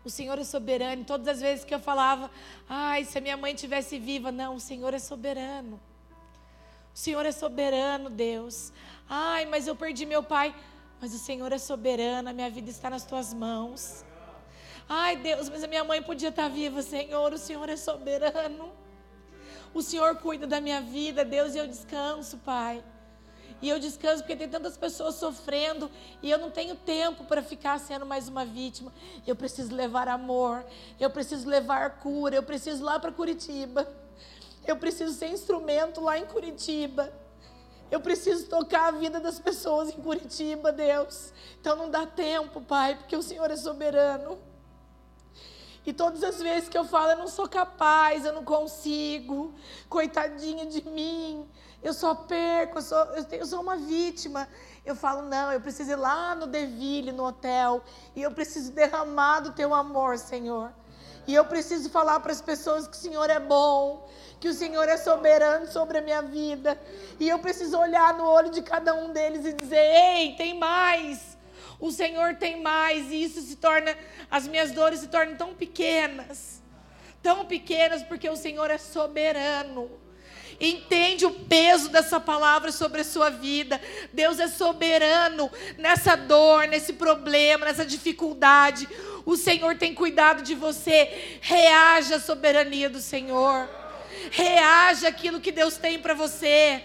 O 0.04 0.10
Senhor 0.10 0.38
é 0.40 0.44
soberano. 0.44 1.04
Todas 1.04 1.28
as 1.28 1.42
vezes 1.42 1.66
que 1.66 1.74
eu 1.74 1.80
falava, 1.80 2.30
ai, 2.68 3.06
se 3.06 3.18
a 3.18 3.22
minha 3.22 3.38
mãe 3.38 3.54
tivesse 3.54 4.00
viva, 4.00 4.32
não, 4.32 4.56
o 4.56 4.60
Senhor 4.60 4.94
é 4.94 5.00
soberano. 5.00 5.80
O 6.94 6.98
Senhor 6.98 7.26
é 7.26 7.32
soberano, 7.32 8.10
Deus. 8.10 8.74
Ai, 9.10 9.46
mas 9.46 9.68
eu 9.68 9.76
perdi 9.76 10.06
meu 10.06 10.24
pai. 10.24 10.54
Mas 11.00 11.14
o 11.14 11.18
Senhor 11.18 11.52
é 11.52 11.58
soberano, 11.58 12.30
a 12.30 12.34
minha 12.34 12.50
vida 12.50 12.70
está 12.70 12.90
nas 12.90 13.04
tuas 13.04 13.34
mãos. 13.34 14.06
Ai, 14.88 15.16
Deus, 15.16 15.50
mas 15.50 15.64
a 15.64 15.68
minha 15.68 15.84
mãe 15.84 16.02
podia 16.02 16.30
estar 16.30 16.48
viva, 16.48 16.82
Senhor. 16.82 17.34
O 17.34 17.38
Senhor 17.38 17.68
é 17.70 17.78
soberano. 17.78 18.72
O 19.74 19.82
Senhor 19.82 20.16
cuida 20.18 20.46
da 20.46 20.60
minha 20.60 20.82
vida, 20.82 21.24
Deus, 21.24 21.56
e 21.56 21.58
eu 21.58 21.68
descanso, 21.68 22.38
Pai. 22.40 22.84
E 23.62 23.70
eu 23.70 23.80
descanso 23.80 24.24
porque 24.24 24.36
tem 24.36 24.50
tantas 24.50 24.78
pessoas 24.78 25.16
sofrendo 25.16 25.90
e 26.22 26.30
eu 26.30 26.38
não 26.38 26.52
tenho 26.52 26.76
tempo 26.76 27.24
para 27.24 27.42
ficar 27.42 27.80
sendo 27.80 28.06
mais 28.06 28.28
uma 28.28 28.46
vítima. 28.46 28.92
Eu 29.26 29.36
preciso 29.36 29.74
levar 29.74 30.08
amor, 30.08 30.66
eu 31.00 31.10
preciso 31.10 31.48
levar 31.48 32.00
cura, 32.00 32.36
eu 32.36 32.44
preciso 32.44 32.82
ir 32.82 32.86
lá 32.86 33.00
para 33.00 33.12
Curitiba. 33.12 33.88
Eu 34.66 34.78
preciso 34.78 35.14
ser 35.14 35.30
instrumento 35.30 36.02
lá 36.02 36.18
em 36.18 36.26
Curitiba. 36.26 37.12
Eu 37.90 38.00
preciso 38.00 38.48
tocar 38.48 38.88
a 38.88 38.92
vida 38.92 39.20
das 39.20 39.40
pessoas 39.40 39.90
em 39.90 40.02
Curitiba, 40.02 40.72
Deus. 40.72 41.34
Então 41.60 41.76
não 41.76 41.90
dá 41.90 42.06
tempo, 42.06 42.62
Pai, 42.62 42.96
porque 42.96 43.16
o 43.16 43.22
Senhor 43.22 43.50
é 43.52 43.58
soberano. 43.58 44.38
E 45.86 45.92
todas 45.92 46.24
as 46.24 46.42
vezes 46.42 46.70
que 46.70 46.78
eu 46.78 46.86
falo, 46.86 47.12
eu 47.12 47.18
não 47.18 47.28
sou 47.28 47.50
capaz, 47.50 48.24
eu 48.24 48.34
não 48.34 48.44
consigo, 48.44 49.54
coitadinha 49.90 50.66
de 50.66 50.88
mim, 50.88 51.50
eu 51.84 51.94
só 51.94 52.14
perco, 52.14 52.78
eu 52.78 52.82
sou, 52.82 52.98
eu, 52.98 53.26
eu 53.32 53.46
sou 53.46 53.62
uma 53.62 53.76
vítima. 53.76 54.48
Eu 54.86 54.96
falo, 54.96 55.24
não, 55.24 55.52
eu 55.52 55.62
preciso 55.62 55.92
ir 55.92 55.96
lá 55.96 56.36
no 56.36 56.48
Deville, 56.48 57.12
no 57.12 57.26
hotel, 57.26 57.84
e 58.16 58.22
eu 58.22 58.32
preciso 58.32 58.72
derramar 58.72 59.42
do 59.42 59.52
teu 59.52 59.74
amor, 59.74 60.18
Senhor. 60.18 60.72
E 61.28 61.36
eu 61.36 61.46
preciso 61.46 61.90
falar 61.90 62.20
para 62.20 62.32
as 62.32 62.42
pessoas 62.42 62.88
que 62.88 62.96
o 62.96 63.00
Senhor 63.00 63.30
é 63.30 63.40
bom, 63.40 64.10
que 64.40 64.48
o 64.48 64.54
Senhor 64.54 64.88
é 64.90 64.98
soberano 64.98 65.68
sobre 65.68 66.00
a 66.00 66.02
minha 66.02 66.22
vida. 66.22 66.80
E 67.20 67.30
eu 67.30 67.38
preciso 67.40 67.78
olhar 67.78 68.16
no 68.16 68.26
olho 68.26 68.50
de 68.50 68.62
cada 68.62 68.94
um 68.94 69.12
deles 69.12 69.46
e 69.46 69.54
dizer: 69.54 69.78
ei, 69.78 70.36
tem 70.36 70.58
mais. 70.58 71.38
O 71.80 71.92
Senhor 71.92 72.36
tem 72.36 72.62
mais. 72.62 73.12
E 73.12 73.24
isso 73.24 73.40
se 73.42 73.56
torna, 73.56 73.96
as 74.32 74.48
minhas 74.48 74.72
dores 74.72 75.00
se 75.00 75.08
tornam 75.08 75.36
tão 75.36 75.54
pequenas. 75.54 76.62
Tão 77.22 77.46
pequenas 77.46 78.02
porque 78.02 78.28
o 78.28 78.36
Senhor 78.36 78.72
é 78.72 78.80
soberano. 78.80 80.01
Entende 80.62 81.26
o 81.26 81.32
peso 81.32 81.90
dessa 81.90 82.20
palavra 82.20 82.72
sobre 82.72 83.02
a 83.02 83.04
sua 83.04 83.32
vida. 83.32 83.82
Deus 84.14 84.40
é 84.40 84.48
soberano 84.48 85.50
nessa 85.76 86.16
dor, 86.16 86.68
nesse 86.68 86.94
problema, 86.94 87.66
nessa 87.66 87.84
dificuldade. 87.84 88.88
O 89.26 89.36
Senhor 89.36 89.76
tem 89.76 89.96
cuidado 89.96 90.44
de 90.44 90.54
você. 90.54 91.40
Reaja 91.42 92.18
à 92.18 92.20
soberania 92.20 92.88
do 92.92 93.00
Senhor. 93.00 93.68
Reaja 94.30 95.08
aquilo 95.08 95.42
que 95.42 95.52
Deus 95.52 95.78
tem 95.78 95.98
para 95.98 96.14
você. 96.14 96.84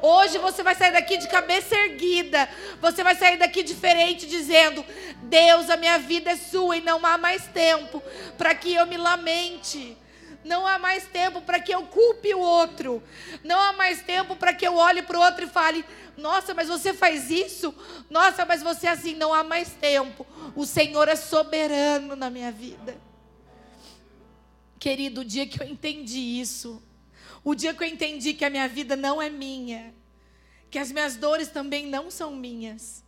Hoje 0.00 0.38
você 0.38 0.62
vai 0.62 0.74
sair 0.74 0.92
daqui 0.92 1.18
de 1.18 1.28
cabeça 1.28 1.74
erguida. 1.74 2.48
Você 2.80 3.04
vai 3.04 3.14
sair 3.14 3.36
daqui 3.36 3.62
diferente, 3.62 4.26
dizendo: 4.26 4.82
Deus, 5.24 5.68
a 5.68 5.76
minha 5.76 5.98
vida 5.98 6.30
é 6.30 6.36
sua 6.36 6.78
e 6.78 6.80
não 6.80 7.04
há 7.04 7.18
mais 7.18 7.44
tempo 7.48 8.02
para 8.38 8.54
que 8.54 8.72
eu 8.72 8.86
me 8.86 8.96
lamente. 8.96 9.98
Não 10.48 10.66
há 10.66 10.78
mais 10.78 11.06
tempo 11.06 11.42
para 11.42 11.60
que 11.60 11.72
eu 11.72 11.82
culpe 11.82 12.34
o 12.34 12.40
outro. 12.40 13.02
Não 13.44 13.60
há 13.60 13.74
mais 13.74 14.02
tempo 14.02 14.34
para 14.34 14.54
que 14.54 14.66
eu 14.66 14.76
olhe 14.76 15.02
para 15.02 15.18
o 15.18 15.22
outro 15.22 15.44
e 15.44 15.48
fale: 15.48 15.84
Nossa, 16.16 16.54
mas 16.54 16.68
você 16.68 16.94
faz 16.94 17.30
isso? 17.30 17.74
Nossa, 18.08 18.46
mas 18.46 18.62
você 18.62 18.86
é 18.86 18.90
assim. 18.90 19.14
Não 19.14 19.34
há 19.34 19.44
mais 19.44 19.74
tempo. 19.74 20.26
O 20.56 20.64
Senhor 20.64 21.06
é 21.06 21.16
soberano 21.16 22.16
na 22.16 22.30
minha 22.30 22.50
vida. 22.50 22.96
Querido, 24.78 25.20
o 25.20 25.24
dia 25.24 25.46
que 25.46 25.62
eu 25.62 25.66
entendi 25.66 26.40
isso, 26.40 26.82
o 27.44 27.54
dia 27.54 27.74
que 27.74 27.84
eu 27.84 27.88
entendi 27.88 28.32
que 28.32 28.44
a 28.44 28.50
minha 28.50 28.68
vida 28.68 28.96
não 28.96 29.20
é 29.20 29.28
minha, 29.28 29.92
que 30.70 30.78
as 30.78 30.90
minhas 30.92 31.16
dores 31.16 31.48
também 31.48 31.86
não 31.86 32.10
são 32.12 32.34
minhas, 32.34 33.04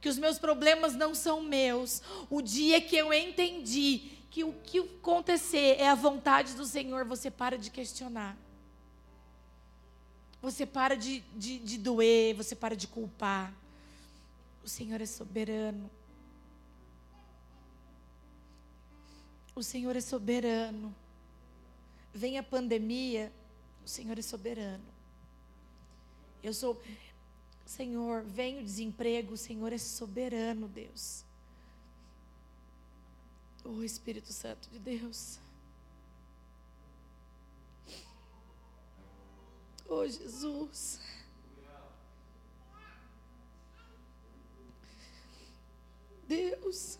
que 0.00 0.08
os 0.08 0.16
meus 0.16 0.38
problemas 0.38 0.94
não 0.94 1.12
são 1.12 1.42
meus, 1.42 2.00
o 2.30 2.40
dia 2.40 2.80
que 2.80 2.96
eu 2.96 3.12
entendi 3.12 4.19
que 4.30 4.44
o 4.44 4.52
que 4.52 4.78
acontecer 4.78 5.76
é 5.78 5.88
a 5.88 5.94
vontade 5.94 6.54
do 6.54 6.64
Senhor, 6.64 7.04
você 7.04 7.30
para 7.30 7.58
de 7.58 7.68
questionar. 7.68 8.36
Você 10.40 10.64
para 10.64 10.96
de, 10.96 11.20
de, 11.36 11.58
de 11.58 11.76
doer, 11.76 12.34
você 12.34 12.54
para 12.54 12.76
de 12.76 12.86
culpar. 12.86 13.52
O 14.64 14.68
Senhor 14.68 15.00
é 15.00 15.06
soberano. 15.06 15.90
O 19.54 19.62
Senhor 19.62 19.96
é 19.96 20.00
soberano. 20.00 20.94
Vem 22.14 22.38
a 22.38 22.42
pandemia, 22.42 23.32
o 23.84 23.88
Senhor 23.88 24.18
é 24.18 24.22
soberano. 24.22 24.84
Eu 26.42 26.54
sou, 26.54 26.80
Senhor, 27.66 28.22
vem 28.22 28.60
o 28.60 28.64
desemprego, 28.64 29.34
o 29.34 29.36
Senhor 29.36 29.72
é 29.72 29.78
soberano, 29.78 30.68
Deus. 30.68 31.24
Oh 33.64 33.82
Espírito 33.82 34.32
Santo 34.32 34.68
de 34.70 34.78
Deus. 34.78 35.38
Oh 39.88 40.06
Jesus. 40.06 41.00
Deus. 46.26 46.98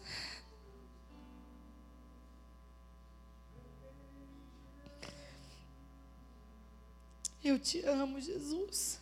Eu 7.43 7.59
te 7.59 7.81
amo, 7.87 8.21
Jesus. 8.21 9.01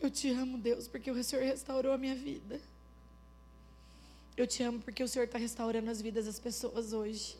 Eu 0.00 0.10
te 0.10 0.30
amo, 0.30 0.58
Deus, 0.58 0.86
porque 0.88 1.10
o 1.10 1.24
Senhor 1.24 1.44
restaurou 1.44 1.92
a 1.92 1.98
minha 1.98 2.14
vida. 2.14 2.60
Eu 4.36 4.46
te 4.46 4.62
amo 4.62 4.80
porque 4.80 5.02
o 5.02 5.08
Senhor 5.08 5.24
está 5.24 5.38
restaurando 5.38 5.90
as 5.90 6.02
vidas 6.02 6.26
das 6.26 6.38
pessoas 6.38 6.92
hoje. 6.92 7.38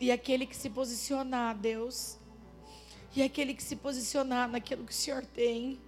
E 0.00 0.10
aquele 0.10 0.44
que 0.44 0.56
se 0.56 0.68
posicionar, 0.68 1.56
Deus, 1.56 2.18
E 3.14 3.22
aquele 3.22 3.52
que 3.52 3.62
se 3.62 3.76
posicionar 3.76 4.48
naquilo 4.48 4.84
que 4.84 4.92
o 4.92 4.94
Senhor 4.94 5.24
tem, 5.24 5.78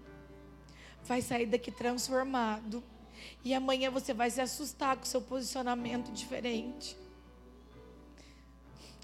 vai 1.04 1.22
sair 1.22 1.46
daqui 1.46 1.70
transformado. 1.70 2.84
E 3.42 3.54
amanhã 3.54 3.90
você 3.90 4.12
vai 4.12 4.30
se 4.30 4.42
assustar 4.42 4.96
com 4.96 5.04
o 5.04 5.06
seu 5.06 5.22
posicionamento 5.22 6.12
diferente. 6.12 6.94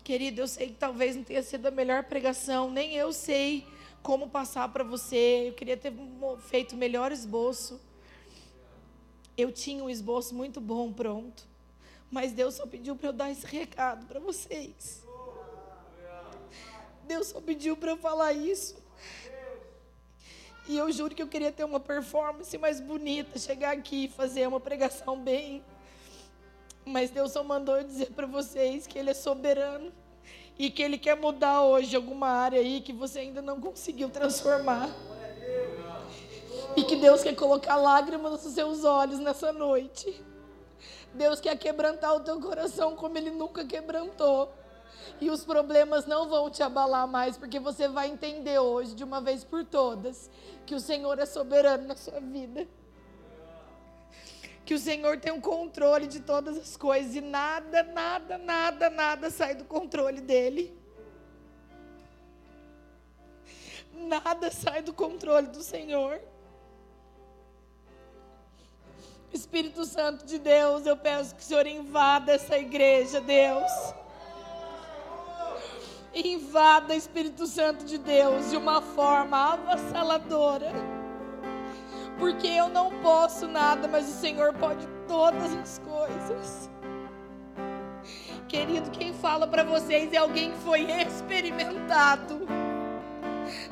Querido, 0.04 0.42
eu 0.42 0.48
sei 0.48 0.68
que 0.68 0.74
talvez 0.74 1.16
não 1.16 1.24
tenha 1.24 1.42
sido 1.42 1.66
a 1.66 1.70
melhor 1.70 2.04
pregação, 2.04 2.70
nem 2.70 2.94
eu 2.94 3.10
sei 3.12 3.66
como 4.02 4.28
passar 4.28 4.68
para 4.68 4.84
você. 4.84 5.48
Eu 5.48 5.54
queria 5.54 5.76
ter 5.76 5.92
feito 6.48 6.74
o 6.74 6.78
melhor 6.78 7.12
esboço. 7.12 7.80
Eu 9.40 9.50
tinha 9.50 9.82
um 9.82 9.88
esboço 9.88 10.34
muito 10.34 10.60
bom 10.60 10.92
pronto. 10.92 11.48
Mas 12.10 12.32
Deus 12.32 12.54
só 12.54 12.66
pediu 12.66 12.94
para 12.94 13.08
eu 13.08 13.12
dar 13.12 13.30
esse 13.30 13.46
recado 13.46 14.04
para 14.04 14.20
vocês. 14.20 15.02
Deus 17.06 17.28
só 17.28 17.40
pediu 17.40 17.74
para 17.74 17.92
eu 17.92 17.96
falar 17.96 18.32
isso. 18.34 18.76
E 20.68 20.76
eu 20.76 20.92
juro 20.92 21.14
que 21.14 21.22
eu 21.22 21.26
queria 21.26 21.50
ter 21.50 21.64
uma 21.64 21.80
performance 21.80 22.56
mais 22.58 22.80
bonita, 22.80 23.38
chegar 23.38 23.72
aqui 23.72 24.04
e 24.04 24.08
fazer 24.08 24.46
uma 24.46 24.60
pregação 24.60 25.18
bem. 25.18 25.64
Mas 26.84 27.10
Deus 27.10 27.32
só 27.32 27.42
mandou 27.42 27.78
eu 27.78 27.84
dizer 27.84 28.10
para 28.12 28.26
vocês 28.26 28.86
que 28.86 28.98
Ele 28.98 29.10
é 29.10 29.14
soberano 29.14 29.90
e 30.58 30.70
que 30.70 30.82
Ele 30.82 30.98
quer 30.98 31.16
mudar 31.16 31.62
hoje 31.62 31.96
alguma 31.96 32.28
área 32.28 32.60
aí 32.60 32.82
que 32.82 32.92
você 32.92 33.20
ainda 33.20 33.40
não 33.40 33.58
conseguiu 33.58 34.10
transformar. 34.10 34.90
E 36.76 36.84
que 36.84 36.96
Deus 36.96 37.22
quer 37.22 37.34
colocar 37.34 37.76
lágrimas 37.76 38.44
nos 38.44 38.54
seus 38.54 38.84
olhos 38.84 39.18
nessa 39.18 39.52
noite. 39.52 40.24
Deus 41.12 41.40
quer 41.40 41.56
quebrantar 41.58 42.14
o 42.14 42.20
teu 42.20 42.40
coração 42.40 42.94
como 42.94 43.18
Ele 43.18 43.30
nunca 43.30 43.64
quebrantou. 43.64 44.52
E 45.20 45.30
os 45.30 45.44
problemas 45.44 46.06
não 46.06 46.28
vão 46.28 46.48
te 46.48 46.62
abalar 46.62 47.06
mais, 47.06 47.36
porque 47.36 47.58
você 47.58 47.88
vai 47.88 48.08
entender 48.08 48.58
hoje, 48.58 48.94
de 48.94 49.04
uma 49.04 49.20
vez 49.20 49.44
por 49.44 49.64
todas, 49.64 50.30
que 50.64 50.74
o 50.74 50.80
Senhor 50.80 51.18
é 51.18 51.26
soberano 51.26 51.86
na 51.86 51.96
sua 51.96 52.20
vida. 52.20 52.66
Que 54.64 54.74
o 54.74 54.78
Senhor 54.78 55.18
tem 55.18 55.32
o 55.32 55.36
um 55.36 55.40
controle 55.40 56.06
de 56.06 56.20
todas 56.20 56.56
as 56.56 56.76
coisas 56.76 57.14
e 57.14 57.20
nada, 57.20 57.82
nada, 57.82 58.38
nada, 58.38 58.88
nada 58.88 59.30
sai 59.30 59.54
do 59.54 59.64
controle 59.64 60.20
dele. 60.20 60.78
Nada 63.92 64.50
sai 64.50 64.80
do 64.80 64.92
controle 64.92 65.48
do 65.48 65.62
Senhor. 65.62 66.20
Espírito 69.32 69.84
Santo 69.84 70.26
de 70.26 70.38
Deus, 70.38 70.86
eu 70.86 70.96
peço 70.96 71.34
que 71.36 71.42
o 71.42 71.44
Senhor 71.44 71.66
invada 71.66 72.32
essa 72.32 72.58
igreja, 72.58 73.20
Deus. 73.20 73.70
Invada, 76.12 76.96
Espírito 76.96 77.46
Santo 77.46 77.84
de 77.84 77.96
Deus, 77.96 78.50
de 78.50 78.56
uma 78.56 78.82
forma 78.82 79.52
avassaladora. 79.52 80.72
Porque 82.18 82.48
eu 82.48 82.68
não 82.68 82.90
posso 83.00 83.46
nada, 83.46 83.86
mas 83.86 84.08
o 84.08 84.20
Senhor 84.20 84.52
pode 84.54 84.86
todas 85.06 85.54
as 85.54 85.78
coisas. 85.78 86.68
Querido, 88.48 88.90
quem 88.90 89.14
fala 89.14 89.46
para 89.46 89.62
vocês 89.62 90.12
é 90.12 90.16
alguém 90.16 90.50
que 90.50 90.58
foi 90.58 90.90
experimentado 90.90 92.40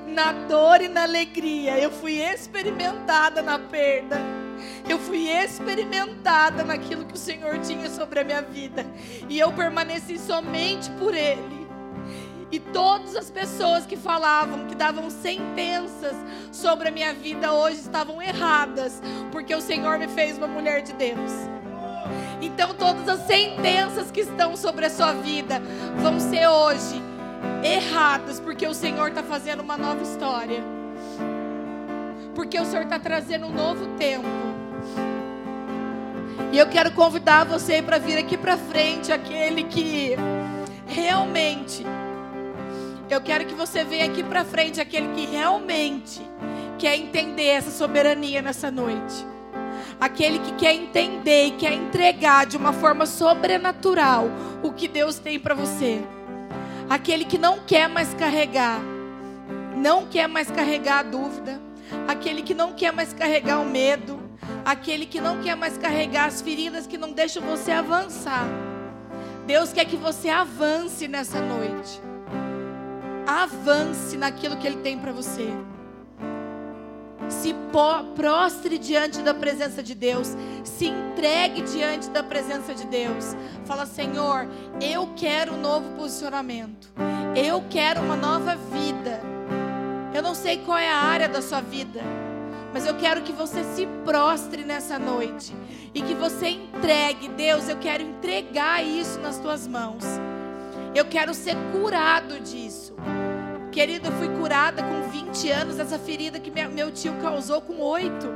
na 0.07 0.33
dor 0.47 0.81
e 0.81 0.87
na 0.87 1.03
alegria. 1.03 1.77
Eu 1.79 1.91
fui 1.91 2.23
experimentada 2.23 3.43
na 3.43 3.59
perda. 3.59 4.48
Eu 4.89 4.99
fui 4.99 5.29
experimentada 5.29 6.65
naquilo 6.65 7.05
que 7.05 7.15
o 7.15 7.19
Senhor 7.19 7.59
tinha 7.61 7.89
sobre 7.91 8.21
a 8.21 8.25
minha 8.25 8.43
vida. 8.43 8.87
E 9.29 9.39
eu 9.39 9.53
permaneci 9.53 10.19
somente 10.19 10.91
por 10.93 11.15
Ele. 11.15 11.69
E 12.51 12.59
todas 12.59 13.15
as 13.15 13.31
pessoas 13.31 13.85
que 13.85 13.97
falavam, 13.97 14.67
que 14.67 14.75
davam 14.75 15.11
sentenças 15.11 16.17
sobre 16.51 16.89
a 16.89 16.91
minha 16.91 17.13
vida 17.13 17.53
hoje 17.53 17.81
estavam 17.81 18.23
erradas, 18.23 19.03
porque 19.31 19.55
o 19.55 19.61
Senhor 19.61 19.99
me 19.99 20.09
fez 20.09 20.39
uma 20.39 20.47
mulher 20.47 20.83
de 20.83 20.95
Deus. 20.95 21.33
Então 22.41 22.73
todas 22.75 23.07
as 23.09 23.27
sentenças 23.27 24.11
que 24.11 24.21
estão 24.21 24.57
sobre 24.57 24.87
a 24.87 24.91
sua 24.91 25.13
vida 25.13 25.61
vão 25.97 26.19
ser 26.19 26.47
hoje 26.49 27.03
erradas, 27.63 28.41
porque 28.41 28.67
o 28.67 28.75
Senhor 28.75 29.09
está 29.09 29.23
fazendo 29.23 29.61
uma 29.61 29.77
nova 29.77 30.03
história. 30.03 30.63
Porque 32.39 32.57
o 32.57 32.65
Senhor 32.65 32.85
está 32.85 33.01
trazendo 33.01 33.47
um 33.47 33.53
novo 33.53 33.85
tempo. 33.99 34.29
E 36.53 36.57
eu 36.57 36.69
quero 36.69 36.93
convidar 36.93 37.43
você 37.45 37.83
para 37.83 37.99
vir 37.99 38.17
aqui 38.17 38.37
para 38.37 38.57
frente, 38.57 39.11
aquele 39.11 39.65
que 39.65 40.15
realmente 40.87 41.85
eu 43.11 43.21
quero 43.21 43.45
que 43.45 43.55
você 43.55 43.83
venha 43.83 44.05
aqui 44.05 44.23
para 44.23 44.45
frente, 44.45 44.81
aquele 44.81 45.09
que 45.17 45.27
realmente 45.27 46.23
quer 46.79 46.97
entender 46.97 47.49
essa 47.49 47.73
soberania 47.73 48.41
nessa 48.41 48.71
noite. 48.71 49.27
Aquele 50.01 50.39
que 50.39 50.53
quer 50.53 50.75
entender 50.75 51.47
e 51.47 51.51
quer 51.51 51.73
entregar 51.73 52.47
de 52.47 52.57
uma 52.57 52.73
forma 52.73 53.05
sobrenatural 53.05 54.29
o 54.63 54.73
que 54.73 54.87
Deus 54.87 55.19
tem 55.19 55.41
para 55.41 55.57
você. 55.57 56.01
Aquele 56.89 57.25
que 57.25 57.37
não 57.37 57.59
quer 57.67 57.89
mais 57.89 58.15
carregar, 58.15 58.81
não 59.75 60.07
quer 60.07 60.29
mais 60.29 60.49
carregar 60.49 61.01
a 61.01 61.03
dúvida. 61.03 61.68
Aquele 62.07 62.43
que 62.43 62.55
não 62.55 62.73
quer 62.73 62.93
mais 62.93 63.13
carregar 63.13 63.61
o 63.61 63.65
medo. 63.65 64.21
Aquele 64.65 65.07
que 65.07 65.21
não 65.21 65.41
quer 65.43 65.57
mais 65.57 65.77
carregar 65.77 66.27
as 66.27 66.41
feridas 66.43 66.87
que 66.87 66.99
não 66.99 67.13
deixam 67.13 67.43
você 67.43 67.71
avançar. 67.71 68.47
Deus 69.47 69.73
quer 69.73 69.85
que 69.85 69.97
você 69.97 70.29
avance 70.29 71.09
nessa 71.09 71.41
noite 71.41 72.09
avance 73.29 74.17
naquilo 74.17 74.57
que 74.57 74.67
Ele 74.67 74.79
tem 74.79 74.99
para 74.99 75.13
você. 75.13 75.49
Se 77.29 77.55
prostre 78.17 78.79
diante 78.79 79.21
da 79.21 79.35
presença 79.35 79.83
de 79.83 79.95
Deus. 79.95 80.35
Se 80.65 80.87
entregue 80.87 81.61
diante 81.61 82.09
da 82.09 82.23
presença 82.23 82.75
de 82.75 82.87
Deus. 82.87 83.37
Fala, 83.67 83.85
Senhor, 83.85 84.49
eu 84.81 85.11
quero 85.15 85.53
um 85.53 85.61
novo 85.61 85.91
posicionamento. 85.91 86.91
Eu 87.37 87.63
quero 87.69 88.01
uma 88.01 88.17
nova 88.17 88.57
vida. 88.57 89.21
Eu 90.19 90.23
não 90.23 90.35
sei 90.35 90.59
qual 90.59 90.77
é 90.77 90.91
a 90.91 90.97
área 90.97 91.29
da 91.29 91.41
sua 91.41 91.61
vida. 91.61 92.01
Mas 92.75 92.85
eu 92.85 92.97
quero 92.97 93.23
que 93.23 93.33
você 93.33 93.63
se 93.63 93.87
prostre 94.05 94.65
nessa 94.65 94.99
noite. 94.99 95.55
E 95.95 96.03
que 96.03 96.13
você 96.13 96.49
entregue. 96.49 97.29
Deus, 97.29 97.69
eu 97.69 97.77
quero 97.77 98.03
entregar 98.03 98.85
isso 98.85 99.21
nas 99.21 99.39
tuas 99.39 99.69
mãos. 99.69 100.03
Eu 100.93 101.05
quero 101.05 101.33
ser 101.33 101.55
curado 101.71 102.41
disso. 102.41 102.97
Querido, 103.71 104.09
eu 104.09 104.13
fui 104.15 104.29
curada 104.41 104.83
com 104.83 105.09
20 105.09 105.51
anos 105.53 105.77
dessa 105.77 106.01
ferida 106.01 106.41
que 106.41 106.51
meu 106.51 106.91
tio 106.91 107.15
causou 107.23 107.61
com 107.61 107.79
8. 107.79 108.27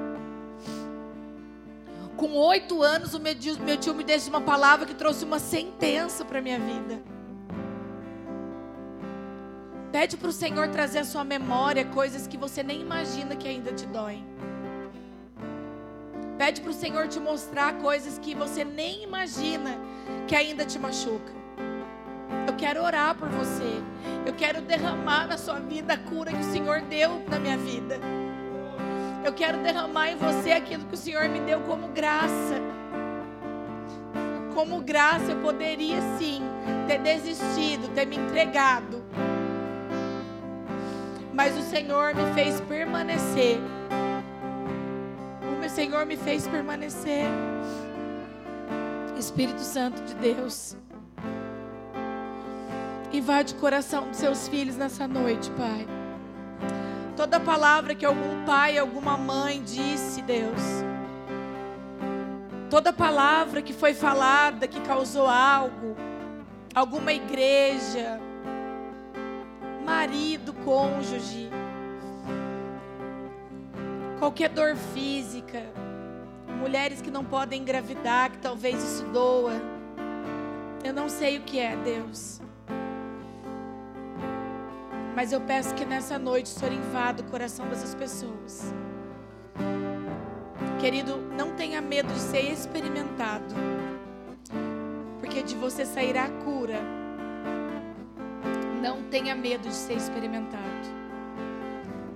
Com 2.16 2.32
8 2.32 2.80
anos, 2.80 3.12
o 3.12 3.18
meu 3.18 3.34
tio, 3.76 3.92
me 3.92 4.04
disse 4.04 4.30
uma 4.30 4.40
palavra 4.40 4.86
que 4.86 4.94
trouxe 4.94 5.24
uma 5.24 5.40
sentença 5.40 6.24
para 6.24 6.40
minha 6.40 6.60
vida. 6.60 7.02
Pede 9.92 10.16
para 10.16 10.30
o 10.30 10.32
Senhor 10.32 10.68
trazer 10.68 11.00
à 11.00 11.04
sua 11.04 11.22
memória 11.22 11.84
coisas 11.84 12.26
que 12.26 12.38
você 12.38 12.62
nem 12.62 12.80
imagina 12.80 13.36
que 13.36 13.46
ainda 13.46 13.74
te 13.74 13.84
doem. 13.84 14.24
Pede 16.38 16.62
para 16.62 16.70
o 16.70 16.74
Senhor 16.74 17.08
te 17.08 17.20
mostrar 17.20 17.74
coisas 17.74 18.18
que 18.18 18.34
você 18.34 18.64
nem 18.64 19.02
imagina 19.02 19.78
que 20.26 20.34
ainda 20.34 20.64
te 20.64 20.78
machucam. 20.78 21.34
Eu 22.48 22.54
quero 22.54 22.82
orar 22.82 23.14
por 23.14 23.28
você. 23.28 23.82
Eu 24.24 24.32
quero 24.32 24.62
derramar 24.62 25.26
na 25.26 25.36
sua 25.36 25.60
vida 25.60 25.92
a 25.92 25.98
cura 25.98 26.32
que 26.32 26.40
o 26.40 26.52
Senhor 26.52 26.80
deu 26.80 27.22
na 27.28 27.38
minha 27.38 27.58
vida. 27.58 28.00
Eu 29.22 29.34
quero 29.34 29.58
derramar 29.58 30.08
em 30.08 30.16
você 30.16 30.52
aquilo 30.52 30.86
que 30.86 30.94
o 30.94 30.98
Senhor 30.98 31.28
me 31.28 31.40
deu 31.40 31.60
como 31.60 31.88
graça. 31.88 32.60
Como 34.54 34.80
graça, 34.80 35.32
eu 35.32 35.40
poderia 35.40 36.00
sim 36.18 36.40
ter 36.86 36.98
desistido, 36.98 37.92
ter 37.94 38.06
me 38.06 38.16
entregado. 38.16 39.01
Mas 41.32 41.56
o 41.56 41.62
Senhor 41.62 42.14
me 42.14 42.32
fez 42.34 42.60
permanecer. 42.60 43.58
O 45.42 45.60
meu 45.60 45.70
Senhor 45.70 46.04
me 46.04 46.16
fez 46.16 46.46
permanecer. 46.46 47.26
Espírito 49.18 49.60
Santo 49.60 50.02
de 50.02 50.14
Deus. 50.16 50.76
Invade 53.12 53.54
o 53.54 53.56
coração 53.58 54.08
dos 54.08 54.16
seus 54.16 54.48
filhos 54.48 54.76
nessa 54.76 55.06
noite, 55.06 55.50
Pai. 55.52 55.86
Toda 57.16 57.38
palavra 57.38 57.94
que 57.94 58.04
algum 58.04 58.44
pai, 58.44 58.78
alguma 58.78 59.16
mãe 59.16 59.62
disse, 59.62 60.22
Deus. 60.22 60.60
Toda 62.68 62.92
palavra 62.92 63.60
que 63.60 63.72
foi 63.72 63.92
falada, 63.94 64.66
que 64.66 64.80
causou 64.80 65.28
algo, 65.28 65.94
alguma 66.74 67.12
igreja, 67.12 68.18
marido, 69.84 70.52
cônjuge, 70.64 71.50
qualquer 74.18 74.48
dor 74.48 74.76
física, 74.76 75.62
mulheres 76.60 77.00
que 77.00 77.10
não 77.10 77.24
podem 77.24 77.60
engravidar, 77.60 78.30
que 78.30 78.38
talvez 78.38 78.82
isso 78.82 79.04
doa. 79.06 79.60
Eu 80.84 80.92
não 80.92 81.08
sei 81.08 81.38
o 81.38 81.42
que 81.42 81.58
é, 81.58 81.76
Deus. 81.76 82.40
Mas 85.14 85.32
eu 85.32 85.40
peço 85.40 85.74
que 85.74 85.84
nessa 85.84 86.18
noite 86.18 86.46
o 86.46 86.48
Senhor 86.48 86.72
invada 86.72 87.22
o 87.22 87.26
coração 87.26 87.68
dessas 87.68 87.94
pessoas. 87.94 88.72
Querido, 90.80 91.18
não 91.36 91.54
tenha 91.54 91.80
medo 91.80 92.12
de 92.12 92.18
ser 92.18 92.50
experimentado, 92.50 93.54
porque 95.20 95.42
de 95.42 95.54
você 95.54 95.84
sairá 95.84 96.24
a 96.24 96.30
cura. 96.44 97.01
Não 98.82 99.00
tenha 99.04 99.32
medo 99.32 99.68
de 99.68 99.74
ser 99.74 99.94
experimentado. 99.94 100.62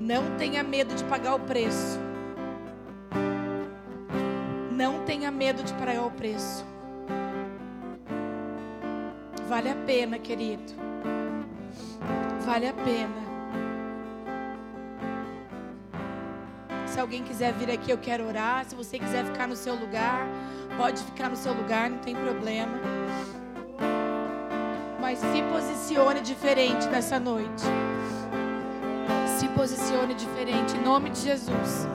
Não 0.01 0.37
tenha 0.37 0.64
medo 0.64 0.97
de 0.97 1.05
pagar 1.05 1.37
o 1.37 1.39
preço. 1.39 2.01
Não 4.73 5.05
tenha 5.05 5.31
medo 5.31 5.62
de 5.62 5.73
pagar 5.75 6.03
o 6.03 6.11
preço. 6.11 6.67
Vale 9.49 9.71
a 9.71 9.77
pena, 9.77 10.19
querido. 10.19 10.73
Vale 12.45 12.67
a 12.67 12.75
pena. 12.75 13.27
Se 16.85 16.99
alguém 16.99 17.23
quiser 17.23 17.53
vir 17.53 17.71
aqui, 17.71 17.93
eu 17.93 17.99
quero 17.99 18.27
orar. 18.27 18.64
Se 18.64 18.75
você 18.75 18.99
quiser 18.99 19.25
ficar 19.25 19.47
no 19.47 19.55
seu 19.55 19.77
lugar, 19.77 20.27
pode 20.77 21.01
ficar 21.05 21.29
no 21.31 21.37
seu 21.37 21.55
lugar, 21.55 21.89
não 21.89 21.99
tem 21.99 22.17
problema. 22.17 22.73
Mas 25.07 25.21
se 25.21 25.41
posicione 25.53 26.21
diferente 26.21 26.89
nessa 26.89 27.21
noite. 27.21 27.63
Se 29.39 29.47
posicione 29.51 30.15
diferente 30.15 30.77
em 30.77 30.83
nome 30.83 31.11
de 31.11 31.21
Jesus. 31.21 31.87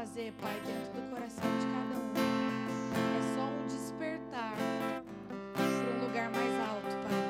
Fazer, 0.00 0.32
Pai, 0.40 0.58
dentro 0.60 0.92
do 0.92 1.10
coração 1.10 1.44
de 1.58 1.66
cada 1.66 1.96
um. 2.00 2.10
É 3.18 3.20
só 3.34 3.42
um 3.42 3.66
despertar 3.66 4.54
para 5.52 5.62
um 5.62 6.06
lugar 6.06 6.30
mais 6.30 6.54
alto, 6.68 6.94
Pai. 7.04 7.20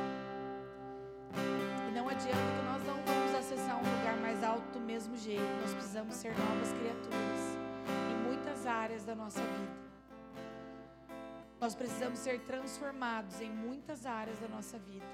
E 1.88 1.92
não 1.92 2.08
adianta 2.08 2.36
que 2.36 2.62
nós 2.64 2.82
não 2.84 2.96
vamos 3.02 3.34
acessar 3.34 3.76
um 3.76 3.96
lugar 3.96 4.16
mais 4.18 4.44
alto 4.44 4.70
do 4.72 4.80
mesmo 4.80 5.16
jeito. 5.16 5.42
Nós 5.60 5.74
precisamos 5.74 6.14
ser 6.14 6.32
novas 6.38 6.72
criaturas 6.72 7.40
em 8.12 8.14
muitas 8.28 8.66
áreas 8.66 9.04
da 9.04 9.16
nossa 9.16 9.40
vida. 9.40 9.80
Nós 11.60 11.74
precisamos 11.74 12.20
ser 12.20 12.40
transformados 12.42 13.40
em 13.40 13.50
muitas 13.50 14.06
áreas 14.06 14.38
da 14.38 14.46
nossa 14.46 14.78
vida. 14.78 15.06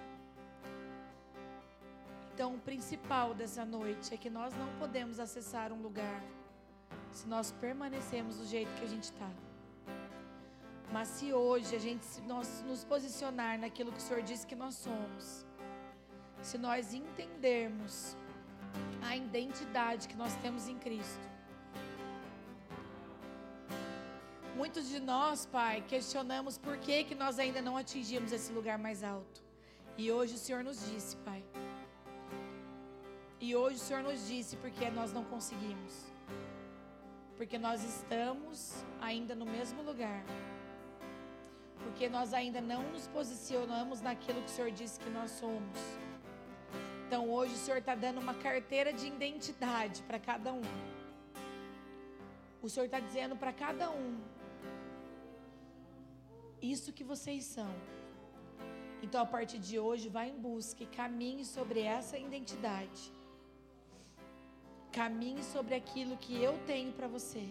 Então, 2.35 2.55
o 2.55 2.59
principal 2.59 3.33
dessa 3.33 3.65
noite 3.65 4.13
é 4.13 4.17
que 4.19 4.29
nós 4.29 4.55
não 4.55 4.69
podemos 4.79 5.19
acessar 5.19 5.73
um 5.73 5.81
lugar 5.81 6.23
se 7.11 7.27
nós 7.27 7.51
permanecemos 7.53 8.37
do 8.37 8.47
jeito 8.47 8.73
que 8.75 8.85
a 8.85 8.89
gente 8.89 9.05
está. 9.05 9.31
Mas 10.93 11.09
se 11.09 11.33
hoje 11.33 11.75
a 11.75 11.79
gente 11.79 12.05
se 12.05 12.21
nós 12.23 12.63
nos 12.67 12.85
posicionar 12.85 13.59
naquilo 13.59 13.93
que 13.93 13.99
o 13.99 14.01
Senhor 14.01 14.23
disse 14.23 14.47
que 14.47 14.55
nós 14.55 14.75
somos, 14.75 15.45
se 16.43 16.57
nós 16.59 16.95
entendermos 16.95 18.17
a 19.03 19.17
identidade 19.17 20.09
que 20.09 20.17
nós 20.17 20.35
temos 20.37 20.69
em 20.69 20.79
Cristo, 20.79 21.27
muitos 24.55 24.89
de 24.89 25.01
nós, 25.01 25.47
Pai, 25.47 25.85
questionamos 25.87 26.57
por 26.57 26.77
que, 26.79 27.05
que 27.05 27.15
nós 27.15 27.39
ainda 27.39 27.61
não 27.61 27.77
atingimos 27.77 28.33
esse 28.33 28.53
lugar 28.53 28.79
mais 28.79 29.03
alto. 29.03 29.45
E 29.99 30.13
hoje 30.13 30.35
o 30.35 30.39
Senhor 30.39 30.63
nos 30.63 30.85
disse, 30.91 31.17
Pai, 31.19 31.43
e 33.41 33.55
hoje 33.55 33.77
o 33.77 33.81
Senhor 33.81 34.03
nos 34.03 34.27
disse 34.27 34.57
porque 34.57 34.91
nós 34.91 35.13
não 35.13 35.25
conseguimos. 35.25 36.16
Porque 37.37 37.59
nós 37.59 37.85
estamos 37.85 38.85
ainda 39.01 39.35
no 39.35 39.47
mesmo 39.47 39.83
lugar. 39.83 40.25
Porque 41.83 42.09
nós 42.09 42.33
ainda 42.33 42.61
não 42.61 42.83
nos 42.93 43.07
posicionamos 43.09 44.01
naquilo 44.01 44.41
que 44.43 44.49
o 44.49 44.55
Senhor 44.57 44.71
disse 44.71 44.99
que 44.99 45.11
nós 45.11 45.31
somos. 45.31 45.79
Então 47.07 47.31
hoje 47.31 47.55
o 47.55 47.59
Senhor 47.59 47.79
está 47.79 47.95
dando 47.95 48.21
uma 48.21 48.35
carteira 48.35 48.93
de 48.93 49.07
identidade 49.07 50.03
para 50.03 50.19
cada 50.19 50.53
um. 50.53 50.63
O 52.61 52.69
Senhor 52.69 52.87
está 52.87 52.99
dizendo 52.99 53.37
para 53.37 53.53
cada 53.53 53.91
um: 53.91 54.19
isso 56.61 56.93
que 56.93 57.05
vocês 57.05 57.45
são. 57.45 57.73
Então 59.03 59.21
a 59.21 59.27
partir 59.27 59.59
de 59.59 59.79
hoje, 59.79 60.09
vá 60.09 60.27
em 60.27 60.37
busca 60.37 60.83
e 60.83 60.87
caminhe 60.87 61.45
sobre 61.45 61.81
essa 61.81 62.19
identidade. 62.19 63.13
Caminhe 64.93 65.43
sobre 65.43 65.75
aquilo 65.75 66.17
que 66.17 66.43
eu 66.43 66.59
tenho 66.67 66.93
para 66.93 67.07
você. 67.07 67.47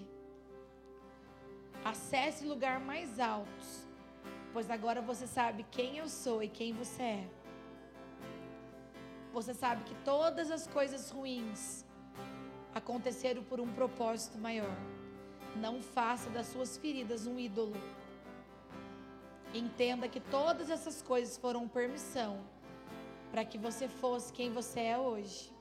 Acesse 1.84 2.46
lugar 2.46 2.80
mais 2.80 3.20
altos, 3.20 3.88
pois 4.52 4.72
agora 4.72 5.02
você 5.02 5.28
sabe 5.28 5.66
quem 5.70 5.98
eu 5.98 6.10
sou 6.10 6.42
e 6.42 6.50
quem 6.50 6.74
você 6.74 7.04
é. 7.04 7.28
Você 9.32 9.54
sabe 9.54 9.84
que 9.84 9.94
todas 10.04 10.50
as 10.50 10.66
coisas 10.66 11.12
ruins 11.12 11.86
aconteceram 12.74 13.44
por 13.44 13.60
um 13.60 13.72
propósito 13.74 14.38
maior. 14.38 14.76
Não 15.56 15.82
faça 15.82 16.30
das 16.30 16.48
suas 16.48 16.78
feridas 16.78 17.26
um 17.26 17.40
ídolo. 17.40 17.76
Entenda 19.54 20.10
que 20.10 20.20
todas 20.20 20.70
essas 20.70 21.02
coisas 21.02 21.38
foram 21.38 21.68
permissão 21.68 22.40
para 23.32 23.46
que 23.46 23.58
você 23.58 23.88
fosse 23.88 24.34
quem 24.34 24.52
você 24.52 24.82
é 24.82 24.98
hoje. 24.98 25.55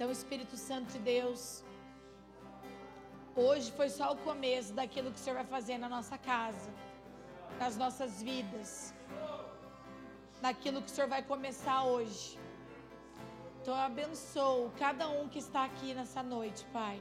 Então, 0.00 0.10
Espírito 0.10 0.56
Santo 0.56 0.92
de 0.92 0.98
Deus, 0.98 1.62
hoje 3.36 3.70
foi 3.72 3.90
só 3.90 4.14
o 4.14 4.16
começo 4.16 4.72
daquilo 4.72 5.10
que 5.10 5.18
o 5.18 5.22
Senhor 5.22 5.36
vai 5.36 5.44
fazer 5.44 5.76
na 5.76 5.90
nossa 5.90 6.16
casa, 6.16 6.70
nas 7.58 7.76
nossas 7.76 8.22
vidas, 8.22 8.94
naquilo 10.40 10.80
que 10.80 10.86
o 10.86 10.90
Senhor 10.90 11.06
vai 11.06 11.22
começar 11.22 11.84
hoje. 11.84 12.38
Então, 13.60 13.74
eu 13.74 13.80
abençoo 13.82 14.72
cada 14.78 15.06
um 15.06 15.28
que 15.28 15.38
está 15.38 15.66
aqui 15.66 15.92
nessa 15.92 16.22
noite, 16.22 16.64
Pai. 16.72 16.98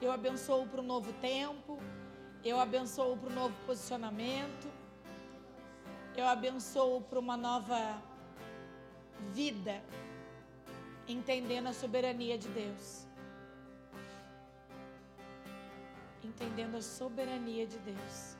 Eu 0.00 0.10
abençoo 0.10 0.66
para 0.66 0.80
um 0.80 0.88
novo 0.94 1.12
tempo. 1.20 1.78
Eu 2.42 2.58
abençoo 2.58 3.18
para 3.18 3.28
um 3.28 3.34
novo 3.34 3.54
posicionamento. 3.66 4.66
Eu 6.16 6.26
abençoo 6.26 7.02
para 7.02 7.18
uma 7.18 7.36
nova 7.36 8.02
vida 9.34 9.82
entendendo 11.08 11.68
a 11.68 11.72
soberania 11.72 12.36
de 12.36 12.48
Deus. 12.48 13.06
Entendendo 16.22 16.76
a 16.76 16.82
soberania 16.82 17.66
de 17.66 17.78
Deus. 17.78 18.36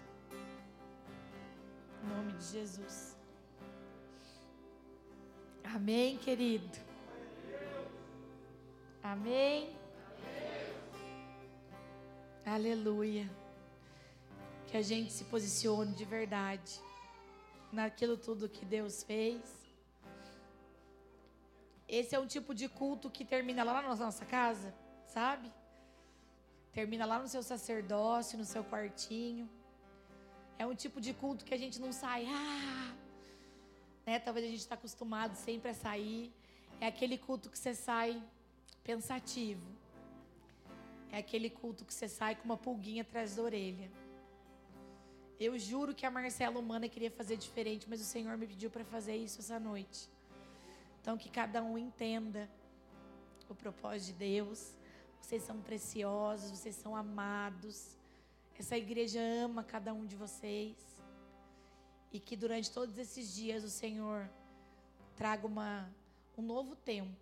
Em 2.02 2.08
nome 2.08 2.32
de 2.32 2.44
Jesus. 2.44 3.16
Amém, 5.64 6.18
querido. 6.18 6.78
Amém. 9.02 9.74
Aleluia. 12.44 13.28
Que 14.66 14.76
a 14.76 14.82
gente 14.82 15.12
se 15.12 15.24
posicione 15.24 15.94
de 15.94 16.04
verdade 16.04 16.80
naquilo 17.72 18.16
tudo 18.16 18.48
que 18.48 18.64
Deus 18.64 19.02
fez 19.02 19.57
esse 21.88 22.14
é 22.14 22.18
um 22.18 22.26
tipo 22.26 22.54
de 22.54 22.68
culto 22.68 23.10
que 23.10 23.24
termina 23.24 23.64
lá 23.64 23.80
na 23.80 23.94
nossa 23.94 24.24
casa, 24.26 24.74
sabe? 25.06 25.50
Termina 26.72 27.06
lá 27.06 27.18
no 27.18 27.28
seu 27.28 27.42
sacerdócio, 27.42 28.36
no 28.36 28.44
seu 28.44 28.62
quartinho. 28.62 29.48
É 30.58 30.66
um 30.66 30.74
tipo 30.74 31.00
de 31.00 31.14
culto 31.14 31.44
que 31.44 31.54
a 31.54 31.56
gente 31.56 31.80
não 31.80 31.92
sai, 31.92 32.26
ah, 32.26 32.94
né? 34.04 34.18
Talvez 34.18 34.44
a 34.44 34.50
gente 34.50 34.60
está 34.60 34.74
acostumado 34.74 35.34
sempre 35.34 35.70
a 35.70 35.74
sair. 35.74 36.32
É 36.80 36.86
aquele 36.86 37.16
culto 37.16 37.48
que 37.48 37.58
você 37.58 37.74
sai 37.74 38.22
pensativo. 38.84 39.66
É 41.10 41.18
aquele 41.18 41.48
culto 41.48 41.86
que 41.86 41.94
você 41.94 42.06
sai 42.06 42.34
com 42.34 42.44
uma 42.44 42.56
pulguinha 42.56 43.02
atrás 43.02 43.36
da 43.36 43.42
orelha. 43.42 43.90
Eu 45.40 45.58
juro 45.58 45.94
que 45.94 46.04
a 46.04 46.10
Marcela 46.10 46.58
Humana 46.58 46.88
queria 46.88 47.10
fazer 47.10 47.36
diferente, 47.36 47.86
mas 47.88 48.00
o 48.00 48.04
Senhor 48.04 48.36
me 48.36 48.46
pediu 48.46 48.70
para 48.70 48.84
fazer 48.84 49.16
isso 49.16 49.40
essa 49.40 49.58
noite. 49.58 50.08
Então, 51.08 51.16
que 51.16 51.30
cada 51.30 51.62
um 51.62 51.78
entenda 51.78 52.50
o 53.48 53.54
propósito 53.54 54.08
de 54.08 54.12
Deus. 54.12 54.76
Vocês 55.18 55.42
são 55.42 55.58
preciosos, 55.58 56.50
vocês 56.50 56.76
são 56.76 56.94
amados. 56.94 57.96
Essa 58.58 58.76
igreja 58.76 59.18
ama 59.18 59.64
cada 59.64 59.94
um 59.94 60.04
de 60.04 60.14
vocês. 60.14 60.76
E 62.12 62.20
que 62.20 62.36
durante 62.36 62.70
todos 62.70 62.98
esses 62.98 63.34
dias 63.34 63.64
o 63.64 63.70
Senhor 63.70 64.28
traga 65.16 65.46
uma, 65.46 65.90
um 66.36 66.42
novo 66.42 66.76
tempo 66.76 67.16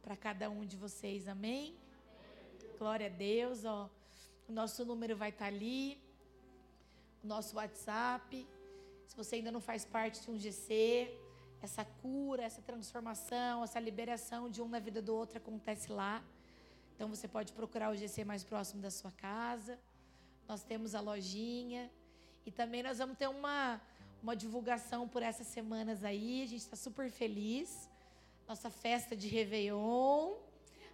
para 0.00 0.16
cada 0.16 0.48
um 0.48 0.64
de 0.64 0.78
vocês. 0.78 1.28
Amém? 1.28 1.76
Glória 2.78 3.08
a 3.08 3.10
Deus. 3.10 3.66
Ó. 3.66 3.90
O 4.48 4.52
nosso 4.52 4.82
número 4.82 5.14
vai 5.14 5.28
estar 5.28 5.44
tá 5.44 5.54
ali. 5.54 6.00
O 7.22 7.26
nosso 7.26 7.56
WhatsApp. 7.56 8.48
Se 9.06 9.14
você 9.14 9.36
ainda 9.36 9.52
não 9.52 9.60
faz 9.60 9.84
parte 9.84 10.22
de 10.22 10.30
um 10.30 10.38
GC, 10.38 11.25
essa 11.62 11.84
cura, 11.84 12.42
essa 12.42 12.62
transformação, 12.62 13.64
essa 13.64 13.80
liberação 13.80 14.48
de 14.48 14.60
um 14.62 14.68
na 14.68 14.78
vida 14.78 15.00
do 15.00 15.14
outro 15.14 15.38
acontece 15.38 15.90
lá. 15.90 16.22
Então 16.94 17.08
você 17.08 17.26
pode 17.28 17.52
procurar 17.52 17.90
o 17.90 17.96
GC 17.96 18.24
mais 18.24 18.42
próximo 18.44 18.80
da 18.80 18.90
sua 18.90 19.10
casa. 19.12 19.78
Nós 20.48 20.62
temos 20.62 20.94
a 20.94 21.00
lojinha. 21.00 21.90
E 22.44 22.50
também 22.50 22.82
nós 22.82 22.98
vamos 22.98 23.18
ter 23.18 23.28
uma, 23.28 23.80
uma 24.22 24.36
divulgação 24.36 25.08
por 25.08 25.22
essas 25.22 25.46
semanas 25.46 26.04
aí. 26.04 26.42
A 26.42 26.46
gente 26.46 26.60
está 26.60 26.76
super 26.76 27.10
feliz. 27.10 27.90
Nossa 28.48 28.70
festa 28.70 29.16
de 29.16 29.28
Réveillon. 29.28 30.34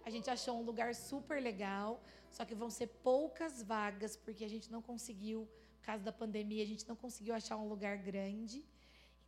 A 0.05 0.09
gente 0.09 0.29
achou 0.29 0.59
um 0.59 0.63
lugar 0.63 0.95
super 0.95 1.41
legal. 1.41 2.01
Só 2.31 2.43
que 2.43 2.55
vão 2.55 2.69
ser 2.69 2.87
poucas 3.03 3.61
vagas, 3.61 4.17
porque 4.17 4.43
a 4.43 4.49
gente 4.49 4.71
não 4.71 4.81
conseguiu, 4.81 5.47
por 5.79 5.85
causa 5.85 6.03
da 6.03 6.11
pandemia, 6.11 6.63
a 6.63 6.67
gente 6.67 6.87
não 6.87 6.95
conseguiu 6.95 7.35
achar 7.35 7.55
um 7.57 7.67
lugar 7.69 7.97
grande. 7.97 8.65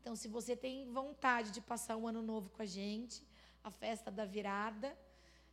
Então, 0.06 0.16
se 0.16 0.28
você 0.28 0.56
tem 0.56 0.86
vontade 0.92 1.50
de 1.50 1.60
passar 1.60 1.98
um 1.98 2.08
ano 2.08 2.22
novo 2.22 2.52
com 2.52 2.62
a 2.62 2.66
gente, 2.66 3.24
a 3.64 3.72
festa 3.72 4.12
da 4.12 4.24
virada, 4.24 4.96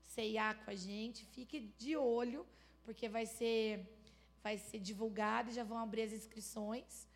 ceiar 0.04 0.62
com 0.62 0.70
a 0.70 0.74
gente, 0.74 1.24
fique 1.24 1.72
de 1.78 1.96
olho, 1.96 2.46
porque 2.84 3.08
vai 3.08 3.24
ser, 3.24 3.82
vai 4.42 4.58
ser 4.58 4.78
divulgado 4.78 5.48
e 5.48 5.54
já 5.54 5.64
vão 5.64 5.78
abrir 5.78 6.02
as 6.02 6.12
inscrições. 6.12 7.08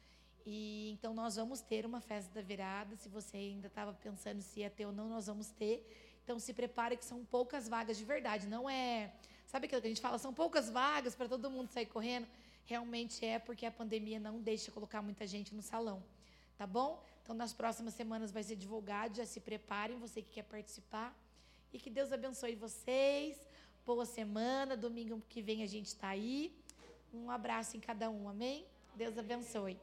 E 0.46 0.92
então 0.92 1.12
nós 1.12 1.36
vamos 1.36 1.60
ter 1.60 1.84
uma 1.84 2.00
festa 2.00 2.32
da 2.32 2.40
virada. 2.40 2.96
Se 2.96 3.10
você 3.10 3.36
ainda 3.36 3.66
estava 3.66 3.92
pensando 3.92 4.40
se 4.40 4.60
ia 4.60 4.70
ter 4.70 4.86
ou 4.86 4.92
não, 4.92 5.06
nós 5.06 5.26
vamos 5.26 5.48
ter. 5.48 5.86
Então 6.24 6.38
se 6.38 6.54
prepare 6.54 6.96
que 6.96 7.04
são 7.04 7.22
poucas 7.22 7.68
vagas 7.68 7.98
de 7.98 8.04
verdade. 8.06 8.46
Não 8.46 8.66
é. 8.66 9.12
Sabe 9.44 9.66
aquilo 9.66 9.82
que 9.82 9.88
a 9.88 9.90
gente 9.90 10.00
fala? 10.00 10.16
São 10.16 10.32
poucas 10.32 10.70
vagas 10.70 11.14
para 11.14 11.28
todo 11.28 11.50
mundo 11.50 11.68
sair 11.68 11.84
correndo. 11.84 12.26
Realmente 12.64 13.26
é 13.26 13.38
porque 13.38 13.66
a 13.66 13.70
pandemia 13.70 14.18
não 14.18 14.40
deixa 14.40 14.72
colocar 14.72 15.02
muita 15.02 15.26
gente 15.26 15.54
no 15.54 15.60
salão. 15.60 16.02
Tá 16.56 16.66
bom? 16.66 17.04
Então, 17.26 17.34
nas 17.34 17.52
próximas 17.52 17.92
semanas 17.94 18.30
vai 18.30 18.44
ser 18.44 18.54
divulgado. 18.54 19.16
Já 19.16 19.26
se 19.26 19.40
preparem, 19.40 19.98
você 19.98 20.22
que 20.22 20.30
quer 20.30 20.44
participar. 20.44 21.12
E 21.72 21.76
que 21.76 21.90
Deus 21.90 22.12
abençoe 22.12 22.54
vocês. 22.54 23.36
Boa 23.84 24.06
semana. 24.06 24.76
Domingo 24.76 25.20
que 25.28 25.42
vem 25.42 25.64
a 25.64 25.66
gente 25.66 25.86
está 25.86 26.10
aí. 26.10 26.56
Um 27.12 27.28
abraço 27.28 27.76
em 27.76 27.80
cada 27.80 28.08
um. 28.08 28.28
Amém? 28.28 28.64
Deus 28.94 29.18
abençoe. 29.18 29.76